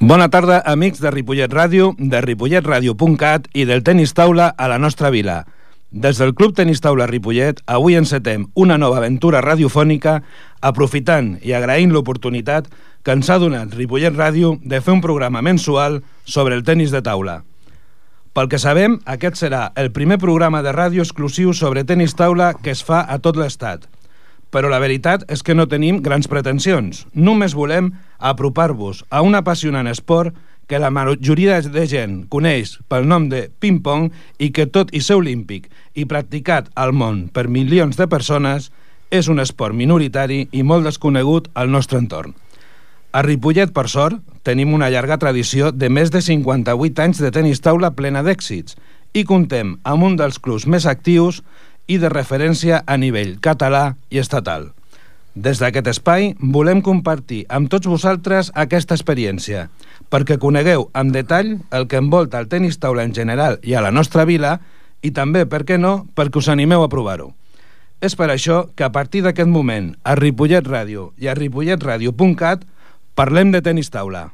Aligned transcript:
Bona 0.00 0.28
tarda, 0.30 0.60
amics 0.62 1.00
de 1.02 1.10
Ripollet 1.10 1.50
Ràdio, 1.50 1.88
de 1.98 2.20
ripolletradio.cat 2.22 3.48
i 3.58 3.64
del 3.66 3.80
tenis 3.82 4.12
taula 4.14 4.52
a 4.54 4.68
la 4.70 4.76
nostra 4.78 5.10
vila. 5.10 5.40
Des 5.90 6.20
del 6.22 6.36
Club 6.38 6.54
Tenis 6.54 6.78
Taula 6.78 7.08
Ripollet, 7.10 7.58
avui 7.66 7.96
encetem 7.98 8.44
una 8.54 8.76
nova 8.78 9.00
aventura 9.00 9.40
radiofònica 9.42 10.20
aprofitant 10.62 11.32
i 11.42 11.50
agraint 11.50 11.90
l'oportunitat 11.90 12.70
que 13.02 13.18
ens 13.18 13.26
ha 13.26 13.40
donat 13.42 13.74
Ripollet 13.74 14.14
Ràdio 14.14 14.54
de 14.62 14.78
fer 14.78 14.94
un 14.94 15.02
programa 15.02 15.42
mensual 15.42 16.04
sobre 16.22 16.54
el 16.54 16.62
tenis 16.62 16.94
de 16.94 17.02
taula. 17.02 17.40
Pel 18.38 18.46
que 18.46 18.62
sabem, 18.62 19.00
aquest 19.02 19.42
serà 19.42 19.72
el 19.74 19.90
primer 19.90 20.22
programa 20.22 20.62
de 20.62 20.70
ràdio 20.70 21.02
exclusiu 21.02 21.50
sobre 21.50 21.82
tenis 21.82 22.14
taula 22.14 22.52
que 22.54 22.70
es 22.70 22.86
fa 22.86 23.02
a 23.02 23.18
tot 23.18 23.34
l'estat– 23.34 23.90
però 24.50 24.70
la 24.72 24.80
veritat 24.80 25.24
és 25.32 25.42
que 25.44 25.54
no 25.54 25.68
tenim 25.68 26.02
grans 26.02 26.28
pretensions. 26.28 27.04
Només 27.14 27.56
volem 27.56 27.92
apropar-vos 28.18 29.04
a 29.10 29.22
un 29.22 29.36
apassionant 29.38 29.88
esport 29.90 30.34
que 30.68 30.78
la 30.78 30.90
majoria 30.92 31.60
de 31.64 31.86
gent 31.88 32.18
coneix 32.28 32.76
pel 32.92 33.08
nom 33.08 33.30
de 33.32 33.46
ping-pong 33.60 34.10
i 34.38 34.50
que 34.52 34.68
tot 34.68 34.92
i 34.92 35.00
ser 35.00 35.16
olímpic 35.16 35.70
i 35.96 36.04
practicat 36.04 36.68
al 36.76 36.92
món 36.92 37.28
per 37.32 37.48
milions 37.48 37.96
de 37.96 38.06
persones 38.06 38.68
és 39.10 39.30
un 39.32 39.40
esport 39.40 39.74
minoritari 39.74 40.42
i 40.52 40.62
molt 40.62 40.84
desconegut 40.84 41.48
al 41.54 41.72
nostre 41.72 41.98
entorn. 41.98 42.34
A 43.16 43.22
Ripollet, 43.24 43.72
per 43.72 43.88
sort, 43.88 44.20
tenim 44.44 44.74
una 44.76 44.90
llarga 44.92 45.16
tradició 45.16 45.72
de 45.72 45.88
més 45.88 46.12
de 46.12 46.20
58 46.20 47.02
anys 47.02 47.22
de 47.24 47.32
tenis 47.32 47.64
taula 47.64 47.94
plena 47.96 48.20
d'èxits 48.22 48.76
i 49.16 49.24
contem 49.24 49.78
amb 49.88 50.04
un 50.04 50.18
dels 50.20 50.36
clubs 50.38 50.66
més 50.68 50.84
actius 50.84 51.40
i 51.88 51.98
de 51.98 52.10
referència 52.12 52.82
a 52.86 52.96
nivell 53.00 53.38
català 53.40 53.96
i 54.12 54.20
estatal. 54.22 54.70
Des 55.34 55.60
d'aquest 55.62 55.88
espai 55.90 56.32
volem 56.54 56.80
compartir 56.82 57.44
amb 57.48 57.70
tots 57.72 57.86
vosaltres 57.86 58.52
aquesta 58.54 58.96
experiència, 58.96 59.68
perquè 60.10 60.38
conegueu 60.38 60.88
amb 60.92 61.14
detall 61.14 61.56
el 61.70 61.86
que 61.88 62.00
envolta 62.00 62.40
el 62.42 62.48
tenis 62.48 62.80
taula 62.82 63.04
en 63.06 63.14
general 63.14 63.58
i 63.62 63.74
a 63.74 63.82
la 63.84 63.92
nostra 63.94 64.24
vila 64.28 64.58
i 65.02 65.12
també, 65.14 65.44
per 65.46 65.62
què 65.64 65.78
no, 65.78 66.08
perquè 66.14 66.42
us 66.42 66.48
animeu 66.50 66.82
a 66.82 66.90
provar-ho. 66.92 67.30
És 68.02 68.14
per 68.18 68.30
això 68.30 68.64
que 68.74 68.86
a 68.86 68.92
partir 68.94 69.22
d'aquest 69.26 69.50
moment 69.50 69.92
a 70.02 70.14
Ripollet 70.18 70.66
Ràdio 70.66 71.12
i 71.18 71.30
a 71.30 71.34
ripolletradio.cat 71.38 72.66
parlem 73.18 73.54
de 73.54 73.62
tenis 73.62 73.90
taula. 73.94 74.28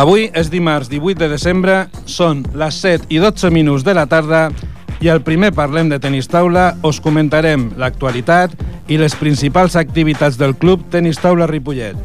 Avui 0.00 0.30
és 0.32 0.48
dimarts 0.48 0.88
18 0.88 1.18
de 1.20 1.26
desembre, 1.28 1.74
són 2.08 2.38
les 2.56 2.76
7 2.80 3.10
i 3.12 3.18
12 3.20 3.50
minuts 3.52 3.82
de 3.84 3.92
la 3.92 4.06
tarda 4.08 4.46
i 5.04 5.10
al 5.12 5.20
primer 5.20 5.50
Parlem 5.52 5.90
de 5.92 5.98
Tenis 6.00 6.30
Taula 6.32 6.70
us 6.88 7.02
comentarem 7.04 7.66
l'actualitat 7.76 8.54
i 8.88 8.96
les 8.96 9.12
principals 9.20 9.76
activitats 9.76 10.38
del 10.40 10.54
Club 10.56 10.86
Tenis 10.88 11.20
Taula 11.20 11.50
Ripollet. 11.50 12.00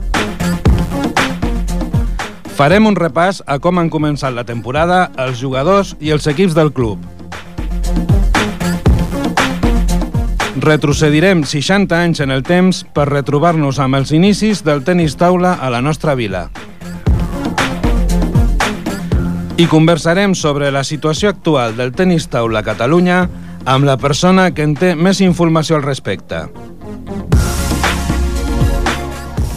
Farem 2.57 2.91
un 2.91 2.99
repàs 2.99 3.39
a 3.47 3.61
com 3.63 3.79
han 3.79 3.93
començat 3.93 4.35
la 4.35 4.43
temporada 4.43 5.05
els 5.15 5.39
jugadors 5.39 5.95
i 6.03 6.11
els 6.11 6.27
equips 6.27 6.51
del 6.57 6.73
club. 6.75 6.99
Retrocedirem 10.67 11.47
60 11.47 11.95
anys 11.95 12.19
en 12.27 12.35
el 12.35 12.43
temps 12.43 12.83
per 12.91 13.07
retrobar-nos 13.07 13.79
amb 13.79 14.03
els 14.03 14.11
inicis 14.11 14.67
del 14.67 14.83
tenis 14.83 15.15
taula 15.15 15.55
a 15.61 15.71
la 15.71 15.79
nostra 15.79 16.19
vila 16.19 16.49
i 19.57 19.67
conversarem 19.71 20.33
sobre 20.35 20.67
la 20.71 20.83
situació 20.83 21.29
actual 21.31 21.77
del 21.77 21.93
tenis 21.95 22.27
taula 22.27 22.59
a 22.59 22.65
Catalunya 22.67 23.21
amb 23.65 23.87
la 23.87 23.95
persona 23.97 24.49
que 24.51 24.65
en 24.67 24.73
té 24.75 24.93
més 24.99 25.21
informació 25.23 25.77
al 25.77 25.85
respecte. 25.85 26.41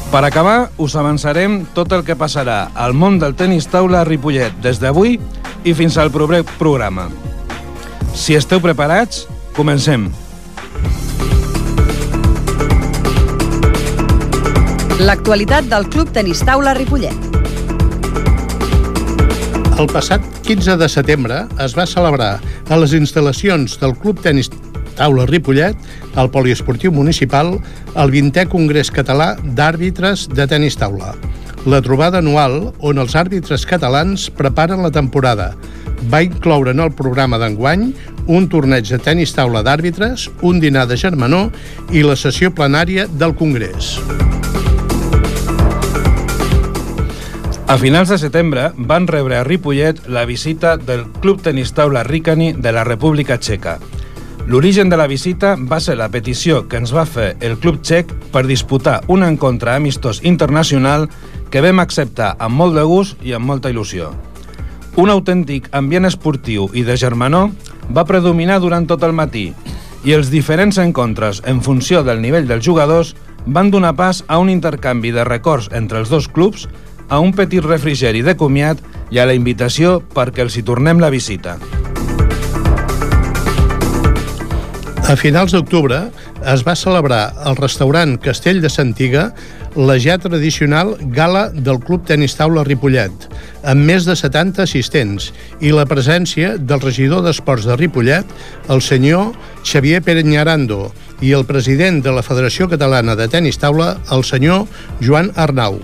Per 0.09 0.23
acabar, 0.25 0.71
us 0.79 0.95
avançarem 0.97 1.65
tot 1.75 1.93
el 1.93 2.05
que 2.07 2.17
passarà 2.17 2.71
al 2.79 2.95
món 2.95 3.19
del 3.19 3.35
tenis 3.37 3.67
taula 3.69 4.01
a 4.01 4.07
Ripollet 4.09 4.55
des 4.65 4.79
d'avui 4.81 5.19
i 5.67 5.75
fins 5.75 5.99
al 5.99 6.13
proper 6.15 6.45
programa. 6.57 7.09
Si 8.15 8.39
esteu 8.39 8.63
preparats, 8.63 9.27
comencem. 9.59 10.09
L'actualitat 14.99 15.69
del 15.71 15.91
Club 15.91 16.15
Tenis 16.15 16.41
Taula 16.47 16.73
Ripollet. 16.79 17.28
El 19.79 19.87
passat 19.87 20.25
15 20.43 20.75
de 20.81 20.87
setembre 20.91 21.37
es 21.63 21.77
va 21.79 21.85
celebrar 21.87 22.41
a 22.43 22.79
les 22.83 22.91
instal·lacions 22.99 23.77
del 23.79 23.93
Club 24.03 24.19
Tenis 24.25 24.51
Taula 24.99 25.23
Ripollet, 25.31 25.79
al 26.19 26.33
Poliesportiu 26.35 26.91
Municipal, 26.91 27.53
el 27.95 28.11
20è 28.11 28.49
Congrés 28.51 28.91
Català 28.91 29.37
d'Àrbitres 29.39 30.27
de 30.35 30.49
Tenis 30.51 30.75
Taula. 30.81 31.13
La 31.71 31.79
trobada 31.85 32.19
anual 32.19 32.73
on 32.83 32.99
els 32.99 33.15
àrbitres 33.15 33.63
catalans 33.71 34.27
preparen 34.35 34.83
la 34.83 34.91
temporada. 34.91 35.53
Va 36.11 36.25
incloure 36.27 36.75
en 36.75 36.83
el 36.83 36.91
programa 36.99 37.39
d'enguany 37.39 37.93
un 38.27 38.51
torneig 38.51 38.91
de 38.91 38.99
tenis 38.99 39.31
taula 39.35 39.63
d'àrbitres, 39.63 40.27
un 40.43 40.59
dinar 40.59 40.89
de 40.91 40.99
germanor 40.99 41.53
i 41.95 42.03
la 42.03 42.19
sessió 42.19 42.51
plenària 42.51 43.07
del 43.07 43.39
Congrés. 43.39 43.95
A 47.69 47.77
finals 47.77 48.09
de 48.09 48.17
setembre 48.17 48.71
van 48.79 49.05
rebre 49.07 49.37
a 49.37 49.45
Ripollet 49.45 50.07
la 50.09 50.25
visita 50.25 50.79
del 50.79 51.03
Club 51.21 51.43
Tenis 51.45 51.75
Taula 51.77 52.01
Ricani 52.03 52.55
de 52.55 52.73
la 52.73 52.83
República 52.83 53.37
Txeca. 53.37 53.75
L'origen 54.47 54.89
de 54.89 54.97
la 54.97 55.07
visita 55.07 55.51
va 55.61 55.77
ser 55.77 55.99
la 56.01 56.09
petició 56.09 56.63
que 56.65 56.81
ens 56.81 56.95
va 56.97 57.05
fer 57.05 57.35
el 57.45 57.59
club 57.61 57.83
txec 57.85 58.15
per 58.33 58.47
disputar 58.49 59.03
un 59.13 59.27
encontre 59.27 59.75
amistós 59.75 60.23
internacional 60.25 61.11
que 61.53 61.61
vam 61.61 61.85
acceptar 61.85 62.31
amb 62.41 62.57
molt 62.57 62.73
de 62.73 62.87
gust 62.89 63.21
i 63.21 63.37
amb 63.37 63.45
molta 63.45 63.69
il·lusió. 63.69 64.15
Un 64.97 65.13
autèntic 65.13 65.69
ambient 65.77 66.09
esportiu 66.09 66.71
i 66.73 66.89
de 66.89 66.97
germanor 66.97 67.53
va 67.93 68.09
predominar 68.09 68.63
durant 68.65 68.89
tot 68.89 69.05
el 69.05 69.13
matí 69.13 69.51
i 70.09 70.17
els 70.17 70.33
diferents 70.33 70.81
encontres 70.81 71.45
en 71.45 71.61
funció 71.61 72.01
del 72.01 72.25
nivell 72.25 72.49
dels 72.49 72.65
jugadors 72.65 73.13
van 73.45 73.69
donar 73.71 73.93
pas 73.93 74.25
a 74.27 74.39
un 74.41 74.49
intercanvi 74.49 75.13
de 75.13 75.29
records 75.29 75.69
entre 75.77 76.01
els 76.01 76.09
dos 76.09 76.33
clubs 76.33 76.65
a 77.09 77.19
un 77.21 77.33
petit 77.33 77.65
refrigeri 77.65 78.23
de 78.23 78.37
comiat 78.37 78.81
i 79.11 79.19
a 79.19 79.27
la 79.29 79.37
invitació 79.37 79.99
perquè 80.15 80.45
els 80.45 80.57
hi 80.59 80.65
tornem 80.67 81.01
la 81.01 81.11
visita. 81.11 81.57
A 85.09 85.15
finals 85.17 85.55
d'octubre 85.57 86.03
es 86.53 86.61
va 86.67 86.75
celebrar 86.77 87.31
al 87.49 87.57
restaurant 87.57 88.19
Castell 88.21 88.61
de 88.61 88.69
Santiga 88.69 89.31
la 89.79 89.97
ja 89.97 90.19
tradicional 90.21 90.97
gala 91.17 91.47
del 91.49 91.81
Club 91.81 92.05
Tenis 92.05 92.35
Taula 92.37 92.65
Ripollet, 92.67 93.25
amb 93.65 93.89
més 93.89 94.05
de 94.05 94.13
70 94.19 94.61
assistents 94.67 95.31
i 95.65 95.73
la 95.73 95.87
presència 95.89 96.57
del 96.59 96.85
regidor 96.85 97.25
d'Esports 97.25 97.69
de 97.71 97.77
Ripollet, 97.81 98.29
el 98.69 98.85
senyor 98.85 99.33
Xavier 99.65 100.03
Perenyarando, 100.05 100.91
i 101.25 101.33
el 101.33 101.49
president 101.49 102.03
de 102.05 102.13
la 102.13 102.23
Federació 102.23 102.69
Catalana 102.69 103.17
de 103.17 103.31
Tenis 103.33 103.59
Taula, 103.59 103.97
el 104.13 104.29
senyor 104.29 104.69
Joan 105.01 105.33
Arnau 105.37 105.81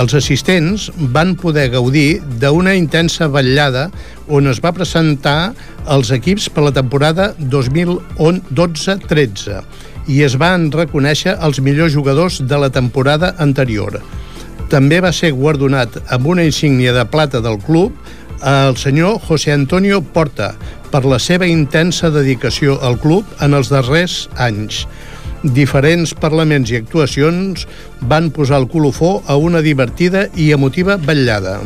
els 0.00 0.14
assistents 0.18 0.90
van 1.14 1.34
poder 1.40 1.68
gaudir 1.72 2.20
d'una 2.40 2.74
intensa 2.76 3.28
vetllada 3.32 3.90
on 4.28 4.46
es 4.50 4.60
va 4.64 4.72
presentar 4.76 5.54
els 5.92 6.10
equips 6.14 6.48
per 6.52 6.62
la 6.66 6.74
temporada 6.76 7.24
2012-13 7.40 9.62
i 10.12 10.22
es 10.26 10.34
van 10.38 10.70
reconèixer 10.72 11.36
els 11.42 11.60
millors 11.60 11.92
jugadors 11.94 12.40
de 12.42 12.58
la 12.60 12.70
temporada 12.70 13.34
anterior. 13.42 14.00
També 14.70 15.00
va 15.02 15.12
ser 15.14 15.32
guardonat 15.34 15.98
amb 16.14 16.26
una 16.26 16.44
insígnia 16.46 16.92
de 16.94 17.04
plata 17.10 17.40
del 17.42 17.58
club 17.62 17.92
el 18.46 18.76
senyor 18.76 19.20
José 19.24 19.52
Antonio 19.52 20.02
Porta 20.02 20.54
per 20.92 21.04
la 21.08 21.18
seva 21.18 21.46
intensa 21.48 22.10
dedicació 22.12 22.78
al 22.84 22.98
club 23.00 23.24
en 23.42 23.54
els 23.56 23.68
darrers 23.72 24.28
anys 24.36 24.84
diferents 25.42 26.14
parlaments 26.14 26.70
i 26.72 26.78
actuacions 26.80 27.66
van 28.00 28.30
posar 28.30 28.60
el 28.62 28.68
colofó 28.68 29.20
a 29.26 29.36
una 29.36 29.60
divertida 29.60 30.28
i 30.34 30.52
emotiva 30.52 30.96
vetllada. 30.96 31.60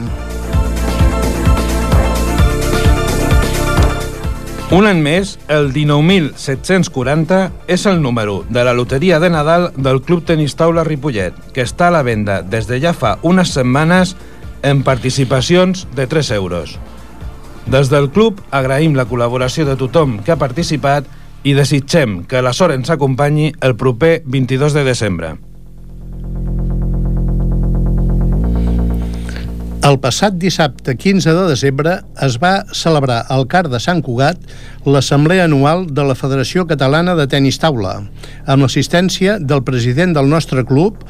Un 4.71 4.87
any 4.87 5.01
més, 5.03 5.33
el 5.51 5.73
19.740 5.75 7.41
és 7.67 7.87
el 7.91 7.97
número 8.03 8.45
de 8.55 8.63
la 8.63 8.75
loteria 8.79 9.19
de 9.19 9.27
Nadal 9.35 9.73
del 9.75 9.99
Club 10.07 10.23
Tenis 10.29 10.55
Taula 10.55 10.85
Ripollet, 10.87 11.35
que 11.51 11.65
està 11.67 11.89
a 11.89 11.95
la 11.97 12.05
venda 12.07 12.37
des 12.47 12.71
de 12.71 12.79
ja 12.79 12.93
fa 12.95 13.17
unes 13.27 13.51
setmanes 13.51 14.15
en 14.63 14.85
participacions 14.87 15.89
de 15.97 16.07
3 16.07 16.31
euros. 16.39 16.77
Des 17.67 17.91
del 17.91 18.13
club 18.15 18.39
agraïm 18.55 18.95
la 18.95 19.09
col·laboració 19.11 19.67
de 19.67 19.75
tothom 19.75 20.21
que 20.23 20.31
ha 20.31 20.39
participat 20.39 21.11
i 21.43 21.55
desitgem 21.57 22.25
que 22.29 22.43
la 22.45 22.53
sort 22.57 22.77
ens 22.77 22.91
acompanyi 22.93 23.53
el 23.65 23.77
proper 23.81 24.21
22 24.27 24.77
de 24.77 24.85
desembre. 24.85 25.37
El 29.81 29.97
passat 29.97 30.35
dissabte 30.37 30.93
15 30.93 31.33
de 31.33 31.45
desembre 31.49 31.95
es 32.27 32.35
va 32.43 32.67
celebrar 32.77 33.23
al 33.33 33.47
CAR 33.49 33.65
de 33.73 33.79
Sant 33.81 34.03
Cugat 34.05 34.43
l'Assemblea 34.85 35.47
Anual 35.49 35.87
de 35.89 36.05
la 36.05 36.17
Federació 36.19 36.67
Catalana 36.69 37.15
de 37.17 37.25
Tenis 37.33 37.57
Taula, 37.63 37.95
amb 38.45 38.67
l'assistència 38.67 39.39
del 39.41 39.65
president 39.65 40.13
del 40.13 40.29
nostre 40.29 40.67
club, 40.69 41.01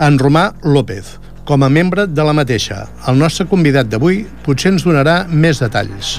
en 0.00 0.16
Romà 0.18 0.46
López, 0.64 1.18
com 1.44 1.62
a 1.62 1.68
membre 1.68 2.08
de 2.08 2.24
la 2.24 2.32
mateixa. 2.32 2.86
El 3.06 3.20
nostre 3.20 3.44
convidat 3.50 3.92
d'avui 3.92 4.22
potser 4.48 4.72
ens 4.72 4.88
donarà 4.88 5.26
més 5.28 5.60
detalls. 5.60 6.16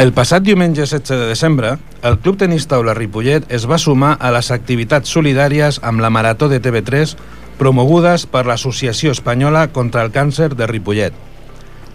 El 0.00 0.14
passat 0.16 0.40
diumenge 0.40 0.80
16 0.80 1.10
de 1.12 1.26
desembre, 1.28 1.70
el 2.08 2.14
Club 2.24 2.38
Tenis 2.40 2.64
Taula 2.64 2.94
Ripollet 2.96 3.44
es 3.52 3.66
va 3.68 3.76
sumar 3.76 4.14
a 4.16 4.30
les 4.32 4.48
activitats 4.54 5.12
solidàries 5.12 5.76
amb 5.84 6.00
la 6.00 6.08
Marató 6.08 6.46
de 6.48 6.56
TV3 6.64 7.12
promogudes 7.58 8.24
per 8.24 8.46
l'Associació 8.48 9.12
Espanyola 9.12 9.66
contra 9.74 10.00
el 10.00 10.08
Càncer 10.14 10.54
de 10.56 10.70
Ripollet. 10.70 11.12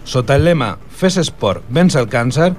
Sota 0.06 0.36
el 0.38 0.46
lema 0.46 0.76
Fes 0.86 1.18
esport, 1.24 1.66
vens 1.66 1.98
el 1.98 2.06
càncer, 2.06 2.52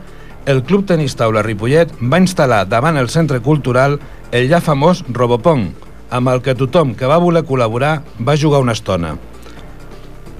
el 0.52 0.66
Club 0.68 0.84
Tenis 0.92 1.16
Taula 1.16 1.46
Ripollet 1.48 1.96
va 2.02 2.20
instal·lar 2.20 2.66
davant 2.68 3.00
el 3.00 3.08
centre 3.08 3.40
cultural 3.40 4.02
el 4.36 4.52
ja 4.52 4.60
famós 4.60 5.06
Robopong, 5.08 5.70
amb 6.12 6.36
el 6.36 6.44
que 6.44 6.60
tothom 6.60 6.92
que 6.92 7.08
va 7.08 7.24
voler 7.24 7.48
col·laborar 7.48 8.02
va 8.20 8.36
jugar 8.36 8.60
una 8.68 8.76
estona. 8.76 9.16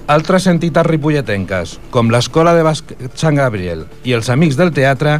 Altres 0.08 0.46
entitats 0.48 0.88
ripolletenques, 0.88 1.74
com 1.92 2.08
l'Escola 2.08 2.54
de 2.56 2.62
Bàsquet 2.64 3.18
Sant 3.20 3.36
Gabriel 3.36 3.82
i 4.08 4.14
els 4.16 4.30
Amics 4.32 4.56
del 4.56 4.72
Teatre, 4.72 5.18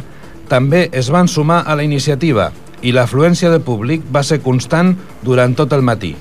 també 0.48 0.86
es 0.96 1.10
van 1.12 1.28
sumar 1.28 1.58
a 1.68 1.76
la 1.76 1.84
iniciativa 1.84 2.46
i 2.80 2.94
l'afluència 2.96 3.50
de 3.52 3.60
públic 3.60 4.06
va 4.08 4.22
ser 4.24 4.40
constant 4.40 4.94
durant 5.26 5.52
tot 5.58 5.74
el 5.76 5.84
matí. 5.84 6.14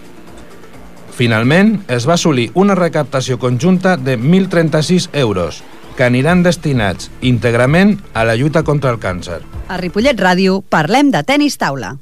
Finalment, 1.15 1.77
es 1.87 2.09
va 2.09 2.17
assolir 2.17 2.49
una 2.59 2.75
recaptació 2.75 3.39
conjunta 3.39 3.95
de 3.95 4.17
1.036 4.19 5.07
euros, 5.13 5.63
que 5.95 6.03
aniran 6.03 6.43
destinats 6.43 7.07
íntegrament 7.21 7.95
a 8.13 8.27
la 8.27 8.35
lluita 8.35 8.65
contra 8.67 8.91
el 8.91 8.99
càncer. 8.99 9.39
A 9.71 9.79
Ripollet 9.79 10.19
Ràdio 10.19 10.59
parlem 10.67 11.15
de 11.15 11.23
tennis 11.23 11.55
taula. 11.57 11.95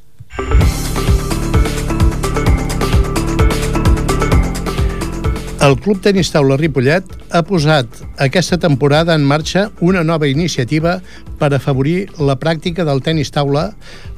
El 5.64 5.78
Club 5.80 6.02
Tenis 6.04 6.30
Taula 6.34 6.58
Ripollet 6.60 7.08
ha 7.32 7.40
posat 7.48 8.02
aquesta 8.22 8.58
temporada 8.60 9.16
en 9.16 9.24
marxa 9.26 9.70
una 9.80 10.04
nova 10.04 10.28
iniciativa 10.28 10.98
per 11.40 11.54
afavorir 11.56 12.10
la 12.20 12.36
pràctica 12.36 12.84
del 12.86 13.00
tenis 13.02 13.32
taula 13.32 13.70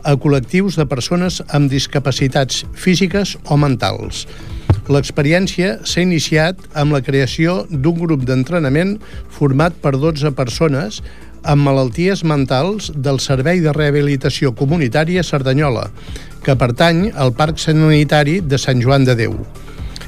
a 0.02 0.16
col·lectius 0.18 0.80
de 0.82 0.88
persones 0.90 1.38
amb 1.54 1.70
discapacitats 1.70 2.64
físiques 2.74 3.36
o 3.46 3.58
mentals. 3.62 4.26
L'experiència 4.90 5.78
s'ha 5.86 6.04
iniciat 6.04 6.60
amb 6.74 6.98
la 6.98 7.04
creació 7.06 7.62
d'un 7.70 8.02
grup 8.02 8.26
d'entrenament 8.26 8.98
format 9.38 9.78
per 9.84 9.94
12 9.96 10.34
persones 10.36 11.04
amb 11.44 11.64
malalties 11.64 12.26
mentals 12.26 12.90
del 12.96 13.22
Servei 13.24 13.62
de 13.62 13.76
Rehabilitació 13.78 14.56
Comunitària 14.58 15.24
Cerdanyola, 15.24 15.86
que 16.44 16.58
pertany 16.58 17.12
al 17.14 17.36
Parc 17.38 17.62
Sanitari 17.62 18.42
de 18.42 18.58
Sant 18.58 18.82
Joan 18.84 19.06
de 19.06 19.16
Déu. 19.16 19.38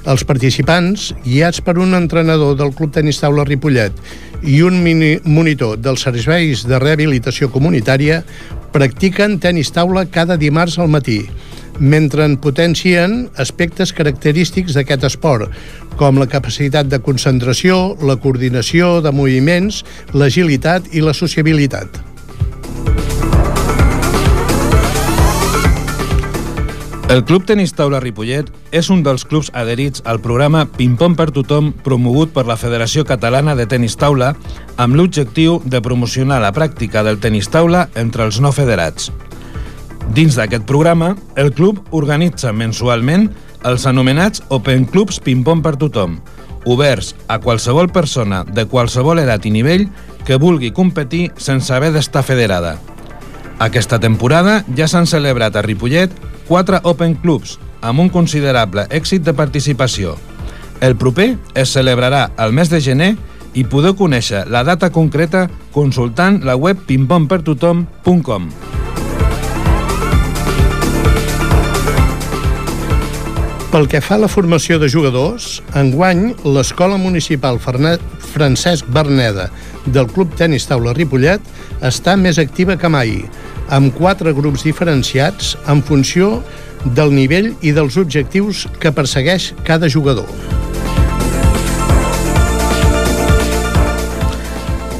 Els 0.07 0.23
participants, 0.23 1.09
guiats 1.25 1.59
per 1.61 1.75
un 1.77 1.93
entrenador 1.97 2.55
del 2.59 2.71
Club 2.75 2.93
Tenis 2.95 3.19
Taula 3.19 3.43
Ripollet 3.47 3.95
i 4.47 4.61
un 4.63 4.79
mini 4.83 5.17
monitor 5.27 5.75
dels 5.83 6.05
serveis 6.07 6.63
de 6.67 6.79
rehabilitació 6.79 7.49
comunitària, 7.51 8.21
practiquen 8.71 9.39
tenis 9.43 9.73
taula 9.75 10.05
cada 10.07 10.37
dimarts 10.39 10.77
al 10.79 10.87
matí, 10.87 11.23
mentre 11.79 12.23
en 12.23 12.37
potencien 12.39 13.25
aspectes 13.39 13.91
característics 13.95 14.77
d'aquest 14.77 15.07
esport, 15.09 15.49
com 15.99 16.19
la 16.19 16.29
capacitat 16.31 16.87
de 16.87 17.01
concentració, 17.03 17.97
la 17.99 18.15
coordinació 18.15 18.99
de 19.03 19.11
moviments, 19.11 19.83
l'agilitat 20.13 20.93
i 20.95 21.03
la 21.03 21.15
sociabilitat. 21.17 21.99
El 27.09 27.23
Club 27.25 27.41
Tenis 27.49 27.71
Taula 27.73 27.97
Ripollet 28.03 28.51
és 28.69 28.85
un 28.93 28.99
dels 29.01 29.23
clubs 29.25 29.47
adherits 29.57 30.03
al 30.05 30.19
programa 30.21 30.59
Ping-Pong 30.69 31.15
per 31.17 31.31
tothom 31.33 31.71
promogut 31.81 32.29
per 32.35 32.43
la 32.45 32.57
Federació 32.61 33.01
Catalana 33.01 33.55
de 33.57 33.65
Tenis 33.65 33.95
Taula 33.97 34.35
amb 34.77 34.93
l'objectiu 34.93 35.55
de 35.65 35.81
promocionar 35.81 36.37
la 36.43 36.51
pràctica 36.53 37.01
del 37.01 37.17
tenis 37.17 37.49
taula 37.49 37.87
entre 37.97 38.27
els 38.29 38.37
no 38.45 38.51
federats. 38.53 39.09
Dins 40.13 40.37
d'aquest 40.37 40.67
programa, 40.69 41.15
el 41.33 41.49
club 41.57 41.81
organitza 41.97 42.53
mensualment 42.53 43.25
els 43.65 43.89
anomenats 43.89 44.45
Open 44.53 44.85
Clubs 44.85 45.17
Ping-Pong 45.17 45.65
per 45.65 45.79
tothom, 45.81 46.19
oberts 46.69 47.15
a 47.25 47.39
qualsevol 47.41 47.89
persona 47.89 48.43
de 48.45 48.69
qualsevol 48.69 49.25
edat 49.25 49.49
i 49.49 49.55
nivell 49.57 49.89
que 50.29 50.37
vulgui 50.37 50.69
competir 50.69 51.31
sense 51.41 51.73
haver 51.73 51.89
d'estar 51.97 52.21
federada. 52.21 52.77
Aquesta 53.59 53.97
temporada 53.99 54.61
ja 54.71 54.85
s'han 54.87 55.03
celebrat 55.03 55.57
a 55.59 55.61
Ripollet 55.65 56.13
quatre 56.47 56.79
Open 56.87 57.17
Clubs, 57.19 57.57
amb 57.83 57.99
un 57.99 58.07
considerable 58.07 58.85
èxit 58.87 59.25
de 59.27 59.33
participació. 59.35 60.15
El 60.79 60.95
proper 60.95 61.33
es 61.59 61.73
celebrarà 61.75 62.29
al 62.39 62.55
mes 62.55 62.71
de 62.71 62.79
gener 62.79 63.09
i 63.59 63.65
podeu 63.67 63.97
conèixer 63.99 64.45
la 64.47 64.63
data 64.63 64.89
concreta 64.95 65.49
consultant 65.75 66.39
la 66.47 66.55
web 66.55 66.79
pimpompertothom.com. 66.87 68.47
Pel 73.69 73.85
que 73.85 73.99
fa 74.01 74.15
a 74.15 74.23
la 74.23 74.31
formació 74.31 74.79
de 74.81 74.87
jugadors, 74.89 75.59
enguany 75.77 76.31
l'Escola 76.47 76.95
Municipal 76.97 77.59
Francesc 77.59 78.87
Berneda 78.89 79.49
del 79.85 80.07
Club 80.09 80.31
Tenis 80.39 80.65
Taula 80.65 80.95
Ripollet 80.97 81.43
està 81.85 82.15
més 82.17 82.39
activa 82.41 82.79
que 82.81 82.89
mai, 82.89 83.19
amb 83.69 83.93
quatre 83.95 84.33
grups 84.33 84.65
diferenciats 84.67 85.55
en 85.67 85.83
funció 85.85 86.39
del 86.95 87.13
nivell 87.13 87.53
i 87.61 87.73
dels 87.75 87.97
objectius 87.99 88.65
que 88.79 88.93
persegueix 88.95 89.53
cada 89.67 89.89
jugador. 89.89 90.29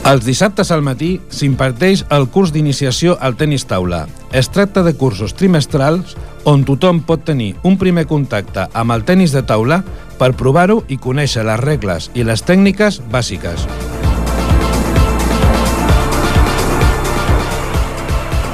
Els 0.09 0.23
dissabtes 0.25 0.71
al 0.73 0.81
matí 0.81 1.19
s'imparteix 1.29 2.01
el 2.15 2.25
curs 2.33 2.49
d'iniciació 2.55 3.13
al 3.21 3.35
tenis 3.37 3.67
taula. 3.69 4.07
Es 4.33 4.49
tracta 4.49 4.81
de 4.81 4.95
cursos 4.97 5.35
trimestrals 5.37 6.15
on 6.49 6.63
tothom 6.65 7.03
pot 7.05 7.21
tenir 7.27 7.51
un 7.61 7.77
primer 7.77 8.07
contacte 8.09 8.65
amb 8.73 8.95
el 8.95 9.05
tenis 9.05 9.35
de 9.37 9.45
taula 9.45 9.83
per 10.17 10.33
provar-ho 10.39 10.81
i 10.89 10.97
conèixer 10.97 11.45
les 11.45 11.61
regles 11.61 12.09
i 12.15 12.25
les 12.25 12.41
tècniques 12.41 13.03
bàsiques. 13.13 13.67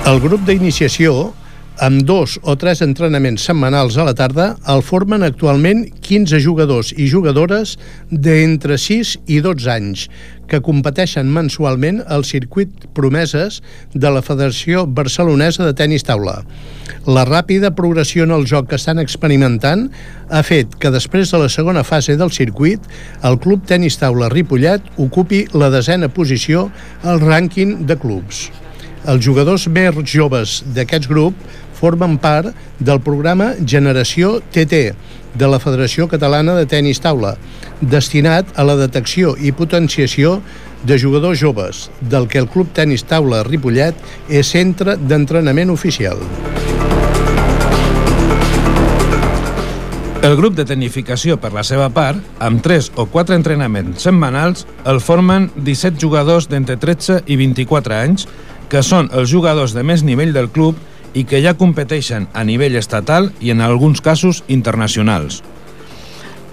El 0.06 0.20
grup 0.22 0.44
d'iniciació, 0.46 1.32
amb 1.82 2.04
dos 2.06 2.36
o 2.46 2.54
tres 2.62 2.84
entrenaments 2.86 3.42
setmanals 3.48 3.96
a 3.98 4.04
la 4.06 4.14
tarda, 4.14 4.52
el 4.70 4.84
formen 4.86 5.26
actualment 5.26 5.80
15 6.06 6.38
jugadors 6.44 6.92
i 6.94 7.08
jugadores 7.10 7.72
d'entre 8.12 8.78
6 8.78 9.16
i 9.34 9.40
12 9.42 9.72
anys, 9.74 10.04
que 10.46 10.60
competeixen 10.62 11.32
mensualment 11.34 12.04
al 12.06 12.22
circuit 12.22 12.86
promeses 12.94 13.64
de 13.96 14.12
la 14.14 14.22
Federació 14.22 14.84
Barcelonesa 14.86 15.66
de 15.66 15.74
Tenis 15.80 16.06
Taula. 16.06 16.36
La 17.10 17.24
ràpida 17.26 17.72
progressió 17.74 18.28
en 18.30 18.36
el 18.36 18.46
joc 18.46 18.70
que 18.70 18.78
estan 18.78 19.02
experimentant 19.02 19.88
ha 20.30 20.44
fet 20.46 20.78
que 20.78 20.94
després 20.94 21.34
de 21.34 21.40
la 21.42 21.50
segona 21.50 21.82
fase 21.82 22.14
del 22.14 22.30
circuit, 22.30 22.86
el 23.26 23.40
Club 23.42 23.66
Tenis 23.66 23.98
Taula 23.98 24.30
Ripollet 24.30 24.86
ocupi 25.02 25.48
la 25.58 25.72
desena 25.74 26.12
posició 26.14 26.68
al 27.02 27.26
rànquing 27.26 27.82
de 27.90 27.98
clubs. 27.98 28.46
Els 29.06 29.22
jugadors 29.22 29.68
més 29.70 29.98
joves 30.10 30.64
d'aquest 30.74 31.06
grup 31.06 31.38
formen 31.78 32.16
part 32.18 32.50
del 32.80 33.02
programa 33.06 33.52
Generació 33.62 34.40
TT 34.54 34.80
de 35.38 35.50
la 35.52 35.60
Federació 35.62 36.08
Catalana 36.10 36.56
de 36.58 36.66
Tenis 36.66 37.02
Taula, 37.04 37.36
destinat 37.82 38.50
a 38.58 38.66
la 38.66 38.78
detecció 38.80 39.36
i 39.38 39.52
potenciació 39.52 40.40
de 40.86 40.98
jugadors 40.98 41.38
joves, 41.38 41.90
del 42.02 42.26
que 42.28 42.42
el 42.42 42.50
Club 42.50 42.72
Tenis 42.74 43.06
Taula 43.06 43.44
Ripollet 43.46 44.00
és 44.30 44.50
centre 44.50 44.98
d'entrenament 44.98 45.70
oficial. 45.70 46.18
El 50.26 50.34
grup 50.40 50.56
de 50.58 50.64
tecnificació, 50.66 51.36
per 51.38 51.52
la 51.54 51.62
seva 51.62 51.92
part, 51.94 52.18
amb 52.42 52.64
3 52.66 52.88
o 52.98 53.06
4 53.14 53.36
entrenaments 53.38 54.08
setmanals, 54.08 54.64
el 54.90 54.98
formen 54.98 55.52
17 55.54 56.02
jugadors 56.02 56.48
d'entre 56.50 56.80
13 56.82 57.20
i 57.30 57.38
24 57.38 57.94
anys 58.00 58.26
que 58.70 58.84
són 58.84 59.10
els 59.14 59.30
jugadors 59.32 59.74
de 59.76 59.84
més 59.84 60.04
nivell 60.04 60.34
del 60.34 60.50
club 60.50 60.80
i 61.16 61.24
que 61.24 61.42
ja 61.42 61.56
competeixen 61.58 62.28
a 62.34 62.44
nivell 62.44 62.76
estatal 62.76 63.32
i 63.40 63.52
en 63.54 63.62
alguns 63.62 64.02
casos 64.02 64.44
internacionals. 64.48 65.42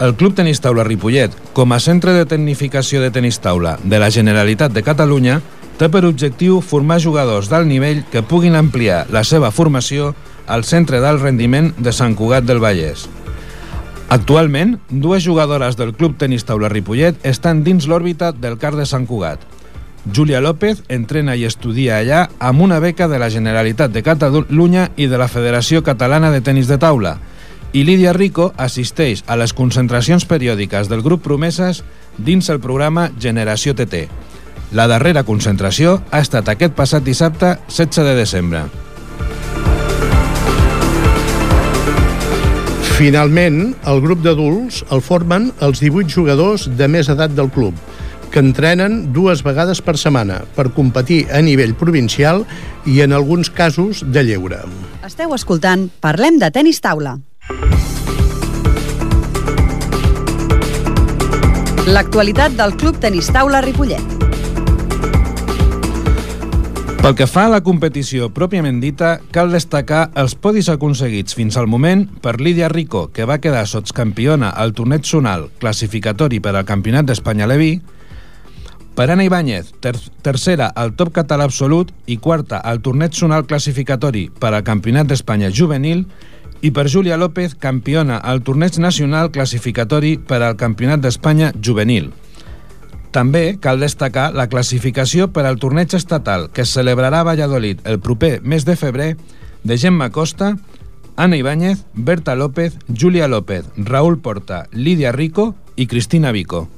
El 0.03 0.17
Club 0.19 0.35
Tenis 0.35 0.59
Taula 0.63 0.83
Ripollet, 0.87 1.35
com 1.55 1.73
a 1.73 1.79
centre 1.79 2.15
de 2.17 2.25
tecnificació 2.27 3.03
de 3.03 3.13
tenis 3.15 3.39
taula 3.39 3.77
de 3.85 4.01
la 4.03 4.11
Generalitat 4.11 4.73
de 4.75 4.83
Catalunya, 4.83 5.37
té 5.79 5.89
per 5.93 6.05
objectiu 6.09 6.61
formar 6.63 6.99
jugadors 7.03 7.51
d'alt 7.51 7.69
nivell 7.71 8.03
que 8.11 8.23
puguin 8.23 8.59
ampliar 8.59 9.05
la 9.15 9.23
seva 9.23 9.53
formació 9.55 10.13
al 10.47 10.65
Centre 10.67 10.99
d'Alt 11.01 11.23
Rendiment 11.23 11.71
de 11.79 11.93
Sant 11.95 12.17
Cugat 12.19 12.49
del 12.49 12.63
Vallès. 12.63 13.07
Actualment, 14.13 14.77
dues 14.91 15.25
jugadores 15.25 15.79
del 15.79 15.95
Club 15.95 16.19
Tenis 16.19 16.45
Taula 16.45 16.69
Ripollet 16.69 17.23
estan 17.27 17.63
dins 17.65 17.87
l'òrbita 17.89 18.33
del 18.35 18.59
CAR 18.59 18.75
de 18.77 18.87
Sant 18.87 19.07
Cugat. 19.07 19.52
Júlia 20.11 20.41
López 20.41 20.83
entrena 20.91 21.37
i 21.39 21.45
estudia 21.47 22.01
allà 22.01 22.25
amb 22.43 22.65
una 22.65 22.81
beca 22.83 23.07
de 23.07 23.21
la 23.23 23.31
Generalitat 23.31 23.93
de 23.95 24.03
Catalunya 24.03 24.89
i 24.97 25.07
de 25.07 25.19
la 25.21 25.29
Federació 25.31 25.85
Catalana 25.87 26.33
de 26.35 26.41
Tenis 26.43 26.67
de 26.67 26.79
Taula, 26.83 27.19
i 27.73 27.85
Lídia 27.87 28.13
Rico 28.13 28.51
assisteix 28.59 29.23
a 29.31 29.39
les 29.39 29.55
concentracions 29.55 30.27
periòdiques 30.29 30.91
del 30.91 31.05
grup 31.07 31.23
Promeses 31.23 31.85
dins 32.19 32.51
el 32.51 32.61
programa 32.61 33.11
Generació 33.19 33.77
TT. 33.79 34.09
La 34.73 34.89
darrera 34.91 35.23
concentració 35.23 36.01
ha 36.11 36.21
estat 36.21 36.49
aquest 36.51 36.75
passat 36.75 37.05
dissabte 37.05 37.57
16 37.69 38.09
de 38.09 38.17
desembre. 38.19 38.65
Finalment, 42.99 43.73
el 43.89 44.03
grup 44.05 44.21
d'adults 44.23 44.83
el 44.93 45.01
formen 45.03 45.51
els 45.65 45.81
18 45.81 46.13
jugadors 46.13 46.69
de 46.77 46.87
més 46.93 47.09
edat 47.13 47.33
del 47.35 47.49
club, 47.51 47.75
que 48.33 48.41
entrenen 48.41 49.13
dues 49.13 49.45
vegades 49.45 49.83
per 49.85 49.95
setmana 50.01 50.41
per 50.57 50.73
competir 50.73 51.27
a 51.31 51.43
nivell 51.45 51.77
provincial 51.79 52.47
i 52.89 53.03
en 53.05 53.13
alguns 53.13 53.53
casos 53.53 54.03
de 54.09 54.25
lleure. 54.25 54.63
Esteu 55.07 55.37
escoltant 55.37 55.91
Parlem 56.01 56.41
de 56.41 56.51
tenis 56.51 56.81
taula. 56.81 57.19
L'actualitat 61.93 62.57
del 62.57 62.77
Club 62.81 62.99
Tenis 63.03 63.29
Taula 63.35 63.61
Ripollet. 63.61 64.19
Pel 67.03 67.17
que 67.19 67.27
fa 67.27 67.49
a 67.49 67.51
la 67.51 67.59
competició 67.67 68.29
pròpiament 68.31 68.77
dita, 68.79 69.17
cal 69.35 69.51
destacar 69.51 70.05
els 70.15 70.37
podis 70.39 70.69
aconseguits 70.71 71.35
fins 71.35 71.59
al 71.59 71.67
moment 71.67 72.05
per 72.23 72.37
Lídia 72.39 72.69
Rico, 72.71 73.09
que 73.11 73.27
va 73.27 73.41
quedar 73.43 73.65
sotscampiona 73.67 74.53
al 74.55 74.71
torneig 74.71 75.03
zonal 75.03 75.49
classificatori 75.59 76.39
per 76.39 76.55
al 76.55 76.69
Campionat 76.69 77.11
d'Espanya 77.11 77.51
Leví, 77.51 77.73
per 78.95 79.11
Anna 79.11 79.25
Ibáñez, 79.25 79.73
ter 79.81 79.97
tercera 80.23 80.67
al 80.69 80.93
top 80.93 81.13
català 81.17 81.47
absolut 81.49 81.93
i 82.07 82.19
quarta 82.19 82.59
al 82.61 82.83
torneig 82.85 83.17
zonal 83.17 83.47
classificatori 83.49 84.29
per 84.39 84.53
al 84.53 84.65
Campionat 84.67 85.09
d'Espanya 85.09 85.49
juvenil 85.51 86.05
i 86.63 86.71
per 86.71 86.87
Júlia 86.87 87.17
López, 87.17 87.57
campiona 87.59 88.19
al 88.19 88.43
torneig 88.43 88.77
nacional 88.79 89.33
classificatori 89.33 90.19
per 90.19 90.43
al 90.43 90.59
Campionat 90.61 91.01
d'Espanya 91.01 91.53
juvenil. 91.59 92.13
També 93.13 93.59
cal 93.61 93.81
destacar 93.81 94.31
la 94.33 94.47
classificació 94.49 95.29
per 95.33 95.45
al 95.45 95.59
torneig 95.61 95.97
estatal 95.97 96.49
que 96.53 96.65
es 96.65 96.73
celebrarà 96.73 97.21
a 97.21 97.29
Valladolid 97.29 97.81
el 97.85 98.01
proper 98.01 98.41
mes 98.43 98.65
de 98.65 98.77
febrer 98.77 99.17
de 99.65 99.79
Gemma 99.79 100.11
Costa, 100.11 100.57
Ana 101.17 101.37
Ibáñez, 101.37 101.85
Berta 101.93 102.35
López, 102.35 102.79
Júlia 102.89 103.29
López, 103.29 103.67
Raúl 103.77 104.19
Porta, 104.21 104.67
Lídia 104.73 105.13
Rico 105.13 105.55
i 105.77 105.87
Cristina 105.87 106.33
Vico. 106.33 106.69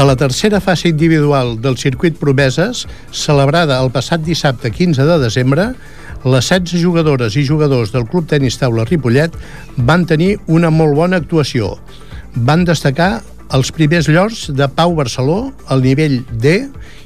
A 0.00 0.04
la 0.04 0.16
tercera 0.16 0.62
fase 0.62 0.88
individual 0.88 1.60
del 1.60 1.76
circuit 1.76 2.16
Promeses, 2.16 2.86
celebrada 3.12 3.76
el 3.84 3.90
passat 3.92 4.22
dissabte 4.24 4.70
15 4.72 5.04
de 5.04 5.18
desembre, 5.20 5.66
les 6.24 6.46
16 6.48 6.80
jugadores 6.80 7.36
i 7.36 7.44
jugadors 7.44 7.92
del 7.92 8.06
Club 8.08 8.24
Tenis 8.30 8.56
Taula 8.56 8.86
Ripollet 8.88 9.36
van 9.76 10.06
tenir 10.08 10.38
una 10.46 10.70
molt 10.72 10.96
bona 10.96 11.20
actuació. 11.20 11.74
Van 12.32 12.64
destacar 12.64 13.10
els 13.52 13.74
primers 13.76 14.08
llocs 14.08 14.46
de 14.56 14.70
Pau 14.72 14.96
Barceló 14.96 15.52
al 15.68 15.84
nivell 15.84 16.22
D 16.32 16.54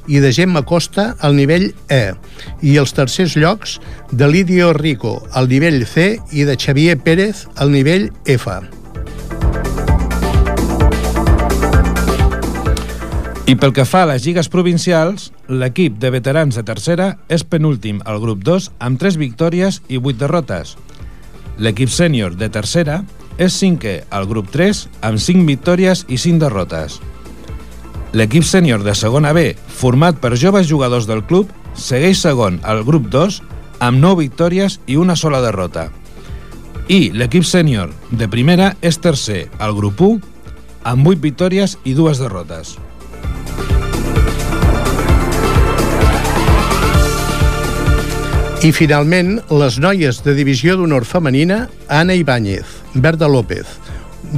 i 0.07 0.23
de 0.23 0.31
Gemma 0.31 0.63
Costa 0.63 1.17
al 1.19 1.35
nivell 1.35 1.73
E 1.91 2.15
i 2.63 2.77
els 2.79 2.95
tercers 2.95 3.35
llocs 3.35 3.81
de 4.13 4.31
Lidio 4.31 4.71
Rico 4.79 5.17
al 5.33 5.51
nivell 5.51 5.83
C 5.83 6.13
i 6.31 6.47
de 6.47 6.55
Xavier 6.55 7.01
Pérez 7.03 7.49
al 7.57 7.75
nivell 7.75 8.13
F. 8.39 8.55
I 13.45 13.59
pel 13.61 13.75
que 13.77 13.85
fa 13.85 14.05
a 14.05 14.09
les 14.09 14.25
lligues 14.25 14.47
provincials, 14.49 15.27
l'equip 15.53 15.99
de 16.01 16.09
veterans 16.09 16.57
de 16.57 16.63
tercera 16.65 17.11
és 17.29 17.43
penúltim 17.45 17.99
al 18.09 18.17
grup 18.23 18.41
2 18.41 18.71
amb 18.87 18.97
3 18.97 19.19
victòries 19.21 19.83
i 19.93 19.99
8 20.01 20.17
derrotes. 20.23 20.71
L'equip 21.61 21.93
sènior 21.93 22.39
de 22.41 22.49
tercera 22.49 23.03
és 23.37 23.59
cinquè 23.61 24.07
al 24.09 24.25
grup 24.31 24.49
3 24.55 24.81
amb 25.05 25.21
5 25.21 25.45
victòries 25.45 26.07
i 26.09 26.17
5 26.23 26.41
derrotes. 26.41 26.97
L'equip 28.17 28.47
sènior 28.49 28.81
de 28.87 28.95
segona 28.97 29.35
B, 29.37 29.53
format 29.69 30.17
per 30.25 30.39
joves 30.41 30.65
jugadors 30.71 31.05
del 31.05 31.21
club, 31.29 31.53
segueix 31.77 32.25
segon 32.25 32.63
al 32.65 32.81
grup 32.89 33.13
2 33.13 33.43
amb 33.85 34.01
9 34.01 34.23
victòries 34.23 34.79
i 34.87 34.97
una 34.97 35.19
sola 35.21 35.43
derrota. 35.45 35.91
I 36.89 37.13
l'equip 37.13 37.45
sènior 37.45 37.93
de 38.09 38.25
primera 38.33 38.73
és 38.81 38.97
tercer 38.97 39.51
al 39.59 39.77
grup 39.77 40.01
1 40.01 40.19
amb 40.89 41.13
8 41.13 41.21
victòries 41.21 41.77
i 41.85 41.93
dues 41.93 42.25
derrotes. 42.25 42.79
I 48.65 48.71
finalment, 48.73 49.43
les 49.53 49.75
noies 49.77 50.23
de 50.25 50.33
divisió 50.33 50.79
d'honor 50.79 51.05
femenina, 51.05 51.67
Ana 51.93 52.15
Ibáñez, 52.17 52.65
Berta 52.95 53.29
López, 53.29 53.67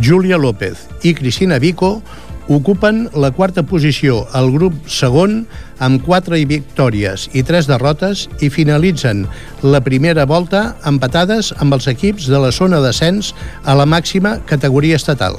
Júlia 0.02 0.34
López 0.34 0.80
i 1.06 1.12
Cristina 1.14 1.60
Vico 1.62 2.00
ocupen 2.48 3.04
la 3.14 3.30
quarta 3.30 3.62
posició 3.62 4.24
al 4.34 4.50
grup 4.50 4.74
segon 4.90 5.44
amb 5.78 6.02
4 6.02 6.40
victòries 6.50 7.28
i 7.38 7.44
3 7.46 7.70
derrotes 7.70 8.24
i 8.42 8.50
finalitzen 8.50 9.28
la 9.62 9.78
primera 9.86 10.26
volta 10.26 10.72
empatades 10.90 11.52
amb 11.62 11.78
els 11.78 11.86
equips 11.94 12.26
de 12.26 12.42
la 12.42 12.50
zona 12.50 12.82
d'ascens 12.82 13.30
a 13.62 13.78
la 13.78 13.86
màxima 13.86 14.40
categoria 14.50 14.98
estatal. 14.98 15.38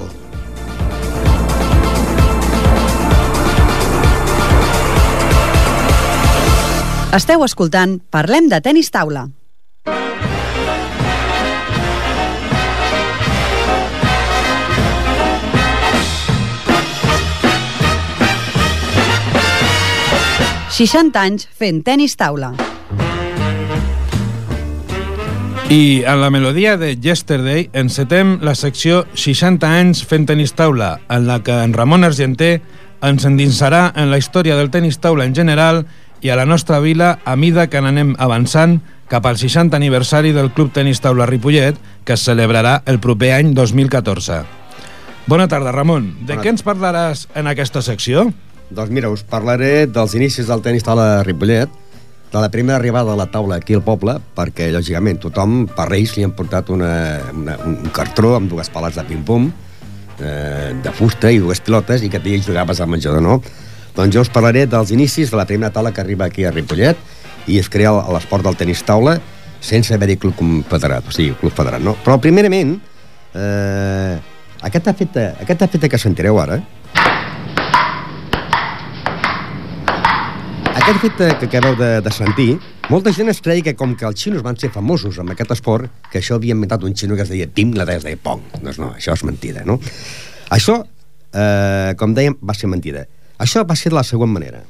Esteu 7.18 7.42
escoltant 7.42 7.96
Parlem 8.14 8.46
de 8.46 8.60
tenis 8.62 8.92
taula. 8.94 9.24
...60 20.78 21.18
anys 21.18 21.48
fent 21.58 21.82
tenis 21.82 22.14
taula. 22.14 22.52
I 25.74 26.04
en 26.06 26.22
la 26.22 26.30
melodia 26.30 26.78
de 26.78 26.94
Yesterday 27.02 27.72
encetem 27.74 28.38
la 28.46 28.54
secció 28.54 29.08
60 29.18 29.66
anys 29.66 30.06
fent 30.06 30.30
tenis 30.30 30.54
taula, 30.54 31.00
en 31.10 31.26
la 31.26 31.42
que 31.42 31.64
en 31.66 31.74
Ramon 31.74 32.06
Argenter 32.06 32.60
ens 33.02 33.26
endinsarà 33.26 33.88
en 33.96 34.12
la 34.12 34.22
història 34.22 34.56
del 34.58 34.70
tenis 34.70 35.02
taula 35.02 35.26
en 35.26 35.34
general 35.34 35.88
i 36.22 36.30
a 36.30 36.36
la 36.36 36.46
nostra 36.46 36.80
vila 36.80 37.18
a 37.26 37.36
mida 37.36 37.68
que 37.70 37.82
n'anem 37.82 38.16
avançant 38.18 38.80
cap 39.08 39.26
al 39.26 39.38
60 39.40 39.76
aniversari 39.78 40.34
del 40.36 40.52
Club 40.52 40.74
Tenis 40.76 41.00
Taula 41.02 41.26
Ripollet, 41.26 41.78
que 42.04 42.18
es 42.18 42.26
celebrarà 42.26 42.82
el 42.86 43.00
proper 43.00 43.34
any 43.38 43.54
2014. 43.56 44.42
Bona 45.28 45.48
tarda, 45.48 45.72
Ramon. 45.72 46.14
De 46.26 46.34
Bona... 46.36 46.44
què 46.44 46.54
ens 46.54 46.64
parlaràs 46.64 47.28
en 47.36 47.48
aquesta 47.52 47.82
secció? 47.84 48.30
Doncs 48.70 48.92
mira, 48.92 49.12
us 49.12 49.24
parlaré 49.24 49.88
dels 49.88 50.16
inicis 50.16 50.48
del 50.48 50.64
tenis 50.64 50.84
taula 50.84 51.24
Ripollet, 51.24 51.72
de 52.32 52.42
la 52.44 52.50
primera 52.52 52.76
arribada 52.78 53.14
a 53.14 53.16
la 53.16 53.30
taula 53.32 53.56
aquí 53.62 53.78
al 53.78 53.84
poble, 53.86 54.18
perquè, 54.36 54.68
lògicament, 54.74 55.22
tothom, 55.24 55.62
per 55.72 55.88
Reis, 55.88 56.18
li 56.18 56.26
han 56.28 56.34
portat 56.36 56.72
una, 56.74 56.92
una, 57.32 57.56
un 57.64 57.78
cartró 57.96 58.36
amb 58.36 58.52
dues 58.52 58.68
pales 58.74 59.00
de 59.00 59.06
pim-pum, 59.08 59.48
eh, 60.20 60.74
de 60.84 60.92
fusta 60.92 61.32
i 61.32 61.40
dues 61.40 61.64
pilotes, 61.64 62.04
i 62.04 62.12
que 62.12 62.20
t'hi 62.20 62.42
jugaves 62.44 62.84
al 62.84 62.92
menjador, 62.92 63.24
no? 63.24 63.40
Doncs 63.98 64.14
jo 64.14 64.22
us 64.22 64.30
parlaré 64.30 64.68
dels 64.70 64.92
inicis 64.94 65.32
de 65.34 65.40
la 65.40 65.48
primera 65.50 65.74
taula 65.74 65.90
que 65.92 66.04
arriba 66.04 66.28
aquí 66.28 66.46
a 66.46 66.52
Ripollet 66.54 67.00
i 67.50 67.58
es 67.58 67.70
crea 67.74 67.96
l'esport 68.14 68.46
del 68.46 68.58
tenis 68.60 68.84
taula 68.86 69.18
sense 69.58 69.94
haver-hi 69.94 70.20
club 70.22 70.38
federat, 70.70 71.08
o 71.10 71.14
sigui, 71.16 71.34
club 71.40 71.54
federat, 71.58 71.82
no? 71.82 71.96
Però 72.06 72.20
primerament, 72.22 72.76
eh, 73.34 74.20
aquest 74.70 74.92
efecte, 74.94 75.24
aquest 75.42 75.66
efecte 75.66 75.90
que 75.90 75.98
sentireu 75.98 76.38
ara, 76.38 76.60
aquest 80.76 80.94
efecte 80.94 81.32
que 81.42 81.50
acabeu 81.50 81.74
de, 81.82 81.90
de 82.06 82.14
sentir, 82.14 82.52
molta 82.94 83.12
gent 83.12 83.34
es 83.34 83.42
creia 83.42 83.66
que 83.66 83.74
com 83.76 83.98
que 83.98 84.06
els 84.06 84.22
xinos 84.22 84.46
van 84.46 84.62
ser 84.62 84.70
famosos 84.70 85.18
amb 85.18 85.34
aquest 85.34 85.58
esport, 85.58 85.90
que 86.14 86.22
això 86.22 86.38
havia 86.38 86.54
inventat 86.54 86.86
un 86.86 86.94
xino 86.94 87.18
que 87.18 87.26
es 87.26 87.34
deia 87.34 87.50
Ping, 87.50 87.74
la 87.74 87.90
deia 87.90 87.98
es 87.98 88.06
deia 88.06 88.22
Pong. 88.22 88.46
Doncs 88.62 88.78
no, 88.78 88.94
això 88.94 89.18
és 89.18 89.26
mentida, 89.26 89.66
no? 89.66 89.82
Això, 90.54 90.84
eh, 91.34 91.98
com 91.98 92.14
dèiem, 92.14 92.38
va 92.46 92.54
ser 92.54 92.70
mentida. 92.70 93.08
Això 93.38 93.64
va 93.68 93.76
ser 93.76 93.92
de 93.94 93.98
la 93.98 94.04
següent 94.08 94.34
manera. 94.34 94.64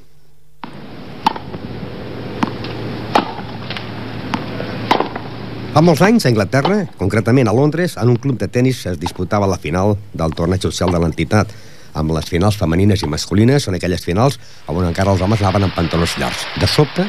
Fa 5.74 5.84
molts 5.86 6.02
anys, 6.02 6.26
a 6.26 6.32
Anglaterra, 6.32 6.82
concretament 6.98 7.48
a 7.48 7.54
Londres, 7.54 7.96
en 8.02 8.10
un 8.10 8.18
club 8.18 8.40
de 8.42 8.48
tennis 8.50 8.86
es 8.90 8.98
disputava 8.98 9.48
la 9.48 9.60
final 9.62 9.96
del 10.14 10.34
torneig 10.34 10.64
social 10.66 10.92
de 10.92 11.00
l'entitat, 11.04 11.54
amb 11.98 12.12
les 12.16 12.26
finals 12.30 12.58
femenines 12.58 13.04
i 13.04 13.10
masculines, 13.10 13.64
són 13.64 13.78
aquelles 13.78 14.04
finals 14.04 14.40
on 14.68 14.84
encara 14.86 15.14
els 15.14 15.22
homes 15.22 15.42
anaven 15.42 15.68
amb 15.68 15.78
pantalons 15.78 16.18
llargs. 16.18 16.46
De 16.58 16.70
sobte, 16.70 17.06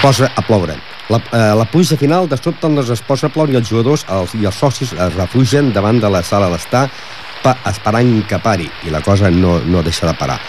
posa 0.00 0.30
a 0.34 0.42
ploure. 0.42 0.76
La, 1.10 1.18
eh, 1.18 1.54
la 1.58 1.66
pluja 1.68 1.96
final 1.98 2.28
de 2.28 2.36
sobte 2.38 2.68
doncs 2.68 2.90
es 2.94 3.02
posa 3.04 3.28
a 3.28 3.32
ploure 3.32 3.52
i 3.52 3.58
els 3.58 3.68
jugadors 3.68 4.04
els, 4.08 4.32
i 4.38 4.46
els 4.48 4.56
socis 4.56 4.92
es 4.94 5.16
refugen 5.16 5.72
davant 5.74 5.98
de 6.00 6.08
la 6.08 6.22
sala 6.24 6.48
d'estar 6.52 6.86
pa, 7.42 7.56
esperant 7.70 8.12
que 8.28 8.38
pari 8.42 8.68
i 8.86 8.92
la 8.92 9.02
cosa 9.04 9.30
no, 9.30 9.58
no 9.64 9.82
deixa 9.82 10.06
de 10.08 10.14
parar. 10.18 10.40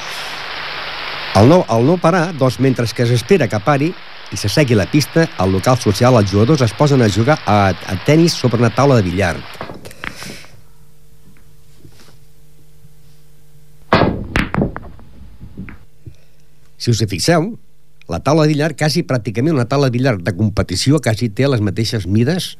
Al 1.35 1.47
no, 1.47 1.61
al 1.69 1.85
no 1.87 1.95
parar, 1.97 2.31
doncs, 2.35 2.59
mentre 2.59 2.85
que 2.91 3.07
s'espera 3.07 3.47
que 3.47 3.59
pari 3.63 3.91
i 4.31 4.39
se 4.39 4.51
segui 4.51 4.75
la 4.75 4.87
pista, 4.87 5.27
al 5.39 5.51
local 5.51 5.79
social 5.79 6.15
els 6.19 6.31
jugadors 6.31 6.63
es 6.63 6.73
posen 6.75 7.01
a 7.03 7.09
jugar 7.11 7.39
a, 7.45 7.71
a 7.71 7.95
tennis 8.05 8.35
sobre 8.35 8.59
una 8.59 8.71
taula 8.73 8.99
de 8.99 9.07
billar. 9.07 9.35
Si 16.81 16.89
us 16.89 17.01
hi 17.03 17.07
fixeu, 17.07 17.51
la 18.11 18.19
taula 18.19 18.43
de 18.43 18.55
billar, 18.55 18.73
quasi 18.75 19.03
pràcticament 19.07 19.55
una 19.55 19.67
taula 19.69 19.87
de 19.87 19.95
billar 19.95 20.17
de 20.19 20.35
competició, 20.35 20.99
quasi 20.99 21.29
té 21.29 21.47
les 21.47 21.61
mateixes 21.63 22.07
mides 22.07 22.55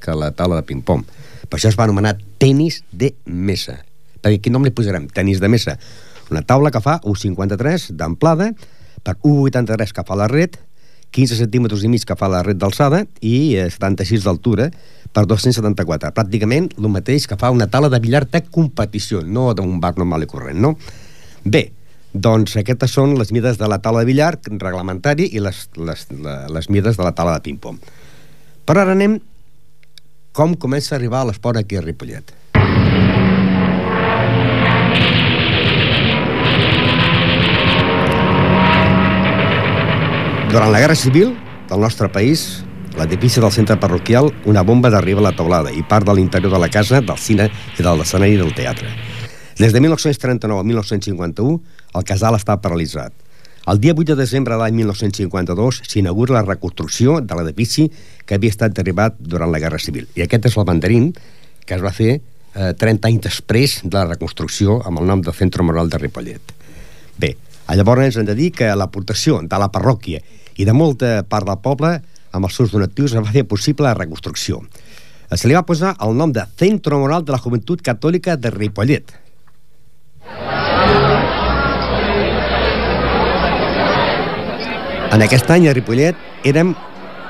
que 0.00 0.14
la 0.14 0.30
taula 0.32 0.60
de 0.60 0.68
ping-pong. 0.68 1.04
Per 1.48 1.58
això 1.58 1.70
es 1.72 1.78
va 1.78 1.86
anomenar 1.88 2.16
tenis 2.40 2.82
de 2.92 3.14
mesa. 3.24 3.78
Perquè 4.22 4.42
quin 4.44 4.56
nom 4.56 4.64
li 4.66 4.74
posarem? 4.74 5.08
Tenis 5.14 5.40
de 5.40 5.48
mesa. 5.48 5.78
Una 6.28 6.42
taula 6.44 6.72
que 6.74 6.82
fa 6.84 6.98
1,53 7.00 7.92
d'amplada, 7.96 8.52
per 9.04 9.16
1,83 9.22 9.94
que 9.96 10.04
fa 10.04 10.18
la 10.18 10.28
red, 10.28 10.58
15 11.16 11.38
centímetres 11.38 11.84
i 11.84 11.88
mig 11.88 12.04
que 12.04 12.16
fa 12.20 12.28
la 12.28 12.42
red 12.44 12.58
d'alçada 12.60 13.04
i 13.24 13.56
76 13.56 14.26
d'altura 14.26 14.68
per 15.16 15.24
274. 15.24 16.12
Pràcticament 16.12 16.68
el 16.76 16.90
mateix 16.92 17.26
que 17.28 17.38
fa 17.40 17.50
una 17.54 17.68
taula 17.70 17.88
de 17.88 18.00
billar 18.02 18.26
de 18.28 18.42
competició, 18.44 19.22
no 19.24 19.54
d'un 19.56 19.78
bar 19.80 19.94
normal 19.96 20.26
i 20.26 20.28
corrent, 20.28 20.60
no? 20.60 20.74
Bé, 21.44 21.70
doncs 22.12 22.58
aquestes 22.60 22.92
són 22.92 23.16
les 23.18 23.32
mides 23.32 23.56
de 23.60 23.68
la 23.70 23.80
taula 23.84 24.04
de 24.04 24.10
billar 24.10 24.34
reglamentari 24.44 25.30
i 25.32 25.40
les, 25.40 25.64
les, 25.76 26.06
les, 26.12 26.52
les 26.52 26.70
mides 26.70 27.00
de 27.00 27.04
la 27.04 27.14
taula 27.16 27.38
de 27.38 27.44
ping-pong. 27.46 27.80
Però 28.68 28.84
ara 28.84 28.92
anem 28.96 29.18
com 30.38 30.52
comença 30.54 30.92
a 30.94 30.96
arribar 31.00 31.24
l'esport 31.26 31.58
aquí 31.58 31.74
a 31.74 31.80
Ripollet. 31.82 32.30
Durant 40.52 40.70
la 40.70 40.78
Guerra 40.78 40.94
Civil 40.94 41.34
del 41.66 41.82
nostre 41.82 42.06
país, 42.14 42.62
l'edifici 42.94 43.42
del 43.42 43.50
centre 43.50 43.80
parroquial, 43.82 44.30
una 44.46 44.62
bomba 44.62 44.92
d'arriba 44.94 45.18
a 45.24 45.26
la 45.26 45.34
taulada 45.34 45.74
i 45.74 45.82
part 45.82 46.06
de 46.06 46.14
l'interior 46.14 46.54
de 46.54 46.62
la 46.62 46.70
casa, 46.70 47.02
del 47.02 47.18
cine 47.18 47.50
i 47.74 47.82
de 47.82 47.96
l'escenari 47.98 48.38
del 48.38 48.54
teatre. 48.54 48.94
Des 49.58 49.74
de 49.74 49.82
1939 49.82 50.62
a 50.62 50.68
1951, 50.70 51.58
el 51.98 52.06
casal 52.06 52.38
està 52.38 52.60
paralitzat. 52.62 53.10
El 53.68 53.80
dia 53.80 53.92
8 53.92 54.14
de 54.14 54.14
desembre 54.16 54.54
de 54.54 54.62
l'any 54.62 54.78
1952 54.78 55.82
s'inaugura 55.84 56.38
la 56.38 56.44
reconstrucció 56.46 57.18
de 57.20 57.36
l'edifici 57.36 57.82
que 58.24 58.38
havia 58.38 58.54
estat 58.54 58.72
derribat 58.72 59.18
durant 59.20 59.52
la 59.52 59.60
Guerra 59.60 59.76
Civil. 59.76 60.06
I 60.16 60.24
aquest 60.24 60.48
és 60.48 60.56
el 60.56 60.64
mandarín 60.64 61.10
que 61.68 61.76
es 61.76 61.84
va 61.84 61.92
fer 61.92 62.14
eh, 62.16 62.72
30 62.80 63.10
anys 63.10 63.26
després 63.26 63.74
de 63.84 63.92
la 63.98 64.06
reconstrucció 64.06 64.78
amb 64.88 65.02
el 65.02 65.10
nom 65.10 65.20
de 65.20 65.34
Centre 65.36 65.66
Moral 65.68 65.92
de 65.92 66.00
Ripollet. 66.00 66.54
Bé, 67.20 67.34
llavors 67.76 68.16
hem 68.16 68.30
de 68.30 68.38
dir 68.38 68.54
que 68.56 68.72
l'aportació 68.72 69.42
de 69.44 69.60
la 69.60 69.68
parròquia 69.74 70.22
i 70.56 70.64
de 70.64 70.72
molta 70.72 71.18
part 71.28 71.44
del 71.44 71.60
poble 71.60 71.98
amb 72.32 72.48
els 72.48 72.56
seus 72.56 72.72
donatius 72.72 73.12
es 73.12 73.20
va 73.20 73.36
fer 73.36 73.44
possible 73.44 73.84
la 73.84 73.98
reconstrucció. 73.98 74.62
Se 75.28 75.44
li 75.44 75.52
va 75.52 75.66
posar 75.68 75.92
el 76.00 76.16
nom 76.16 76.32
de 76.32 76.46
Centro 76.56 77.04
Moral 77.04 77.28
de 77.28 77.36
la 77.36 77.42
Joventut 77.44 77.84
Catòlica 77.84 78.40
de 78.40 78.48
Ripollet. 78.56 79.12
En 85.08 85.22
aquest 85.24 85.48
any 85.50 85.64
a 85.70 85.72
Ripollet 85.72 86.16
érem 86.44 86.74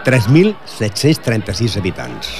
3.736 0.07 1.77
habitants. 1.79 2.31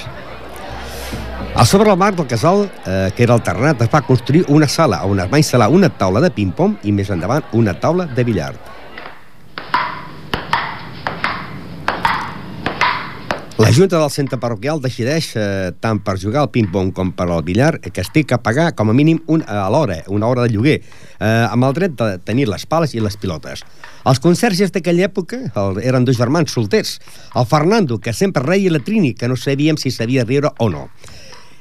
A 1.55 1.65
sobre 1.67 1.91
el 1.93 1.99
marc 1.99 2.17
del 2.19 2.27
casal, 2.27 2.65
eh, 2.87 3.11
que 3.15 3.23
era 3.23 3.37
alternat, 3.39 3.81
es 3.83 3.93
va 3.93 4.03
construir 4.07 4.45
una 4.49 4.69
sala 4.69 5.05
on 5.07 5.21
es 5.23 5.31
va 5.31 5.39
instal·lar 5.39 5.71
una 5.71 5.91
taula 5.91 6.21
de 6.25 6.31
ping-pong 6.35 6.77
i 6.83 6.93
més 6.93 7.11
endavant 7.15 7.47
una 7.53 7.75
taula 7.79 8.07
de 8.07 8.25
billard. 8.27 8.68
La 13.59 13.73
Junta 13.73 13.99
del 13.99 14.11
Centre 14.15 14.39
Parroquial 14.39 14.79
decideix, 14.79 15.33
eh, 15.35 15.73
tant 15.83 15.99
per 15.99 16.13
jugar 16.23 16.45
al 16.45 16.51
ping-pong 16.55 16.93
com 16.95 17.09
per 17.11 17.25
al 17.27 17.43
billar, 17.43 17.81
que 17.81 18.01
es 18.05 18.11
té 18.15 18.23
que 18.23 18.37
pagar 18.39 18.69
com 18.79 18.91
a 18.91 18.95
mínim 18.95 19.19
un, 19.27 19.43
a 19.43 19.65
l'hora, 19.69 19.97
una 20.07 20.29
hora 20.29 20.45
de 20.45 20.53
lloguer, 20.53 20.77
eh, 21.19 21.47
amb 21.51 21.67
el 21.67 21.75
dret 21.75 21.97
de 21.99 22.21
tenir 22.23 22.47
les 22.47 22.65
pales 22.71 22.95
i 22.95 23.03
les 23.03 23.17
pilotes. 23.19 23.65
Els 24.07 24.21
conserges 24.23 24.71
d'aquella 24.71 25.09
època 25.09 25.41
el, 25.59 25.81
eren 25.83 26.07
dos 26.07 26.17
germans 26.17 26.55
solters. 26.55 27.01
El 27.35 27.49
Fernando, 27.51 27.99
que 27.99 28.15
sempre 28.15 28.45
reia, 28.47 28.71
i 28.71 28.71
la 28.71 28.79
Trini, 28.79 29.11
que 29.19 29.27
no 29.27 29.35
sabíem 29.35 29.77
si 29.77 29.91
sabia 29.91 30.23
riure 30.23 30.55
o 30.63 30.69
no. 30.71 30.87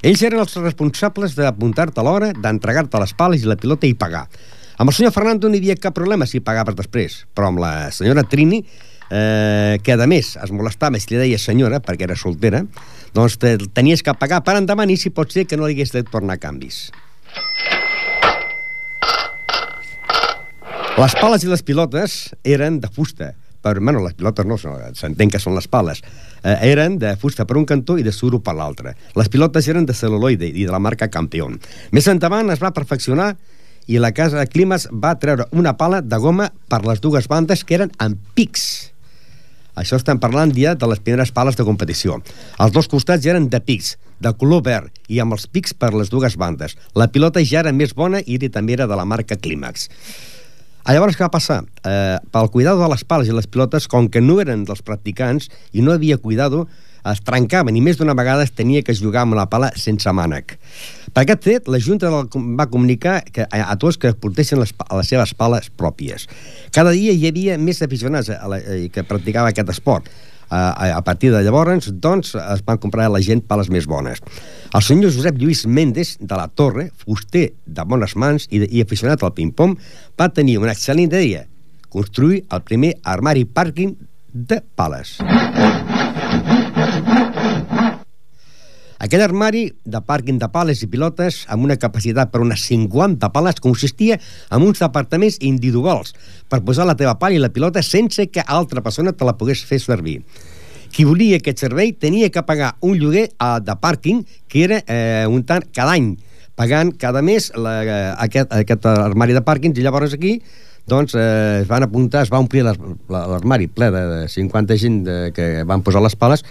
Ells 0.05 0.21
eren 0.21 0.43
els 0.43 0.53
responsables 0.61 1.33
d'apuntar-te 1.33 2.05
l'hora, 2.05 2.29
d'entregar-te 2.29 3.01
les 3.01 3.15
pales 3.17 3.41
i 3.41 3.49
la 3.49 3.57
pilota 3.57 3.89
i 3.89 3.97
pagar. 3.97 4.27
Amb 4.77 4.91
el 4.91 4.93
senyor 4.93 5.15
Fernando 5.17 5.49
no 5.49 5.57
hi 5.57 5.63
havia 5.63 5.81
cap 5.81 5.97
problema 5.97 6.29
si 6.29 6.45
pagaves 6.45 6.77
després, 6.77 7.23
però 7.33 7.49
amb 7.49 7.63
la 7.63 7.89
senyora 7.89 8.21
Trini 8.21 8.61
eh, 9.09 9.79
que 9.83 9.93
a 9.93 10.07
més 10.09 10.35
es 10.35 10.53
molestava 10.53 10.99
si 10.99 11.13
li 11.13 11.21
deia 11.21 11.39
senyora, 11.39 11.79
perquè 11.83 12.07
era 12.07 12.17
soltera, 12.19 12.63
doncs 13.15 13.37
te, 13.41 13.55
tenies 13.73 14.03
que 14.03 14.13
pagar 14.17 14.43
per 14.45 14.57
endavant 14.59 14.89
i 14.89 14.97
si 14.97 15.09
pot 15.09 15.31
ser 15.31 15.47
que 15.47 15.57
no 15.57 15.67
li 15.67 15.77
hagués 15.77 15.93
de 15.95 16.03
tornar 16.07 16.39
canvis. 16.41 16.87
Les 20.97 21.13
pales 21.13 21.43
i 21.45 21.49
les 21.51 21.61
pilotes 21.61 22.13
eren 22.41 22.79
de 22.81 22.89
fusta, 22.89 23.35
per, 23.61 23.75
bueno, 23.79 24.01
les 24.01 24.15
pilotes 24.17 24.47
no, 24.49 24.57
s'entén 24.57 25.29
que 25.29 25.37
són 25.37 25.53
les 25.53 25.67
pales, 25.69 26.01
eh, 26.41 26.55
eren 26.71 26.97
de 26.97 27.11
fusta 27.21 27.45
per 27.45 27.59
un 27.59 27.67
cantó 27.69 27.99
i 28.01 28.05
de 28.05 28.13
suro 28.15 28.39
per 28.41 28.55
l'altre. 28.57 28.95
Les 29.13 29.29
pilotes 29.29 29.67
eren 29.69 29.85
de 29.85 29.93
celuloide 29.93 30.49
i 30.49 30.65
de 30.65 30.73
la 30.73 30.81
marca 30.81 31.11
Campeón. 31.13 31.59
Més 31.93 32.09
endavant 32.09 32.49
es 32.49 32.63
va 32.63 32.73
perfeccionar 32.73 33.35
i 33.87 34.01
la 34.01 34.11
casa 34.11 34.41
de 34.41 34.49
Climes 34.49 34.89
va 34.91 35.15
treure 35.21 35.45
una 35.51 35.77
pala 35.77 36.01
de 36.01 36.17
goma 36.17 36.49
per 36.67 36.81
les 36.85 37.01
dues 37.01 37.29
bandes 37.29 37.63
que 37.63 37.77
eren 37.77 37.93
amb 38.03 38.17
pics. 38.35 38.96
Això 39.77 39.99
estem 39.99 40.17
parlant 40.17 40.51
ja 40.57 40.73
de 40.75 40.89
les 40.89 41.01
primeres 41.03 41.31
pales 41.31 41.57
de 41.57 41.65
competició. 41.67 42.17
Els 42.59 42.73
dos 42.73 42.89
costats 42.89 43.23
ja 43.23 43.35
eren 43.35 43.49
de 43.53 43.61
pics, 43.61 43.95
de 44.19 44.33
color 44.33 44.63
verd, 44.65 44.89
i 45.07 45.21
amb 45.21 45.37
els 45.37 45.45
pics 45.45 45.75
per 45.77 45.93
les 45.93 46.09
dues 46.09 46.37
bandes. 46.37 46.73
La 46.97 47.07
pilota 47.13 47.43
ja 47.45 47.61
era 47.61 47.75
més 47.75 47.93
bona 47.93 48.23
i 48.25 48.39
també 48.49 48.73
era 48.73 48.89
de 48.89 48.97
la 48.97 49.05
marca 49.05 49.37
Clímax. 49.37 49.87
Llavors, 50.87 51.17
què 51.19 51.25
va 51.25 51.33
passar? 51.33 51.61
Eh, 51.83 52.17
pel 52.31 52.49
cuidado 52.49 52.79
de 52.79 52.87
les 52.87 53.03
pales 53.03 53.27
i 53.27 53.33
les 53.35 53.47
pilotes, 53.47 53.89
com 53.91 54.07
que 54.07 54.21
no 54.23 54.39
eren 54.39 54.63
dels 54.63 54.81
practicants 54.81 55.49
i 55.75 55.83
no 55.83 55.91
havia 55.91 56.17
cuidado, 56.17 56.65
es 57.11 57.19
trencaven 57.27 57.75
i 57.75 57.81
més 57.83 57.99
d'una 57.99 58.15
vegada 58.17 58.45
es 58.47 58.53
tenia 58.55 58.83
que 58.83 58.95
jugar 58.95 59.25
amb 59.25 59.35
la 59.37 59.47
pala 59.51 59.73
sense 59.75 60.11
mànec. 60.15 60.55
Per 61.17 61.23
aquest 61.23 61.45
fet, 61.47 61.69
la 61.73 61.79
Junta 61.81 62.11
va 62.13 62.65
comunicar 62.69 63.23
que, 63.33 63.41
a, 63.49 63.59
a 63.71 63.75
tots 63.81 63.95
que 63.97 64.11
portessin 64.21 64.59
les, 64.61 64.69
les 64.69 65.07
seves 65.09 65.31
pales 65.33 65.71
pròpies. 65.73 66.27
Cada 66.75 66.91
dia 66.93 67.09
hi 67.09 67.23
havia 67.25 67.55
més 67.57 67.81
aficionats 67.81 68.29
a 68.29 68.45
la, 68.45 68.59
a, 68.61 68.75
que 68.93 69.01
practicava 69.01 69.49
aquest 69.49 69.71
esport. 69.73 70.11
A, 70.53 70.59
a 70.93 71.01
partir 71.01 71.31
de 71.33 71.41
llavors, 71.41 71.89
doncs, 72.05 72.35
es 72.37 72.61
van 72.69 72.77
comprar 72.77 73.07
a 73.09 73.13
la 73.15 73.23
gent 73.25 73.41
pales 73.49 73.71
més 73.73 73.89
bones. 73.89 74.21
El 74.69 74.85
senyor 74.85 75.09
Josep 75.15 75.41
Lluís 75.41 75.65
Méndez 75.65 76.13
de 76.21 76.37
la 76.37 76.45
Torre, 76.53 76.91
fuster 77.01 77.47
de 77.65 77.89
bones 77.89 78.13
mans 78.13 78.45
i, 78.51 78.61
de, 78.61 78.69
i 78.69 78.85
aficionat 78.85 79.25
al 79.25 79.33
ping-pong, 79.33 79.73
va 80.21 80.29
tenir 80.29 80.59
una 80.61 80.77
excel·lent 80.77 81.09
idea, 81.17 81.47
construir 81.89 82.43
el 82.53 82.61
primer 82.61 82.93
armari 83.01 83.49
pàrquing 83.49 83.97
de 84.29 84.61
pales. 84.77 85.17
Aquell 88.97 89.21
armari 89.21 89.67
de 89.85 89.99
pàrquing 90.01 90.39
de 90.41 90.49
pales 90.49 90.81
i 90.81 90.89
pilotes 90.89 91.43
amb 91.53 91.67
una 91.67 91.77
capacitat 91.77 92.31
per 92.33 92.41
unes 92.41 92.63
50 92.65 93.29
pales 93.33 93.61
consistia 93.61 94.17
en 94.17 94.65
uns 94.65 94.81
departaments 94.81 95.37
individuals 95.45 96.15
per 96.49 96.63
posar 96.65 96.87
la 96.89 96.97
teva 96.97 97.17
pala 97.21 97.37
i 97.37 97.41
la 97.41 97.53
pilota 97.53 97.83
sense 97.85 98.25
que 98.33 98.45
altra 98.45 98.81
persona 98.81 99.13
te 99.13 99.27
la 99.27 99.37
pogués 99.37 99.61
fer 99.65 99.79
servir. 99.83 100.21
Qui 100.93 101.05
volia 101.05 101.37
aquest 101.37 101.61
servei 101.61 101.91
tenia 101.93 102.31
que 102.33 102.41
pagar 102.47 102.73
un 102.81 102.97
lloguer 102.97 103.27
uh, 103.37 103.57
de 103.61 103.75
pàrquing 103.77 104.23
que 104.47 104.63
era 104.63 104.79
eh, 104.87 105.27
un 105.27 105.43
tant 105.45 105.65
cada 105.75 105.93
any, 105.93 106.15
pagant 106.57 106.93
cada 106.97 107.21
mes 107.21 107.51
la, 107.53 107.75
uh, 107.83 108.13
aquest, 108.23 108.49
aquest 108.55 108.87
armari 108.89 109.35
de 109.35 109.43
pàrquings 109.45 109.77
i 109.77 109.85
llavors 109.85 110.15
aquí 110.17 110.39
doncs 110.87 111.13
eh, 111.19 111.59
es 111.61 111.67
van 111.67 111.83
apuntar, 111.83 112.23
es 112.23 112.31
va 112.31 112.39
omplir 112.39 112.63
l'armari 112.63 113.67
ple 113.67 113.91
de 113.91 114.03
50 114.31 114.77
gent 114.79 115.01
de, 115.03 115.17
que 115.35 115.47
van 115.67 115.83
posar 115.83 116.01
les 116.01 116.15
pales 116.15 116.45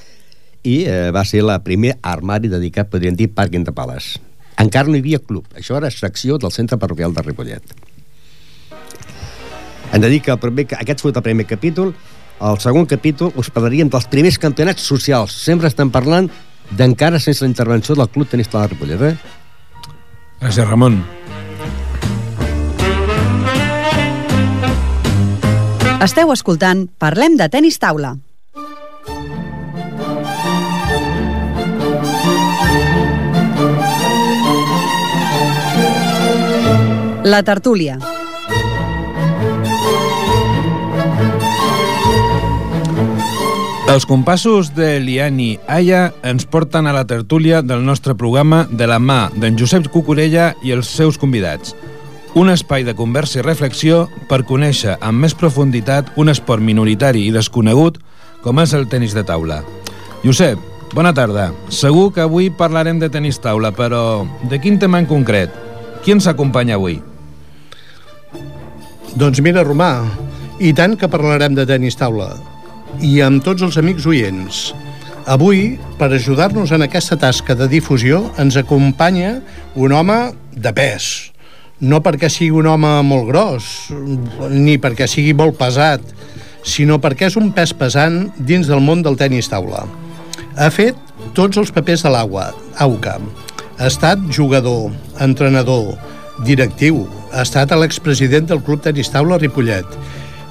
i 0.66 0.80
eh, 0.84 1.10
va 1.14 1.22
ser 1.24 1.44
la 1.46 1.60
primer 1.62 1.94
armari 2.02 2.50
dedicat, 2.50 2.90
podríem 2.90 3.16
dir, 3.16 3.30
pàrquing 3.34 3.64
de 3.66 3.74
pales. 3.74 4.16
Encara 4.58 4.90
no 4.90 4.96
hi 4.96 5.04
havia 5.04 5.20
club. 5.22 5.46
Això 5.54 5.76
era 5.78 5.92
secció 5.94 6.40
del 6.42 6.52
centre 6.54 6.78
parroquial 6.80 7.14
de 7.14 7.22
Ripollet. 7.22 7.74
Hem 9.92 10.02
de 10.02 10.10
dir 10.10 10.20
que 10.24 10.32
el 10.34 10.40
primer, 10.42 10.66
aquest 10.80 11.04
fos 11.04 11.14
el 11.14 11.22
primer 11.22 11.46
capítol. 11.46 11.94
El 12.42 12.58
segon 12.60 12.88
capítol 12.90 13.30
us 13.40 13.48
parlaríem 13.52 13.88
dels 13.92 14.08
primers 14.12 14.40
campionats 14.42 14.82
socials. 14.82 15.36
Sempre 15.44 15.70
estem 15.70 15.92
parlant 15.92 16.28
d'encara 16.76 17.20
sense 17.22 17.44
la 17.44 17.52
intervenció 17.52 17.94
del 17.94 18.10
Club 18.10 18.28
Tenista 18.28 18.60
de 18.60 18.72
Ripollet. 18.74 19.06
Eh? 19.12 19.16
Gràcies, 20.42 20.66
Ramon. 20.66 20.98
Esteu 26.02 26.30
escoltant 26.34 26.88
Parlem 27.00 27.38
de 27.38 27.48
tennis 27.52 27.78
taula. 27.82 28.16
La 37.26 37.40
tertúlia. 37.42 37.98
Els 43.90 44.06
compassos 44.06 44.68
de 44.76 45.00
Liani 45.00 45.56
Aya 45.66 46.12
ens 46.22 46.46
porten 46.46 46.86
a 46.86 46.92
la 46.94 47.02
tertúlia 47.10 47.64
del 47.66 47.82
nostre 47.82 48.14
programa 48.14 48.68
de 48.70 48.86
la 48.86 49.00
mà 49.02 49.32
d'en 49.34 49.58
Josep 49.58 49.88
Cucurella 49.90 50.52
i 50.62 50.70
els 50.70 50.86
seus 50.86 51.18
convidats. 51.18 51.74
Un 52.38 52.52
espai 52.54 52.86
de 52.86 52.94
conversa 52.94 53.40
i 53.40 53.42
reflexió 53.42 54.04
per 54.30 54.44
conèixer 54.46 54.94
amb 55.00 55.26
més 55.26 55.34
profunditat 55.34 56.14
un 56.14 56.30
esport 56.30 56.62
minoritari 56.62 57.26
i 57.26 57.34
desconegut 57.34 57.98
com 58.46 58.62
és 58.62 58.76
el 58.78 58.86
tenis 58.86 59.18
de 59.18 59.26
taula. 59.26 59.64
Josep, 60.22 60.62
bona 60.94 61.10
tarda. 61.10 61.50
Segur 61.74 62.12
que 62.14 62.22
avui 62.22 62.52
parlarem 62.54 63.02
de 63.02 63.10
tenis 63.10 63.42
taula, 63.42 63.74
però 63.74 64.22
de 64.46 64.62
quin 64.62 64.78
tema 64.78 65.02
en 65.02 65.10
concret? 65.10 65.50
Qui 66.06 66.14
ens 66.14 66.30
acompanya 66.30 66.78
avui? 66.78 67.02
Doncs 69.16 69.40
mira, 69.40 69.62
Romà, 69.64 70.04
i 70.60 70.74
tant 70.76 70.92
que 71.00 71.08
parlarem 71.08 71.54
de 71.56 71.64
tenis 71.64 71.96
taula 71.96 72.34
i 73.00 73.14
amb 73.24 73.40
tots 73.44 73.64
els 73.64 73.78
amics 73.80 74.04
oients. 74.04 74.58
Avui, 75.32 75.78
per 75.96 76.10
ajudar-nos 76.12 76.74
en 76.76 76.84
aquesta 76.84 77.16
tasca 77.16 77.56
de 77.56 77.64
difusió, 77.72 78.26
ens 78.36 78.58
acompanya 78.60 79.38
un 79.72 79.96
home 79.96 80.18
de 80.52 80.74
pes. 80.76 81.08
No 81.80 82.02
perquè 82.04 82.28
sigui 82.28 82.60
un 82.60 82.68
home 82.68 82.92
molt 83.08 83.24
gros, 83.32 83.72
ni 84.52 84.76
perquè 84.76 85.08
sigui 85.08 85.32
molt 85.32 85.56
pesat, 85.56 86.04
sinó 86.60 87.00
perquè 87.00 87.30
és 87.30 87.40
un 87.40 87.54
pes 87.56 87.72
pesant 87.72 88.26
dins 88.36 88.68
del 88.68 88.84
món 88.84 89.00
del 89.00 89.16
tennis 89.16 89.48
taula. 89.48 89.86
Ha 90.60 90.68
fet 90.68 91.00
tots 91.32 91.56
els 91.56 91.72
papers 91.72 92.04
de 92.04 92.12
l'agua, 92.12 92.50
AUCA. 92.84 93.16
Ha 93.80 93.88
estat 93.88 94.28
jugador, 94.28 94.90
entrenador, 95.24 95.94
directiu, 96.44 97.06
ha 97.36 97.44
estat 97.44 97.74
l'expresident 97.76 98.46
del 98.48 98.62
Club 98.64 98.80
Tenis 98.80 99.10
Taula 99.12 99.36
Ripollet 99.36 99.84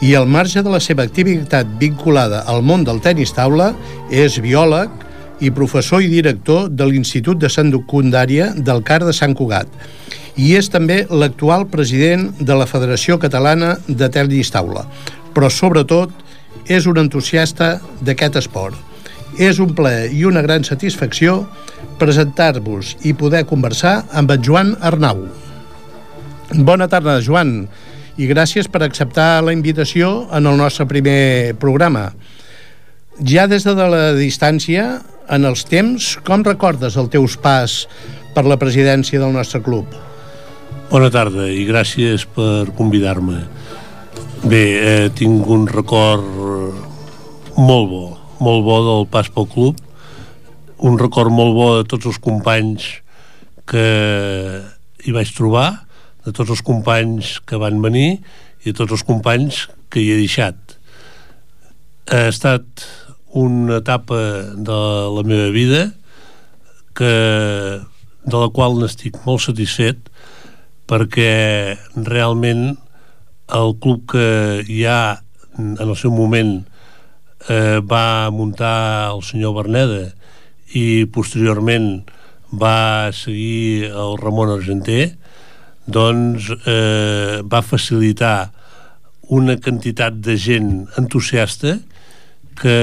i 0.05 0.13
al 0.13 0.27
marge 0.29 0.61
de 0.61 0.69
la 0.69 0.79
seva 0.83 1.05
activitat 1.07 1.69
vinculada 1.81 2.43
al 2.51 2.61
món 2.61 2.83
del 2.85 2.99
tenis 3.01 3.31
taula, 3.33 3.71
és 4.11 4.37
biòleg 4.43 4.91
i 5.41 5.49
professor 5.51 6.03
i 6.03 6.11
director 6.11 6.67
de 6.69 6.85
l'Institut 6.85 7.39
de 7.41 7.49
Secundària 7.49 8.51
del 8.55 8.83
CAR 8.85 9.01
de 9.05 9.13
Sant 9.15 9.33
Cugat 9.35 9.71
i 10.37 10.53
és 10.59 10.69
també 10.69 11.05
l'actual 11.09 11.65
president 11.71 12.27
de 12.39 12.57
la 12.59 12.67
Federació 12.69 13.17
Catalana 13.17 13.77
de 13.87 14.09
Tenis 14.11 14.51
Taula, 14.53 14.83
però 15.33 15.49
sobretot 15.49 16.11
és 16.67 16.85
un 16.85 16.99
entusiasta 17.01 17.79
d'aquest 18.01 18.37
esport. 18.43 18.75
És 19.39 19.59
un 19.59 19.73
plaer 19.75 20.11
i 20.15 20.23
una 20.27 20.43
gran 20.43 20.63
satisfacció 20.63 21.41
presentar-vos 21.99 22.95
i 23.03 23.15
poder 23.15 23.45
conversar 23.47 24.03
amb 24.13 24.31
en 24.31 24.43
Joan 24.43 24.75
Arnau. 24.81 25.25
Bona 26.53 26.85
tarda, 26.87 27.17
Joan 27.25 27.63
i 28.21 28.27
gràcies 28.29 28.67
per 28.71 28.83
acceptar 28.85 29.41
la 29.43 29.53
invitació 29.55 30.27
en 30.35 30.45
el 30.45 30.57
nostre 30.59 30.85
primer 30.87 31.55
programa. 31.59 32.11
Ja 33.25 33.47
des 33.47 33.65
de 33.65 33.73
la 33.75 34.13
distància, 34.15 35.01
en 35.27 35.47
els 35.47 35.65
temps, 35.65 36.15
com 36.23 36.43
recordes 36.45 36.97
el 37.01 37.09
teus 37.09 37.35
pas 37.41 37.85
per 38.35 38.45
la 38.45 38.59
presidència 38.61 39.19
del 39.19 39.33
nostre 39.33 39.61
club? 39.65 39.89
Bona 40.91 41.09
tarda 41.09 41.47
i 41.49 41.65
gràcies 41.65 42.27
per 42.29 42.69
convidar-me. 42.77 43.41
Bé, 44.45 44.63
eh, 44.77 45.09
tinc 45.17 45.47
un 45.49 45.65
record 45.67 46.21
molt 47.57 47.89
bo, 47.89 48.03
molt 48.39 48.63
bo 48.67 48.77
del 48.85 49.07
pas 49.09 49.31
pel 49.33 49.49
club, 49.49 49.81
un 50.77 50.99
record 50.99 51.31
molt 51.31 51.55
bo 51.55 51.67
de 51.79 51.89
tots 51.89 52.05
els 52.05 52.19
companys 52.21 52.85
que 53.65 53.87
hi 55.05 55.11
vaig 55.15 55.31
trobar, 55.33 55.84
de 56.25 56.33
tots 56.33 56.51
els 56.51 56.63
companys 56.65 57.39
que 57.45 57.59
van 57.61 57.81
venir 57.83 58.19
i 58.65 58.71
de 58.71 58.75
tots 58.77 58.97
els 58.97 59.05
companys 59.05 59.65
que 59.93 60.01
hi 60.01 60.11
he 60.11 60.19
deixat. 60.19 60.77
Ha 62.09 62.27
estat 62.31 62.85
una 63.35 63.81
etapa 63.81 64.17
de 64.55 64.79
la 65.15 65.23
meva 65.27 65.49
vida 65.53 65.83
que, 66.95 67.13
de 68.25 68.37
la 68.41 68.49
qual 68.55 68.79
n'estic 68.79 69.19
molt 69.27 69.43
satisfet 69.45 70.09
perquè 70.89 71.75
realment 72.07 72.75
el 73.53 73.75
club 73.81 74.05
que 74.13 74.63
ha 74.87 75.01
en 75.57 75.75
el 75.79 75.95
seu 75.99 76.11
moment 76.11 76.57
eh, 77.49 77.79
va 77.81 78.31
muntar 78.31 79.11
el 79.11 79.21
senyor 79.23 79.53
Berneda 79.59 80.07
i 80.73 81.05
posteriorment 81.13 82.05
va 82.55 83.11
seguir 83.13 83.91
el 83.91 84.17
Ramon 84.21 84.55
Argenter 84.55 85.15
doncs 85.85 86.49
eh, 86.65 87.41
va 87.45 87.61
facilitar 87.61 88.51
una 89.35 89.55
quantitat 89.57 90.17
de 90.21 90.35
gent 90.37 90.85
entusiasta 90.99 91.79
que 92.59 92.77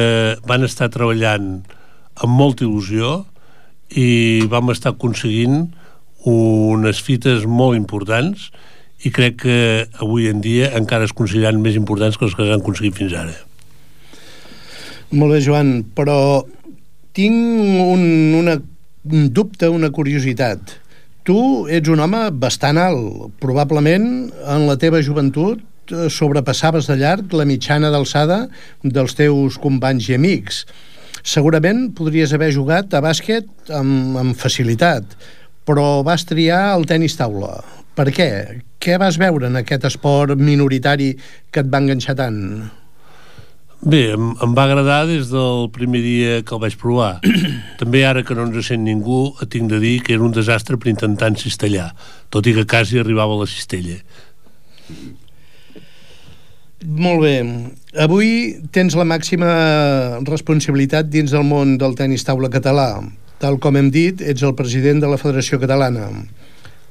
van 0.46 0.66
estar 0.66 0.90
treballant 0.92 1.62
amb 2.22 2.34
molta 2.36 2.66
il·lusió 2.66 3.22
i 3.96 4.44
vam 4.50 4.72
estar 4.72 4.92
aconseguint 4.94 5.70
unes 6.28 7.00
fites 7.02 7.46
molt 7.46 7.76
importants 7.78 8.50
i 9.02 9.10
crec 9.10 9.40
que 9.42 9.56
avui 9.98 10.28
en 10.30 10.42
dia 10.42 10.70
encara 10.78 11.08
es 11.08 11.14
consideren 11.16 11.62
més 11.62 11.78
importants 11.78 12.18
que 12.18 12.28
les 12.28 12.36
que 12.38 12.46
s'han 12.46 12.62
aconseguit 12.62 12.94
fins 12.98 13.14
ara. 13.18 13.34
Molt 15.12 15.34
bé, 15.34 15.40
Joan, 15.44 15.82
però 15.96 16.44
tinc 17.12 17.34
un, 17.82 18.04
una, 18.38 18.56
un 19.10 19.26
dubte, 19.34 19.68
una 19.68 19.90
curiositat. 19.92 20.78
Tu 21.22 21.38
ets 21.70 21.86
un 21.86 22.00
home 22.02 22.22
bastant 22.42 22.78
alt. 22.82 23.30
Probablement 23.42 24.06
en 24.50 24.64
la 24.66 24.74
teva 24.74 24.98
joventut 25.06 25.60
eh, 25.94 26.08
sobrepassaves 26.10 26.88
de 26.90 26.96
llarg 26.98 27.36
la 27.38 27.46
mitjana 27.46 27.92
d'alçada 27.94 28.40
dels 28.82 29.14
teus 29.14 29.58
companys 29.62 30.10
i 30.10 30.16
amics. 30.18 30.64
Segurament 31.22 31.92
podries 31.94 32.34
haver 32.34 32.50
jugat 32.50 32.90
a 32.98 33.04
bàsquet 33.04 33.70
amb, 33.70 34.18
amb 34.18 34.34
facilitat, 34.34 35.14
però 35.62 36.02
vas 36.02 36.26
triar 36.26 36.72
el 36.74 36.88
tennis 36.90 37.14
taula. 37.14 37.60
Per 37.94 38.08
què? 38.10 38.30
Què 38.82 38.98
vas 38.98 39.20
veure 39.20 39.46
en 39.46 39.62
aquest 39.62 39.86
esport 39.86 40.34
minoritari 40.34 41.12
que 41.52 41.62
et 41.62 41.70
va 41.70 41.84
enganxar 41.84 42.18
tant? 42.18 42.40
Bé, 43.82 44.12
em, 44.14 44.28
em 44.38 44.52
va 44.54 44.62
agradar 44.68 45.08
des 45.08 45.26
del 45.32 45.64
primer 45.74 46.00
dia 46.04 46.34
que 46.46 46.54
el 46.54 46.60
vaig 46.62 46.76
provar. 46.78 47.16
També 47.80 48.04
ara 48.06 48.22
que 48.22 48.36
no 48.38 48.44
ens 48.46 48.68
sent 48.68 48.84
ningú, 48.86 49.32
tinc 49.50 49.66
de 49.72 49.80
dir 49.82 49.96
que 50.06 50.14
era 50.14 50.22
un 50.22 50.34
desastre 50.34 50.78
per 50.78 50.92
intentar 50.92 51.32
encistellar, 51.32 51.88
tot 52.30 52.46
i 52.46 52.54
que 52.54 52.66
quasi 52.68 53.02
arribava 53.02 53.34
a 53.34 53.42
la 53.42 53.50
cistella. 53.50 53.98
Molt 56.86 57.22
bé. 57.26 57.34
Avui 58.06 58.30
tens 58.74 58.94
la 58.98 59.06
màxima 59.06 59.50
responsabilitat 60.30 61.10
dins 61.10 61.34
del 61.34 61.46
món 61.46 61.74
del 61.78 61.98
tenis 61.98 62.22
taula 62.26 62.50
català. 62.54 63.02
Tal 63.42 63.58
com 63.58 63.74
hem 63.78 63.90
dit, 63.90 64.22
ets 64.22 64.46
el 64.46 64.54
president 64.54 65.02
de 65.02 65.10
la 65.10 65.18
Federació 65.18 65.58
Catalana. 65.58 66.06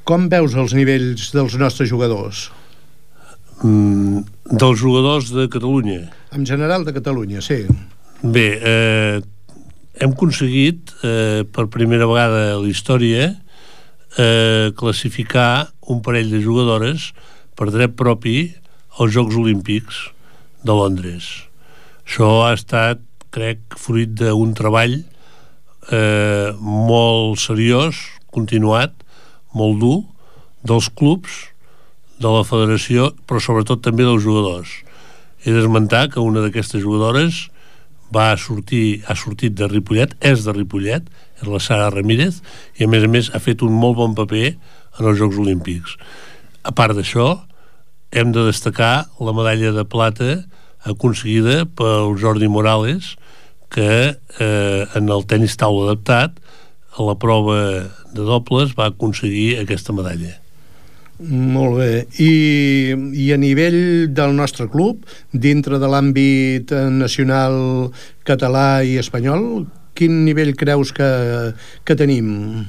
Com 0.03 0.27
veus 0.27 0.59
els 0.59 0.75
nivells 0.75 1.31
dels 1.31 1.55
nostres 1.55 1.87
jugadors? 1.87 2.49
Mm, 3.61 4.23
dels 4.57 4.79
jugadors 4.79 5.29
de 5.29 5.47
Catalunya. 5.49 6.09
En 6.33 6.45
general 6.45 6.85
de 6.85 6.93
Catalunya, 6.93 7.41
sí. 7.41 7.65
Bé, 8.21 8.47
eh, 8.57 9.21
hem 10.01 10.15
aconseguit 10.15 10.93
eh, 11.03 11.43
per 11.45 11.67
primera 11.69 12.07
vegada 12.09 12.55
a 12.55 12.59
la 12.61 12.69
història 12.69 13.29
eh, 14.17 14.71
classificar 14.77 15.69
un 15.87 16.01
parell 16.01 16.31
de 16.33 16.41
jugadores 16.41 17.11
per 17.55 17.69
dret 17.69 17.93
propi 17.97 18.51
als 18.97 19.13
Jocs 19.13 19.37
Olímpics 19.37 20.07
de 20.65 20.73
Londres. 20.73 21.29
Això 22.05 22.47
ha 22.47 22.55
estat, 22.57 23.01
crec, 23.31 23.61
fruit 23.77 24.09
d'un 24.09 24.55
treball 24.57 24.97
eh, 25.93 26.49
molt 26.57 27.39
seriós, 27.39 28.01
continuat, 28.33 28.97
molt 29.53 29.79
dur, 29.79 29.99
dels 30.65 30.89
clubs 30.97 31.50
de 32.21 32.29
la 32.29 32.43
federació, 32.45 33.11
però 33.27 33.41
sobretot 33.41 33.81
també 33.85 34.05
dels 34.05 34.23
jugadors. 34.23 34.73
He 35.41 35.53
d'esmentar 35.55 36.07
que 36.13 36.21
una 36.21 36.43
d'aquestes 36.43 36.83
jugadores 36.83 37.47
va 38.13 38.29
sortir, 38.37 39.01
ha 39.07 39.15
sortit 39.15 39.55
de 39.57 39.69
Ripollet, 39.71 40.13
és 40.19 40.43
de 40.45 40.53
Ripollet, 40.53 41.07
és 41.41 41.47
la 41.49 41.61
Sara 41.63 41.89
Ramírez, 41.93 42.41
i 42.77 42.85
a 42.85 42.91
més 42.91 43.07
a 43.07 43.09
més 43.09 43.31
ha 43.33 43.41
fet 43.41 43.63
un 43.65 43.73
molt 43.73 43.97
bon 43.97 44.13
paper 44.17 44.51
en 44.51 45.07
els 45.07 45.17
Jocs 45.19 45.39
Olímpics. 45.41 45.95
A 46.67 46.75
part 46.75 46.93
d'això, 46.97 47.33
hem 48.11 48.33
de 48.35 48.43
destacar 48.49 49.07
la 49.23 49.33
medalla 49.33 49.71
de 49.73 49.87
plata 49.87 50.41
aconseguida 50.85 51.63
pel 51.65 52.17
Jordi 52.19 52.51
Morales, 52.51 53.15
que 53.71 54.11
eh, 54.11 54.83
en 54.99 55.07
el 55.07 55.25
tenis 55.25 55.55
taula 55.57 55.87
adaptat, 55.87 56.35
a 56.91 57.07
la 57.07 57.15
prova 57.15 57.57
de 58.11 58.23
dobles, 58.27 58.75
va 58.75 58.91
aconseguir 58.91 59.61
aquesta 59.61 59.95
medalla. 59.95 60.40
Molt 61.21 61.77
bé. 61.77 61.91
I, 62.17 62.95
I 63.13 63.27
a 63.35 63.37
nivell 63.37 64.09
del 64.09 64.33
nostre 64.33 64.65
club, 64.71 65.03
dintre 65.31 65.77
de 65.77 65.89
l'àmbit 65.91 66.73
nacional 66.89 67.91
català 68.25 68.81
i 68.81 68.97
espanyol, 68.97 69.67
quin 69.93 70.23
nivell 70.25 70.55
creus 70.57 70.89
que, 70.97 71.09
que 71.85 71.97
tenim? 71.99 72.65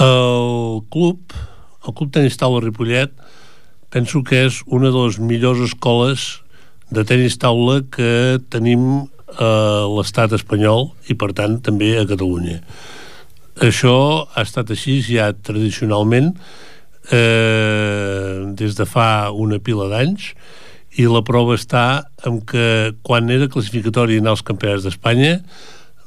El 0.00 0.80
club, 0.92 1.36
el 1.84 1.94
Club 1.96 2.12
Tenis 2.14 2.40
Taula 2.40 2.62
Ripollet, 2.64 3.12
penso 3.92 4.22
que 4.24 4.46
és 4.48 4.62
una 4.66 4.88
de 4.92 5.04
les 5.04 5.20
millors 5.20 5.60
escoles 5.64 6.26
de 6.92 7.04
tenis 7.04 7.36
taula 7.42 7.80
que 7.92 8.38
tenim 8.52 9.06
a 9.36 9.50
l'estat 9.90 10.32
espanyol 10.36 10.90
i 11.10 11.16
per 11.18 11.32
tant 11.36 11.58
també 11.64 11.96
a 11.98 12.06
Catalunya. 12.08 12.60
Això 13.64 13.96
ha 14.28 14.44
estat 14.44 14.70
així 14.72 15.00
ja 15.04 15.30
tradicionalment 15.32 16.34
eh, 17.12 18.44
des 18.58 18.76
de 18.78 18.86
fa 18.88 19.30
una 19.30 19.58
pila 19.58 19.88
d'anys 19.92 20.32
i 20.96 21.06
la 21.10 21.22
prova 21.26 21.56
està 21.58 22.08
en 22.26 22.40
que 22.40 22.94
quan 23.06 23.30
era 23.30 23.50
classificatori 23.52 24.20
en 24.22 24.30
els 24.32 24.42
campionats 24.46 24.86
d'Espanya 24.86 25.40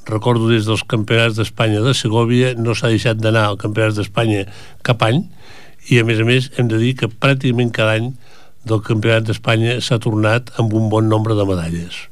recordo 0.09 0.49
des 0.49 0.65
dels 0.65 0.83
campionats 0.83 1.37
d'Espanya 1.37 1.83
de 1.85 1.93
Segovia 1.93 2.55
no 2.57 2.73
s'ha 2.73 2.89
deixat 2.89 3.21
d'anar 3.21 3.45
al 3.47 3.61
campionats 3.61 3.99
d'Espanya 3.99 4.47
cap 4.83 5.05
any 5.05 5.23
i 5.89 6.01
a 6.01 6.05
més 6.05 6.19
a 6.21 6.25
més 6.25 6.51
hem 6.57 6.67
de 6.69 6.81
dir 6.81 6.95
que 6.97 7.09
pràcticament 7.09 7.71
cada 7.73 7.97
any 7.97 8.13
del 8.69 8.81
Campionat 8.85 9.25
d'Espanya 9.27 9.79
s'ha 9.81 9.99
tornat 10.03 10.51
amb 10.59 10.73
un 10.75 10.89
bon 10.91 11.07
nombre 11.09 11.37
de 11.37 11.45
medalles. 11.47 12.08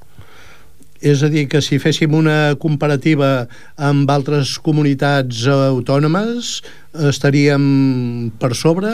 És 1.01 1.21
a 1.21 1.29
dir, 1.29 1.45
que 1.49 1.61
si 1.61 1.77
féssim 1.77 2.15
una 2.17 2.55
comparativa 2.57 3.47
amb 3.77 4.09
altres 4.09 4.55
comunitats 4.65 5.43
autònomes, 5.51 6.61
estaríem 7.09 8.31
per 8.41 8.55
sobre? 8.57 8.93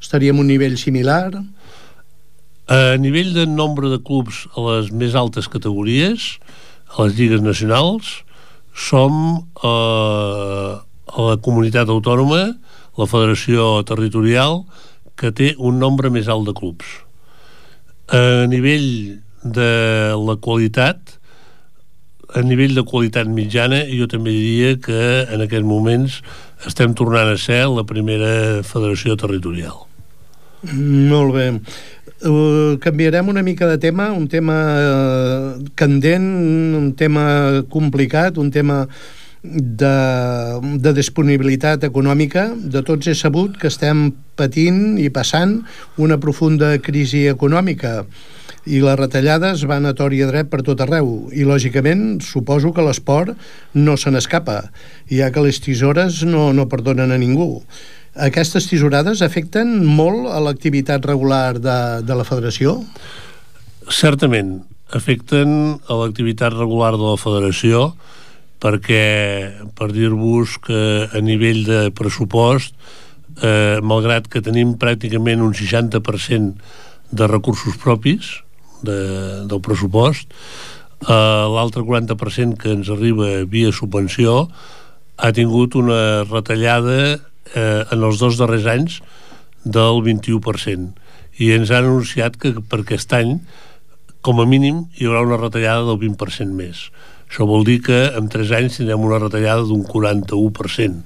Estaríem 0.00 0.38
un 0.38 0.46
nivell 0.46 0.78
similar? 0.78 1.32
A 2.70 2.96
nivell 2.96 3.32
de 3.34 3.46
nombre 3.46 3.90
de 3.90 3.98
clubs 3.98 4.46
a 4.54 4.62
les 4.68 4.92
més 4.94 5.16
altes 5.18 5.48
categories, 5.50 6.38
a 6.94 7.08
les 7.08 7.16
lligues 7.18 7.42
nacionals, 7.42 8.22
som 8.72 9.42
eh, 9.42 10.70
a 10.78 11.26
la 11.26 11.36
comunitat 11.42 11.90
autònoma, 11.90 12.44
la 12.96 13.08
federació 13.08 13.82
territorial, 13.88 14.62
que 15.18 15.32
té 15.34 15.52
un 15.58 15.80
nombre 15.82 16.10
més 16.10 16.30
alt 16.30 16.46
de 16.46 16.54
clubs. 16.54 16.86
A 18.12 18.46
nivell 18.46 19.18
de 19.42 19.72
la 20.16 20.36
qualitat, 20.38 21.18
a 22.34 22.42
nivell 22.42 22.74
de 22.74 22.84
qualitat 22.88 23.28
mitjana, 23.28 23.82
jo 23.92 24.08
també 24.10 24.32
diria 24.32 24.76
que 24.80 25.00
en 25.28 25.44
aquests 25.44 25.68
moments 25.68 26.20
estem 26.68 26.94
tornant 26.96 27.32
a 27.32 27.38
ser 27.40 27.64
la 27.68 27.84
primera 27.88 28.62
federació 28.66 29.16
territorial. 29.20 29.84
Molt 30.72 31.34
bé. 31.34 31.48
Uh, 32.22 32.78
canviarem 32.82 33.28
una 33.28 33.42
mica 33.42 33.66
de 33.66 33.80
tema, 33.82 34.12
un 34.14 34.28
tema 34.30 34.58
uh, 34.78 35.64
candent, 35.74 36.28
un 36.78 36.92
tema 36.94 37.64
complicat, 37.68 38.38
un 38.38 38.52
tema 38.54 38.86
de, 39.42 39.94
de 40.78 40.92
disponibilitat 40.94 41.84
econòmica. 41.88 42.52
De 42.54 42.84
tots 42.86 43.10
he 43.10 43.16
sabut 43.18 43.58
que 43.58 43.68
estem 43.72 44.12
patint 44.38 45.00
i 45.02 45.10
passant 45.10 45.58
una 45.98 46.20
profunda 46.22 46.76
crisi 46.78 47.26
econòmica 47.30 48.04
i 48.66 48.78
les 48.82 48.98
retallades 48.98 49.64
van 49.66 49.86
a 49.88 49.94
tor 49.98 50.14
i 50.14 50.22
a 50.22 50.28
dret 50.30 50.50
per 50.50 50.62
tot 50.66 50.80
arreu. 50.84 51.28
I 51.34 51.46
lògicament 51.48 52.20
suposo 52.22 52.70
que 52.74 52.84
l'esport 52.86 53.34
no 53.74 53.96
se 53.98 54.12
n'escapa 54.14 54.60
ja 55.10 55.30
que 55.34 55.42
les 55.42 55.58
tisores 55.60 56.22
no, 56.28 56.52
no 56.52 56.68
perdonen 56.70 57.10
a 57.10 57.18
ningú. 57.18 57.62
Aquestes 58.12 58.68
tisorades 58.68 59.22
afecten 59.24 59.80
molt 59.88 60.28
a 60.30 60.38
l'activitat 60.44 61.04
regular 61.08 61.58
de, 61.58 61.78
de 62.04 62.16
la 62.18 62.26
federació? 62.28 62.82
Certament, 63.88 64.60
afecten 64.92 65.78
a 65.88 65.96
l'activitat 65.98 66.54
regular 66.54 66.92
de 66.98 67.06
la 67.06 67.18
federació 67.18 67.90
perquè, 68.62 69.58
per 69.74 69.88
dir-vos 69.90 70.54
que 70.62 71.08
a 71.10 71.20
nivell 71.24 71.64
de 71.66 71.80
pressupost, 71.98 72.76
eh, 73.42 73.80
malgrat 73.82 74.28
que 74.30 74.44
tenim 74.44 74.76
pràcticament 74.78 75.42
un 75.42 75.56
60% 75.56 76.54
de 77.10 77.26
recursos 77.26 77.74
propis 77.80 78.36
de, 78.86 78.98
del 79.48 79.62
pressupost, 79.64 80.30
eh, 81.06 81.14
l'altre 81.56 81.84
40% 81.86 82.58
que 82.60 82.74
ens 82.76 82.90
arriba 82.92 83.42
via 83.48 83.72
subvenció 83.72 84.46
ha 85.16 85.32
tingut 85.32 85.76
una 85.78 86.24
retallada 86.28 86.98
eh, 87.54 87.82
en 87.90 88.02
els 88.02 88.18
dos 88.22 88.38
darrers 88.40 88.66
anys 88.66 89.00
del 89.64 90.02
21% 90.02 90.92
i 91.42 91.52
ens 91.54 91.70
han 91.70 91.86
anunciat 91.88 92.36
que 92.36 92.56
per 92.60 92.82
aquest 92.82 93.12
any 93.16 93.38
com 94.22 94.38
a 94.38 94.46
mínim 94.46 94.86
hi 94.98 95.08
haurà 95.08 95.22
una 95.26 95.40
retallada 95.40 95.86
del 95.88 96.00
20% 96.02 96.54
més 96.58 96.88
això 97.32 97.46
vol 97.48 97.62
dir 97.64 97.78
que 97.80 97.98
en 98.12 98.26
3 98.28 98.50
anys 98.58 98.74
tindrem 98.76 99.06
una 99.06 99.16
retallada 99.16 99.62
d'un 99.64 99.86
41%. 99.88 100.98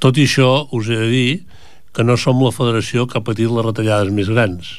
Tot 0.00 0.16
i 0.16 0.24
això, 0.24 0.46
us 0.72 0.88
he 0.88 0.96
de 0.96 1.08
dir 1.10 1.32
que 1.92 2.00
no 2.00 2.16
som 2.16 2.40
la 2.40 2.52
federació 2.56 3.04
que 3.04 3.20
ha 3.20 3.26
patit 3.26 3.52
les 3.52 3.66
retallades 3.66 4.08
més 4.08 4.30
grans. 4.32 4.70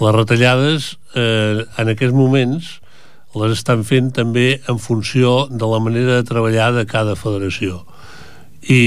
Les 0.00 0.14
retallades, 0.14 0.96
eh, 1.14 1.64
en 1.78 1.92
aquests 1.92 2.14
moments, 2.14 2.80
les 3.34 3.52
estan 3.54 3.84
fent 3.86 4.10
també 4.14 4.60
en 4.70 4.78
funció 4.78 5.46
de 5.50 5.66
la 5.70 5.80
manera 5.82 6.18
de 6.18 6.26
treballar 6.26 6.72
de 6.74 6.84
cada 6.86 7.14
federació. 7.18 7.84
I 8.62 8.80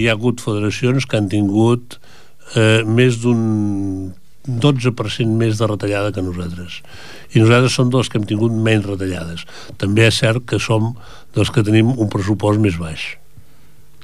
hi 0.00 0.08
ha 0.08 0.14
hagut 0.16 0.42
federacions 0.42 1.06
que 1.06 1.18
han 1.18 1.28
tingut 1.28 1.98
eh, 2.56 2.82
més 2.86 3.20
d'un 3.22 4.12
12% 4.44 5.38
més 5.40 5.58
de 5.58 5.66
retallada 5.66 6.12
que 6.12 6.22
nosaltres 6.22 6.82
i 7.32 7.40
nosaltres 7.40 7.74
som 7.74 7.90
dels 7.90 8.10
que 8.10 8.20
hem 8.20 8.26
tingut 8.28 8.52
menys 8.52 8.86
retallades. 8.86 9.44
També 9.80 10.06
és 10.06 10.18
cert 10.20 10.44
que 10.46 10.60
som 10.62 10.92
dels 11.34 11.50
que 11.50 11.64
tenim 11.66 11.94
un 11.94 12.10
pressupost 12.12 12.60
més 12.62 12.78
baix. 12.78 13.14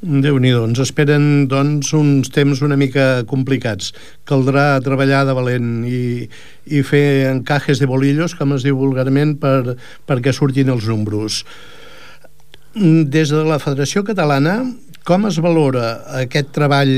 Déu 0.01 0.39
nhi 0.41 0.53
ens 0.57 0.81
esperen 0.81 1.47
doncs, 1.51 1.93
uns 1.97 2.31
temps 2.33 2.63
una 2.65 2.79
mica 2.81 3.23
complicats. 3.29 3.93
Caldrà 4.25 4.81
treballar 4.85 5.27
de 5.29 5.35
valent 5.37 5.73
i, 5.85 6.29
i 6.73 6.83
fer 6.87 7.29
encajes 7.31 7.83
de 7.83 7.89
bolillos, 7.91 8.35
com 8.39 8.57
es 8.57 8.65
diu 8.65 8.79
vulgarment, 8.81 9.37
per, 9.41 9.77
perquè 10.09 10.33
surtin 10.33 10.73
els 10.73 10.89
números. 10.89 11.45
Des 12.75 13.29
de 13.29 13.43
la 13.45 13.59
Federació 13.61 14.05
Catalana, 14.07 14.63
com 15.05 15.27
es 15.29 15.41
valora 15.43 15.99
aquest 16.21 16.53
treball 16.57 16.93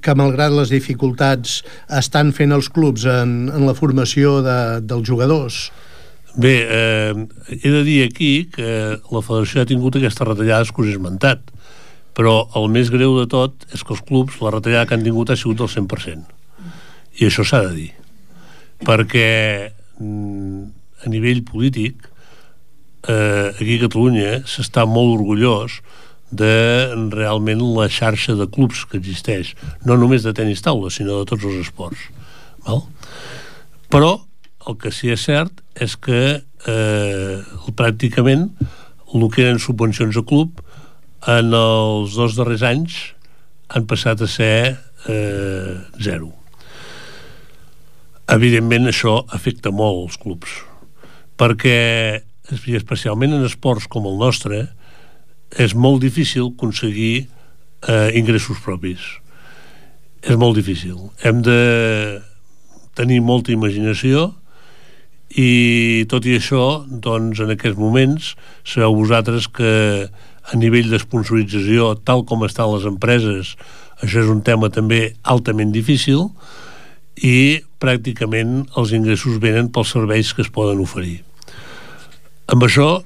que, 0.00 0.14
malgrat 0.16 0.54
les 0.54 0.72
dificultats, 0.72 1.60
estan 1.92 2.32
fent 2.36 2.54
els 2.56 2.70
clubs 2.72 3.04
en, 3.10 3.50
en 3.52 3.66
la 3.66 3.74
formació 3.76 4.38
de, 4.44 4.58
dels 4.86 5.08
jugadors? 5.08 5.66
Bé, 6.36 6.54
eh, 6.68 7.26
he 7.48 7.72
de 7.72 7.82
dir 7.84 8.02
aquí 8.04 8.46
que 8.52 8.70
la 9.00 9.22
federació 9.24 9.62
ha 9.62 9.68
tingut 9.68 9.96
aquestes 9.96 10.28
retallades 10.28 10.72
que 10.72 10.84
us 10.84 10.90
he 10.92 10.96
esmentat, 10.98 11.52
però 12.16 12.46
el 12.56 12.70
més 12.72 12.88
greu 12.92 13.18
de 13.18 13.26
tot 13.28 13.66
és 13.76 13.84
que 13.84 13.92
els 13.92 14.02
clubs, 14.08 14.40
la 14.40 14.54
retallada 14.54 14.88
que 14.88 14.96
han 14.96 15.04
tingut 15.04 15.30
ha 15.30 15.36
sigut 15.36 15.60
del 15.60 15.68
100%. 15.68 16.24
I 17.20 17.28
això 17.28 17.44
s'ha 17.44 17.62
de 17.68 17.74
dir. 17.76 17.90
Perquè 18.84 19.28
mm, 20.00 20.62
a 21.04 21.12
nivell 21.12 21.42
polític, 21.44 22.08
eh, 23.08 23.52
aquí 23.52 23.76
a 23.76 23.84
Catalunya 23.84 24.32
s'està 24.48 24.86
molt 24.88 25.18
orgullós 25.18 25.80
de 26.32 26.90
realment 27.12 27.62
la 27.76 27.86
xarxa 27.92 28.34
de 28.34 28.48
clubs 28.50 28.84
que 28.88 28.98
existeix, 28.98 29.52
no 29.84 29.96
només 30.00 30.24
de 30.26 30.32
tenis 30.34 30.64
taula, 30.64 30.90
sinó 30.90 31.20
de 31.20 31.28
tots 31.28 31.44
els 31.46 31.68
esports. 31.68 32.08
Val? 32.66 32.82
Però 33.92 34.16
el 34.66 34.80
que 34.80 34.90
sí 34.90 35.12
és 35.14 35.28
cert 35.28 35.62
és 35.78 35.94
que 36.00 36.22
eh, 36.66 37.36
pràcticament 37.78 38.48
el 39.14 39.28
que 39.30 39.44
eren 39.44 39.60
subvencions 39.62 40.16
a 40.18 40.24
club 40.26 40.64
en 41.24 41.52
els 41.56 42.16
dos 42.18 42.36
darrers 42.36 42.64
anys 42.66 42.98
han 43.72 43.86
passat 43.88 44.22
a 44.22 44.28
ser 44.30 44.76
eh, 45.08 45.74
zero. 46.02 46.30
Evidentment 48.30 48.90
això 48.90 49.20
afecta 49.34 49.72
molt 49.74 50.06
els 50.06 50.18
clubs 50.22 50.62
perquè 51.36 52.22
especialment 52.50 53.34
en 53.36 53.44
esports 53.46 53.88
com 53.90 54.06
el 54.08 54.16
nostre 54.20 54.64
és 55.56 55.74
molt 55.74 56.02
difícil 56.02 56.50
aconseguir 56.50 57.26
eh, 57.26 58.10
ingressos 58.18 58.60
propis. 58.64 59.02
És 60.26 60.36
molt 60.40 60.56
difícil. 60.58 60.96
Hem 61.22 61.42
de 61.44 61.60
tenir 62.98 63.20
molta 63.22 63.52
imaginació 63.54 64.32
i 65.36 66.06
tot 66.10 66.26
i 66.26 66.36
això, 66.38 66.86
doncs 66.88 67.42
en 67.42 67.52
aquests 67.52 67.78
moments 67.78 68.32
sabeu 68.64 68.96
vosaltres 68.96 69.48
que 69.52 70.08
a 70.46 70.56
nivell 70.58 70.90
d'esponsorització, 70.92 71.94
tal 72.06 72.24
com 72.28 72.44
estan 72.46 72.70
les 72.74 72.86
empreses, 72.88 73.54
això 74.02 74.22
és 74.22 74.30
un 74.30 74.42
tema 74.44 74.70
també 74.70 75.16
altament 75.24 75.72
difícil 75.74 76.28
i 77.16 77.62
pràcticament 77.80 78.66
els 78.76 78.92
ingressos 78.96 79.40
venen 79.40 79.70
pels 79.72 79.94
serveis 79.96 80.32
que 80.36 80.44
es 80.44 80.52
poden 80.52 80.82
oferir. 80.84 81.22
Amb 82.52 82.66
això 82.66 83.00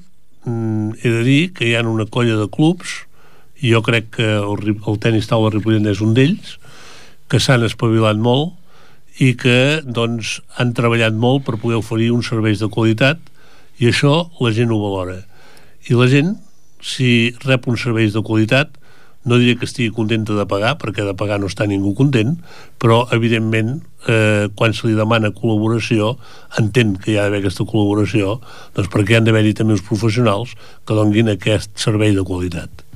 mm, 0.45 0.99
he 1.01 1.13
de 1.15 1.23
dir 1.25 1.41
que 1.55 1.69
hi 1.69 1.75
ha 1.75 1.85
una 1.87 2.05
colla 2.05 2.37
de 2.37 2.49
clubs 2.51 3.01
i 3.61 3.71
jo 3.71 3.81
crec 3.85 4.11
que 4.17 4.27
el, 4.37 4.75
el 4.75 4.99
tenis 5.01 5.29
taula 5.29 5.53
Ripollet 5.53 5.87
és 5.93 6.01
un 6.03 6.13
d'ells 6.17 6.57
que 7.31 7.39
s'han 7.39 7.63
espavilat 7.63 8.19
molt 8.19 8.57
i 9.23 9.33
que 9.39 9.81
doncs, 9.85 10.39
han 10.59 10.73
treballat 10.75 11.15
molt 11.15 11.45
per 11.47 11.59
poder 11.61 11.79
oferir 11.79 12.11
uns 12.11 12.29
serveis 12.31 12.59
de 12.59 12.69
qualitat 12.71 13.19
i 13.79 13.89
això 13.89 14.27
la 14.43 14.51
gent 14.55 14.71
ho 14.71 14.79
valora. 14.81 15.21
I 15.89 15.97
la 15.97 16.07
gent, 16.11 16.35
si 16.81 17.33
rep 17.45 17.67
uns 17.69 17.83
serveis 17.85 18.13
de 18.13 18.23
qualitat, 18.25 18.77
no 19.23 19.37
diria 19.37 19.55
que 19.55 19.67
estigui 19.69 19.91
contenta 19.93 20.33
de 20.33 20.45
pagar, 20.49 20.75
perquè 20.81 21.05
de 21.05 21.13
pagar 21.17 21.37
no 21.39 21.49
està 21.49 21.67
ningú 21.69 21.93
content, 21.97 22.33
però, 22.81 23.03
evidentment, 23.13 23.75
eh, 24.09 24.47
quan 24.57 24.73
se 24.73 24.87
li 24.87 24.95
demana 24.97 25.29
col·laboració, 25.35 26.15
entén 26.57 26.95
que 26.97 27.13
hi 27.13 27.17
ha 27.19 27.27
d'haver 27.27 27.43
aquesta 27.43 27.67
col·laboració, 27.69 28.39
doncs 28.75 28.89
perquè 28.89 29.19
han 29.19 29.27
d'haver-hi 29.27 29.53
també 29.59 29.77
uns 29.77 29.85
professionals 29.85 30.55
que 30.85 30.97
donguin 30.97 31.29
aquest 31.29 31.69
servei 31.77 32.15
de 32.17 32.25
qualitat. 32.25 32.87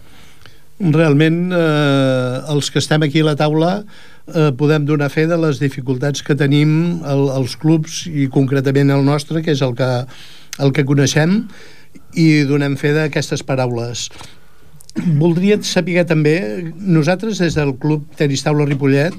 Realment, 0.79 1.53
eh, 1.53 2.41
els 2.51 2.71
que 2.71 2.81
estem 2.81 3.05
aquí 3.05 3.21
a 3.21 3.29
la 3.29 3.37
taula 3.39 3.85
eh, 3.85 4.51
podem 4.57 4.83
donar 4.83 5.11
fe 5.13 5.27
de 5.29 5.37
les 5.37 5.61
dificultats 5.61 6.25
que 6.25 6.35
tenim 6.35 7.05
el, 7.05 7.29
els 7.37 7.55
clubs 7.55 8.01
i 8.09 8.27
concretament 8.33 8.89
el 8.91 9.05
nostre, 9.05 9.45
que 9.45 9.53
és 9.53 9.61
el 9.61 9.77
que, 9.77 9.91
el 10.59 10.73
que 10.73 10.83
coneixem, 10.89 11.45
i 12.15 12.43
donem 12.47 12.77
fe 12.79 12.93
d'aquestes 12.95 13.43
paraules. 13.45 14.09
Voldria 15.19 15.57
saber 15.67 16.05
també, 16.07 16.37
nosaltres 16.79 17.41
des 17.43 17.57
del 17.57 17.75
Club 17.81 18.07
Tenis 18.15 18.45
Taula 18.45 18.67
Ripollet 18.69 19.17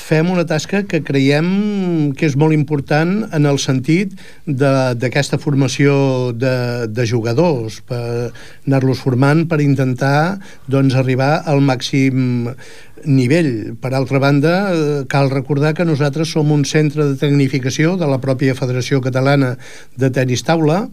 fem 0.00 0.30
una 0.30 0.44
tasca 0.46 0.84
que 0.86 1.02
creiem 1.02 2.12
que 2.16 2.28
és 2.28 2.36
molt 2.38 2.54
important 2.54 3.24
en 3.34 3.46
el 3.48 3.58
sentit 3.58 4.14
d'aquesta 4.46 5.38
formació 5.42 6.30
de, 6.32 6.86
de 6.88 7.06
jugadors, 7.06 7.80
per 7.86 8.30
anar-los 8.68 9.02
formant 9.02 9.46
per 9.50 9.60
intentar 9.64 10.38
doncs, 10.70 10.94
arribar 10.94 11.40
al 11.44 11.62
màxim 11.64 12.50
nivell. 13.04 13.76
Per 13.80 13.94
altra 13.96 14.20
banda, 14.22 14.56
cal 15.10 15.30
recordar 15.32 15.74
que 15.74 15.88
nosaltres 15.88 16.32
som 16.36 16.52
un 16.52 16.66
centre 16.68 17.06
de 17.12 17.16
tecnificació 17.20 17.96
de 18.00 18.08
la 18.10 18.20
pròpia 18.22 18.56
Federació 18.58 19.00
Catalana 19.04 19.56
de 19.96 20.12
Tenis 20.14 20.44
Taula, 20.46 20.84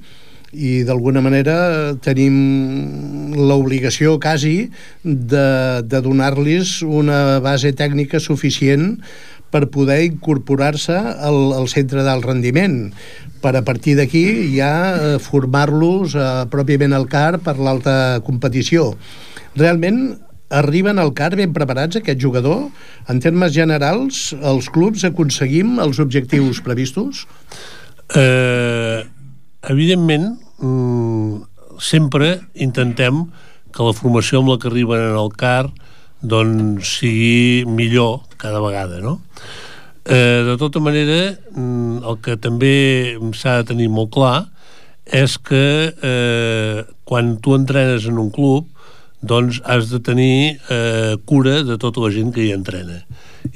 i 0.55 0.83
d'alguna 0.87 1.21
manera 1.23 1.95
tenim 2.03 3.33
l'obligació 3.35 4.15
quasi 4.23 4.69
de, 5.03 5.47
de 5.83 6.01
donar-los 6.03 6.81
una 6.87 7.39
base 7.43 7.73
tècnica 7.75 8.21
suficient 8.23 8.95
per 9.51 9.67
poder 9.71 10.01
incorporar-se 10.05 10.95
al, 10.95 11.39
al 11.55 11.67
centre 11.71 12.03
d'alt 12.03 12.25
rendiment 12.27 12.91
per 13.41 13.55
a 13.55 13.63
partir 13.63 13.95
d'aquí 13.99 14.53
ja 14.55 14.71
eh, 14.95 15.17
formar-los 15.23 16.15
eh, 16.15 16.29
pròpiament 16.51 16.95
al 16.95 17.07
CAR 17.11 17.37
per 17.43 17.57
l'alta 17.59 18.19
competició. 18.25 18.93
Realment 19.57 20.17
arriben 20.49 20.99
al 20.99 21.13
CAR 21.15 21.35
ben 21.35 21.53
preparats 21.55 21.99
aquest 21.99 22.19
jugador? 22.23 22.67
En 23.11 23.19
termes 23.23 23.53
generals, 23.55 24.31
els 24.41 24.71
clubs 24.73 25.03
aconseguim 25.07 25.77
els 25.83 25.99
objectius 26.03 26.63
previstos? 26.63 27.25
Eh, 28.15 29.03
evidentment, 29.67 30.39
mm, 30.59 31.43
sempre 31.79 32.41
intentem 32.55 33.25
que 33.71 33.83
la 33.83 33.93
formació 33.93 34.41
amb 34.41 34.49
la 34.53 34.57
que 34.57 34.69
arriben 34.71 35.11
en 35.11 35.17
el 35.17 35.31
CAR 35.37 35.69
doncs 36.21 36.97
sigui 36.97 37.65
millor 37.69 38.23
cada 38.37 38.61
vegada, 38.63 38.99
no? 39.01 39.19
Eh, 40.05 40.43
de 40.47 40.55
tota 40.57 40.79
manera, 40.79 41.37
mm, 41.51 42.03
el 42.03 42.17
que 42.23 42.37
també 42.37 43.17
s'ha 43.33 43.61
de 43.61 43.67
tenir 43.73 43.89
molt 43.89 44.11
clar 44.15 44.47
és 45.05 45.37
que 45.37 45.93
eh, 46.01 46.83
quan 47.03 47.37
tu 47.37 47.55
entrenes 47.55 48.07
en 48.07 48.17
un 48.17 48.31
club 48.31 48.67
doncs 49.21 49.61
has 49.65 49.89
de 49.89 49.99
tenir 49.99 50.59
eh, 50.69 51.15
cura 51.25 51.63
de 51.63 51.77
tota 51.77 52.01
la 52.01 52.11
gent 52.11 52.33
que 52.33 52.45
hi 52.45 52.53
entrena. 52.53 53.01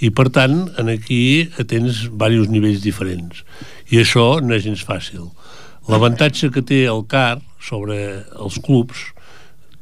I 0.01 0.09
per 0.09 0.29
tant 0.29 0.71
en 0.77 0.89
aquí 0.89 1.49
tens 1.67 2.07
diversos 2.09 2.49
nivells 2.49 2.81
diferents. 2.81 3.43
I 3.91 4.01
això 4.01 4.41
no 4.41 4.55
és 4.55 4.65
gens 4.65 4.83
fàcil 4.83 5.29
L'avantatge 5.91 6.47
que 6.55 6.61
té 6.63 6.85
el 6.87 7.01
CAR 7.11 7.41
sobre 7.59 7.95
els 8.39 8.57
clubs 8.63 9.09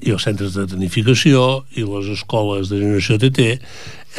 i 0.01 0.13
els 0.15 0.23
centres 0.25 0.55
de 0.55 0.63
tecnificació 0.71 1.43
i 1.77 1.83
les 1.85 2.07
escoles 2.15 2.71
de 2.71 2.79
generació 2.81 3.19
TT 3.21 3.45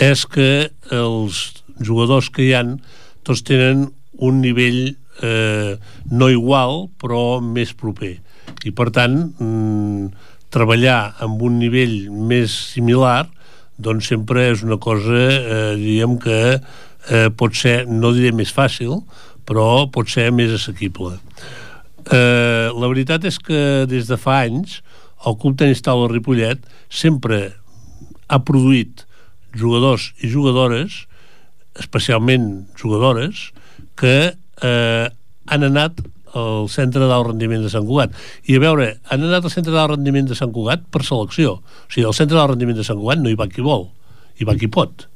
és 0.06 0.22
que 0.30 0.50
els 0.94 1.40
jugadors 1.82 2.28
que 2.30 2.44
hi 2.46 2.52
han 2.54 2.76
tots 3.26 3.42
tenen 3.48 3.88
un 4.22 4.38
nivell 4.44 4.92
eh, 5.26 5.72
no 6.12 6.28
igual 6.30 6.86
però 7.00 7.40
més 7.42 7.72
proper. 7.74 8.12
I 8.62 8.70
per 8.76 8.90
tant 8.94 9.16
mm, 9.32 10.28
treballar 10.54 11.16
amb 11.26 11.42
un 11.42 11.58
nivell 11.58 11.96
més 12.10 12.54
similar 12.76 13.24
doncs 13.80 14.12
sempre 14.12 14.46
és 14.52 14.62
una 14.62 14.78
cosa 14.78 15.24
eh, 15.26 15.74
diríem 15.80 16.20
que 16.22 16.38
eh, 16.54 17.28
pot 17.34 17.56
ser, 17.56 17.82
no 17.88 18.14
diré 18.14 18.30
més 18.36 18.54
fàcil 18.54 19.00
però 19.48 19.88
pot 19.90 20.06
ser 20.12 20.28
més 20.30 20.52
assequible 20.54 21.16
Eh, 22.10 22.68
la 22.74 22.88
veritat 22.90 23.24
és 23.28 23.38
que 23.38 23.86
des 23.86 24.08
de 24.10 24.16
fa 24.18 24.40
anys 24.42 24.80
el 25.28 25.36
Club 25.38 25.58
Tenis 25.60 25.82
Taula 25.84 26.08
Ripollet 26.10 26.62
sempre 26.90 27.52
ha 28.26 28.38
produït 28.42 29.04
jugadors 29.54 30.10
i 30.18 30.30
jugadores, 30.30 31.04
especialment 31.78 32.66
jugadores, 32.78 33.50
que 33.98 34.32
eh, 34.32 35.06
han 35.50 35.66
anat 35.66 36.00
al 36.34 36.68
centre 36.70 37.06
d'alt 37.10 37.30
rendiment 37.32 37.62
de 37.62 37.70
Sant 37.70 37.86
Cugat. 37.86 38.14
I 38.46 38.58
a 38.58 38.62
veure, 38.62 38.90
han 39.10 39.26
anat 39.26 39.46
al 39.46 39.54
centre 39.54 39.74
d'alt 39.74 39.96
rendiment 39.96 40.28
de 40.30 40.38
Sant 40.38 40.52
Cugat 40.54 40.86
per 40.90 41.02
selecció. 41.06 41.58
O 41.60 41.90
sigui, 41.90 42.06
al 42.06 42.16
centre 42.16 42.38
d'alt 42.38 42.54
rendiment 42.54 42.78
de 42.78 42.86
Sant 42.86 42.98
Cugat 43.00 43.22
no 43.22 43.30
hi 43.30 43.38
va 43.38 43.48
qui 43.50 43.64
vol, 43.66 43.88
hi 44.38 44.46
va 44.46 44.56
qui 44.58 44.70
pot. 44.70 45.06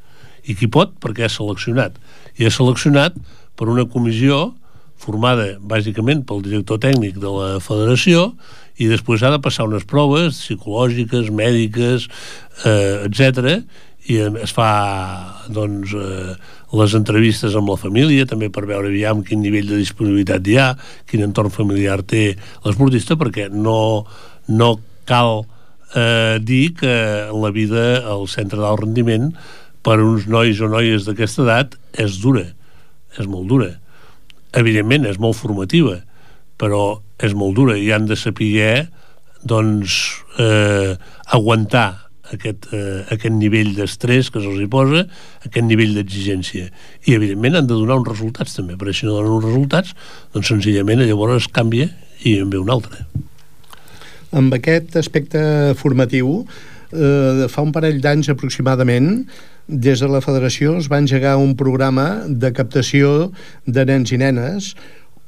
I 0.44 0.58
qui 0.58 0.68
pot 0.70 0.94
perquè 1.02 1.28
és 1.28 1.38
seleccionat. 1.38 1.96
I 2.38 2.50
és 2.50 2.58
seleccionat 2.58 3.16
per 3.58 3.70
una 3.70 3.86
comissió 3.90 4.52
formada 5.04 5.54
bàsicament 5.60 6.24
pel 6.28 6.42
director 6.44 6.80
tècnic 6.82 7.18
de 7.20 7.30
la 7.30 7.48
federació 7.62 8.30
i 8.80 8.88
després 8.90 9.22
ha 9.22 9.30
de 9.30 9.40
passar 9.42 9.68
unes 9.68 9.84
proves 9.86 10.40
psicològiques, 10.40 11.30
mèdiques, 11.30 12.08
eh, 12.64 13.04
etc 13.06 13.60
i 14.04 14.18
es 14.44 14.52
fa 14.52 14.68
doncs, 15.48 15.94
eh, 15.96 16.34
les 16.76 16.94
entrevistes 16.98 17.54
amb 17.56 17.70
la 17.72 17.78
família 17.80 18.26
també 18.28 18.50
per 18.52 18.66
veure 18.68 18.90
aviam 18.90 19.22
quin 19.24 19.40
nivell 19.40 19.70
de 19.70 19.80
disponibilitat 19.80 20.44
hi 20.48 20.58
ha, 20.60 20.72
quin 21.08 21.24
entorn 21.24 21.52
familiar 21.54 22.02
té 22.02 22.34
l'esportista 22.66 23.16
perquè 23.16 23.48
no, 23.48 24.04
no 24.48 24.70
cal 25.08 25.46
eh, 25.96 26.36
dir 26.40 26.74
que 26.76 26.96
la 27.32 27.52
vida 27.54 28.02
al 28.04 28.28
centre 28.28 28.60
d'alt 28.60 28.84
rendiment 28.84 29.30
per 29.84 30.00
uns 30.02 30.28
nois 30.28 30.60
o 30.60 30.68
noies 30.68 31.08
d'aquesta 31.08 31.46
edat 31.46 31.78
és 32.04 32.20
dura, 32.20 32.44
és 33.16 33.30
molt 33.30 33.48
dura 33.48 33.72
evidentment 34.54 35.06
és 35.10 35.20
molt 35.22 35.38
formativa 35.38 36.00
però 36.60 37.00
és 37.22 37.34
molt 37.36 37.56
dura 37.58 37.76
i 37.78 37.90
han 37.94 38.06
de 38.08 38.16
saber 38.18 38.86
doncs 39.44 39.98
eh, 40.40 40.94
aguantar 41.36 42.04
aquest, 42.32 42.70
eh, 42.72 43.04
aquest 43.12 43.34
nivell 43.36 43.74
d'estrès 43.76 44.30
que 44.32 44.40
se'ls 44.40 44.62
hi 44.62 44.68
posa, 44.70 45.04
aquest 45.44 45.66
nivell 45.66 45.92
d'exigència. 45.98 46.70
I, 47.04 47.14
evidentment, 47.14 47.58
han 47.58 47.68
de 47.68 47.76
donar 47.76 47.98
uns 48.00 48.08
resultats 48.08 48.56
també, 48.56 48.78
però 48.80 48.94
si 48.94 49.06
no 49.06 49.18
donen 49.18 49.36
uns 49.36 49.48
resultats, 49.50 49.92
doncs 50.34 50.50
senzillament 50.54 51.04
llavors 51.04 51.42
es 51.42 51.50
canvia 51.52 51.90
i 52.24 52.38
en 52.40 52.52
ve 52.52 52.62
un 52.62 52.72
altre. 52.72 53.04
Amb 54.34 54.54
aquest 54.56 54.96
aspecte 54.98 55.42
formatiu, 55.78 56.40
eh, 56.90 57.44
fa 57.52 57.62
un 57.62 57.74
parell 57.76 58.00
d'anys 58.00 58.32
aproximadament, 58.32 59.26
des 59.68 60.00
de 60.00 60.08
la 60.10 60.20
federació 60.20 60.76
es 60.78 60.90
va 60.92 61.00
engegar 61.00 61.36
un 61.40 61.54
programa 61.56 62.24
de 62.28 62.52
captació 62.52 63.32
de 63.64 63.84
nens 63.88 64.12
i 64.12 64.20
nenes 64.20 64.74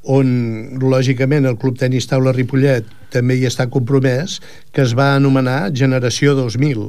on, 0.06 0.78
lògicament, 0.78 1.48
el 1.48 1.58
Club 1.58 1.78
Tenis 1.80 2.06
Taula 2.06 2.34
Ripollet 2.36 2.86
també 3.10 3.36
hi 3.36 3.46
està 3.48 3.66
compromès, 3.72 4.38
que 4.72 4.84
es 4.84 4.94
va 4.94 5.14
anomenar 5.16 5.72
Generació 5.74 6.36
2000, 6.38 6.86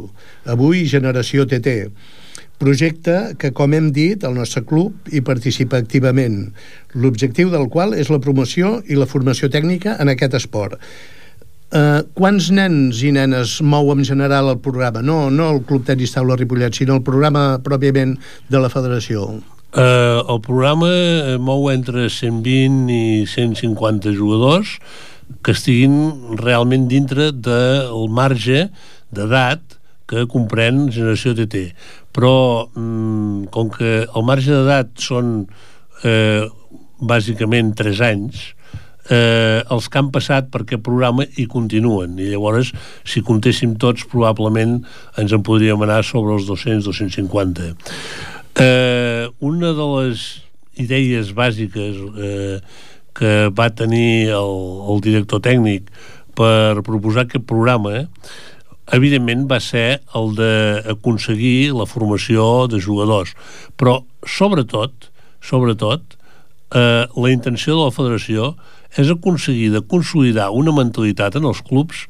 avui 0.54 0.86
Generació 0.90 1.48
TT. 1.50 1.90
Projecte 2.62 3.36
que, 3.42 3.52
com 3.54 3.74
hem 3.74 3.92
dit, 3.94 4.24
el 4.26 4.38
nostre 4.38 4.64
club 4.66 5.10
hi 5.14 5.22
participa 5.26 5.78
activament, 5.82 6.48
l'objectiu 6.94 7.52
del 7.54 7.68
qual 7.74 7.94
és 7.98 8.10
la 8.14 8.22
promoció 8.22 8.80
i 8.86 8.98
la 8.98 9.10
formació 9.10 9.50
tècnica 9.54 9.98
en 10.02 10.14
aquest 10.14 10.38
esport. 10.38 10.78
Uh, 11.68 12.00
quants 12.16 12.48
nens 12.56 13.02
i 13.04 13.10
nenes 13.12 13.58
mou 13.60 13.92
en 13.92 14.06
general 14.08 14.54
el 14.54 14.60
programa? 14.64 15.02
No, 15.04 15.28
no 15.28 15.50
el 15.52 15.62
Club 15.68 15.84
Tenis 15.90 16.14
Taula 16.16 16.38
Ripollet, 16.40 16.72
sinó 16.78 16.96
el 16.96 17.04
programa 17.04 17.58
pròpiament 17.64 18.16
de 18.48 18.62
la 18.64 18.72
federació. 18.72 19.28
Uh, 19.76 20.24
el 20.24 20.40
programa 20.46 20.90
mou 21.44 21.68
entre 21.74 22.08
120 22.08 22.88
i 22.94 23.26
150 23.28 24.16
jugadors 24.16 24.78
que 25.44 25.52
estiguin 25.52 26.38
realment 26.40 26.88
dintre 26.88 27.34
del 27.36 28.08
marge 28.16 28.70
d'edat 29.12 29.78
que 30.08 30.24
comprèn 30.32 30.88
Generació 30.96 31.36
TT. 31.36 31.68
Però, 32.16 32.68
mm, 32.72 33.52
com 33.52 33.70
que 33.70 34.08
el 34.08 34.24
marge 34.24 34.56
d'edat 34.56 34.96
són 34.96 35.48
eh, 36.04 36.48
bàsicament 37.00 37.74
3 37.76 38.02
anys, 38.02 38.54
eh, 39.10 39.62
els 39.74 39.88
que 39.90 40.00
han 40.00 40.10
passat 40.14 40.50
per 40.54 40.64
aquest 40.64 40.84
programa 40.86 41.26
hi 41.38 41.48
continuen. 41.52 42.18
I 42.20 42.32
llavors 42.34 42.74
si 43.08 43.24
comptéssim 43.26 43.76
tots 43.82 44.08
probablement 44.12 44.80
ens 45.18 45.36
en 45.36 45.46
podríem 45.46 45.82
anar 45.86 46.04
sobre 46.08 46.38
els 46.38 46.50
200-250 46.50 47.72
Eh, 48.58 49.30
una 49.46 49.70
de 49.78 49.86
les 49.86 50.22
idees 50.82 51.30
bàsiques 51.38 51.98
eh, 52.18 52.60
que 53.14 53.34
va 53.54 53.68
tenir 53.70 54.32
el, 54.34 54.56
el 54.90 55.02
director 55.06 55.44
tècnic 55.46 55.92
per 56.38 56.82
proposar 56.86 57.28
aquest 57.28 57.46
programa 57.50 58.08
evidentment 58.98 59.46
va 59.50 59.60
ser 59.62 60.00
el 60.18 60.34
d'aconseguir 60.38 61.76
la 61.78 61.86
formació 61.86 62.66
de 62.72 62.82
jugadors. 62.82 63.36
Però 63.78 64.00
sobretot 64.26 65.12
sobretot 65.48 66.18
eh, 66.76 67.06
la 67.06 67.32
intenció 67.32 67.78
de 67.78 67.86
la 67.86 67.96
federació 67.96 68.56
és 68.96 69.10
aconseguir 69.12 69.72
de 69.74 69.82
consolidar 69.82 70.52
una 70.56 70.74
mentalitat 70.76 71.36
en 71.36 71.50
els 71.50 71.64
clubs 71.66 72.06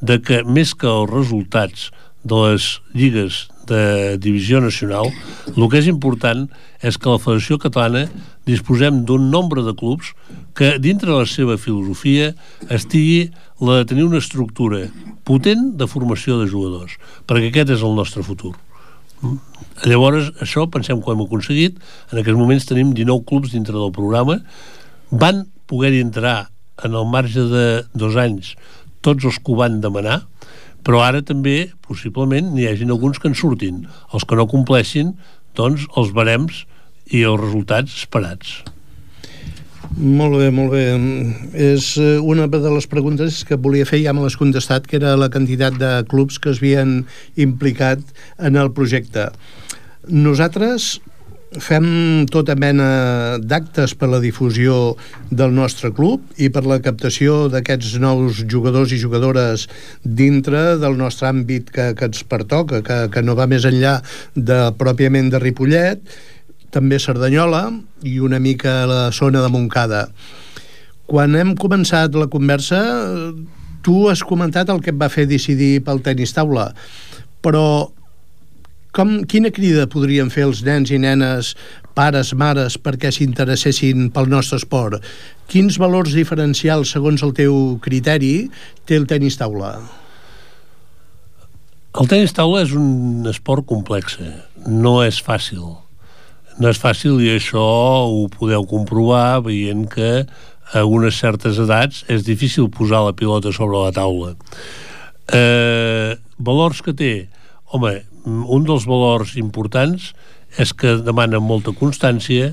de 0.00 0.20
que 0.22 0.42
més 0.44 0.74
que 0.74 0.88
els 0.88 1.10
resultats 1.10 1.90
de 2.22 2.36
les 2.36 2.66
lligues 2.92 3.46
de 3.70 4.16
divisió 4.20 4.60
nacional, 4.60 5.08
el 5.56 5.68
que 5.70 5.80
és 5.80 5.88
important 5.88 6.46
és 6.84 6.98
que 7.00 7.12
la 7.12 7.20
Federació 7.22 7.58
Catalana 7.62 8.06
disposem 8.48 9.04
d'un 9.08 9.30
nombre 9.32 9.62
de 9.64 9.74
clubs 9.78 10.12
que 10.56 10.74
dintre 10.82 11.12
de 11.12 11.20
la 11.20 11.28
seva 11.28 11.56
filosofia 11.60 12.32
estigui 12.68 13.30
la 13.60 13.80
de 13.80 13.90
tenir 13.92 14.08
una 14.08 14.20
estructura 14.20 14.88
potent 15.24 15.70
de 15.78 15.86
formació 15.86 16.40
de 16.40 16.48
jugadors, 16.50 16.96
perquè 17.28 17.52
aquest 17.52 17.76
és 17.76 17.86
el 17.86 17.96
nostre 17.96 18.24
futur. 18.26 18.56
Mm? 19.20 19.38
Llavors, 19.88 20.28
això 20.44 20.66
pensem 20.68 21.00
que 21.00 21.08
ho 21.08 21.14
hem 21.14 21.22
aconseguit. 21.24 21.78
En 22.12 22.20
aquests 22.20 22.36
moments 22.36 22.66
tenim 22.68 22.90
19 22.96 23.24
clubs 23.28 23.54
dintre 23.54 23.76
del 23.76 23.92
programa. 23.96 24.40
Van 25.10 25.44
poder 25.66 25.94
entrar 25.98 26.50
en 26.84 26.94
el 26.94 27.06
marge 27.10 27.42
de 27.50 27.66
dos 27.94 28.16
anys 28.16 28.54
tots 29.04 29.24
els 29.26 29.38
que 29.40 29.52
ho 29.52 29.58
van 29.58 29.80
demanar, 29.82 30.20
però 30.86 31.02
ara 31.04 31.20
també, 31.26 31.70
possiblement, 31.86 32.52
n'hi 32.54 32.66
hagin 32.68 32.92
alguns 32.92 33.20
que 33.20 33.28
en 33.28 33.36
surtin. 33.36 33.84
Els 34.14 34.24
que 34.24 34.36
no 34.38 34.48
compleixin, 34.48 35.14
doncs, 35.58 35.86
els 35.96 36.12
barems 36.16 36.64
i 37.10 37.24
els 37.26 37.40
resultats 37.40 37.96
esperats. 38.04 38.60
Molt 39.96 40.38
bé, 40.38 40.50
molt 40.54 40.70
bé. 40.70 40.84
És 41.58 41.96
eh, 41.98 42.18
una 42.22 42.46
de 42.46 42.60
les 42.70 42.86
preguntes 42.86 43.42
que 43.48 43.58
volia 43.58 43.88
fer, 43.88 44.02
ja 44.04 44.14
me 44.14 44.22
l'has 44.22 44.38
contestat, 44.38 44.86
que 44.86 45.00
era 45.00 45.16
la 45.18 45.30
quantitat 45.32 45.76
de 45.80 45.90
clubs 46.10 46.38
que 46.38 46.52
es 46.52 46.60
havien 46.62 47.00
implicat 47.34 48.04
en 48.38 48.60
el 48.60 48.70
projecte. 48.76 49.26
Nosaltres 50.06 51.00
fem 51.58 52.26
tota 52.30 52.54
mena 52.54 53.38
d'actes 53.42 53.96
per 53.98 54.06
la 54.12 54.20
difusió 54.22 54.94
del 55.34 55.50
nostre 55.50 55.90
club 55.90 56.22
i 56.38 56.46
per 56.54 56.62
la 56.62 56.78
captació 56.78 57.48
d'aquests 57.50 57.96
nous 57.98 58.44
jugadors 58.46 58.94
i 58.94 59.00
jugadores 59.02 59.66
dintre 60.04 60.76
del 60.78 60.94
nostre 61.00 61.26
àmbit 61.32 61.72
que, 61.74 61.90
que 61.98 62.06
ens 62.06 62.22
pertoca, 62.22 62.84
que, 62.86 63.00
que 63.10 63.22
no 63.26 63.34
va 63.34 63.48
més 63.50 63.66
enllà 63.66 63.98
de 64.36 64.60
pròpiament 64.78 65.32
de 65.32 65.42
Ripollet, 65.42 66.04
també 66.70 67.00
Cerdanyola 67.02 67.66
i 68.06 68.20
una 68.22 68.38
mica 68.38 68.84
la 68.86 69.10
zona 69.10 69.42
de 69.42 69.50
Montcada. 69.50 70.06
Quan 71.10 71.34
hem 71.34 71.56
començat 71.58 72.14
la 72.14 72.30
conversa, 72.30 72.78
tu 73.82 74.04
has 74.06 74.22
comentat 74.22 74.70
el 74.70 74.78
que 74.84 74.94
et 74.94 75.00
va 75.00 75.10
fer 75.10 75.26
decidir 75.26 75.80
pel 75.82 75.98
tenis 76.04 76.36
taula, 76.36 76.70
però 77.42 77.90
com, 78.96 79.20
quina 79.30 79.52
crida 79.54 79.86
podrien 79.90 80.30
fer 80.34 80.48
els 80.48 80.64
nens 80.66 80.90
i 80.90 80.98
nenes, 80.98 81.54
pares, 81.94 82.32
mares, 82.34 82.76
perquè 82.80 83.12
s'interessessin 83.14 84.10
pel 84.14 84.30
nostre 84.32 84.58
esport? 84.60 84.98
Quins 85.50 85.78
valors 85.82 86.14
diferencials, 86.16 86.92
segons 86.94 87.22
el 87.26 87.34
teu 87.36 87.54
criteri, 87.82 88.50
té 88.86 88.98
el 88.98 89.06
tenis 89.10 89.38
taula? 89.38 89.76
El 91.98 92.10
tenis 92.10 92.34
taula 92.34 92.62
és 92.62 92.74
un 92.78 93.26
esport 93.30 93.66
complex, 93.66 94.18
no 94.66 95.00
és 95.02 95.18
fàcil. 95.22 95.64
No 96.60 96.70
és 96.70 96.78
fàcil 96.78 97.18
i 97.24 97.32
això 97.34 97.64
ho 98.06 98.28
podeu 98.34 98.66
comprovar 98.68 99.40
veient 99.46 99.86
que 99.90 100.10
a 100.70 100.84
unes 100.86 101.18
certes 101.18 101.58
edats 101.58 102.04
és 102.10 102.22
difícil 102.26 102.68
posar 102.70 103.02
la 103.06 103.14
pilota 103.16 103.50
sobre 103.54 103.80
la 103.82 103.94
taula. 103.94 104.36
Eh, 105.34 106.14
valors 106.38 106.82
que 106.82 106.94
té? 106.94 107.12
Home, 107.74 107.96
un 108.26 108.66
dels 108.66 108.86
valors 108.88 109.36
importants 109.40 110.12
és 110.58 110.72
que 110.74 110.96
demana 111.04 111.40
molta 111.40 111.72
constància, 111.76 112.52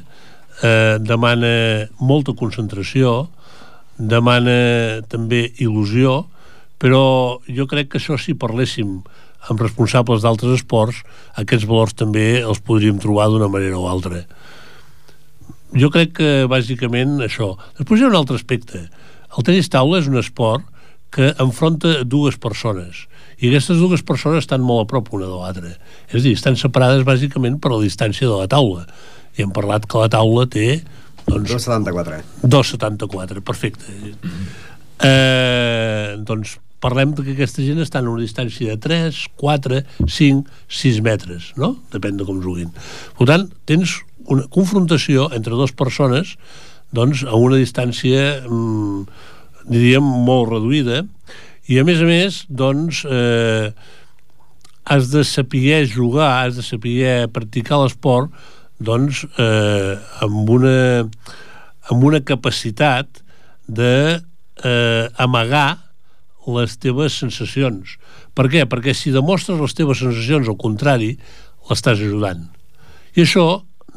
eh, 0.64 0.98
demana 1.00 1.88
molta 2.00 2.34
concentració, 2.34 3.28
demana 3.98 5.02
també 5.10 5.52
il·lusió, 5.58 6.26
però 6.78 7.40
jo 7.48 7.66
crec 7.66 7.90
que 7.90 7.98
això 7.98 8.18
si 8.22 8.38
parléssim 8.38 9.02
amb 9.50 9.62
responsables 9.62 10.22
d'altres 10.22 10.60
esports, 10.60 11.02
aquests 11.36 11.66
valors 11.66 11.96
també 11.98 12.42
els 12.42 12.60
podríem 12.60 13.00
trobar 13.00 13.30
d'una 13.32 13.50
manera 13.50 13.80
o 13.80 13.88
altra. 13.90 14.26
Jo 15.74 15.90
crec 15.92 16.14
que 16.20 16.48
bàsicament 16.48 17.20
això. 17.24 17.56
Després 17.78 18.00
hi 18.00 18.06
ha 18.06 18.12
un 18.12 18.20
altre 18.20 18.38
aspecte. 18.38 18.88
El 19.38 19.44
tenis 19.44 19.70
taula 19.70 20.00
és 20.00 20.08
un 20.08 20.18
esport 20.20 20.64
que 21.14 21.34
enfronta 21.44 22.02
dues 22.04 22.38
persones 22.42 23.06
i 23.38 23.52
aquestes 23.52 23.78
dues 23.78 24.02
persones 24.02 24.42
estan 24.42 24.64
molt 24.66 24.86
a 24.86 24.90
prop 24.90 25.12
una 25.14 25.28
de 25.30 25.36
l'altra. 25.38 25.74
És 26.10 26.20
a 26.20 26.24
dir, 26.26 26.34
estan 26.34 26.58
separades 26.58 27.04
bàsicament 27.06 27.60
per 27.62 27.70
la 27.74 27.84
distància 27.84 28.26
de 28.26 28.34
la 28.34 28.48
taula. 28.50 28.88
I 29.38 29.46
hem 29.46 29.52
parlat 29.54 29.86
que 29.86 30.02
la 30.02 30.10
taula 30.10 30.48
té... 30.50 30.80
Doncs, 31.28 31.52
2,74. 31.52 32.24
2,74, 32.42 33.44
perfecte. 33.46 33.94
Eh, 35.06 36.16
doncs 36.26 36.56
parlem 36.82 37.14
que 37.18 37.36
aquesta 37.36 37.62
gent 37.62 37.84
està 37.84 38.02
en 38.02 38.10
una 38.10 38.24
distància 38.26 38.74
de 38.74 38.82
3, 38.82 39.22
4, 39.38 39.84
5, 40.18 40.58
6 40.82 41.00
metres, 41.06 41.52
no? 41.62 41.76
Depèn 41.94 42.18
de 42.18 42.26
com 42.26 42.42
juguin. 42.42 42.74
Per 43.20 43.30
tant, 43.30 43.46
tens 43.70 44.00
una 44.26 44.48
confrontació 44.50 45.30
entre 45.38 45.54
dues 45.54 45.76
persones 45.78 46.38
doncs, 46.96 47.22
a 47.28 47.38
una 47.38 47.60
distància 47.60 48.40
mm, 48.48 49.36
diríem 49.68 50.04
molt 50.04 50.52
reduïda 50.54 51.04
i 51.68 51.80
a 51.80 51.86
més 51.88 52.02
a 52.04 52.08
més 52.08 52.42
doncs 52.50 53.04
eh, 53.06 53.72
has 54.88 55.10
de 55.12 55.24
saber 55.28 55.84
jugar 55.92 56.30
has 56.46 56.60
de 56.60 56.66
saber 56.66 57.28
practicar 57.36 57.82
l'esport 57.84 58.32
doncs 58.80 59.26
eh, 59.38 59.98
amb 60.24 60.50
una 60.58 60.78
amb 61.88 62.04
una 62.04 62.20
capacitat 62.20 63.24
de 63.68 64.20
eh, 64.64 65.06
amagar 65.18 65.78
les 66.48 66.78
teves 66.80 67.18
sensacions. 67.20 67.98
Per 68.36 68.48
què? 68.52 68.64
Perquè 68.70 68.96
si 68.96 69.12
demostres 69.12 69.60
les 69.60 69.76
teves 69.76 70.00
sensacions 70.04 70.48
al 70.48 70.58
contrari, 70.60 71.16
l'estàs 71.68 72.00
ajudant. 72.00 72.46
I 73.16 73.26
això 73.26 73.48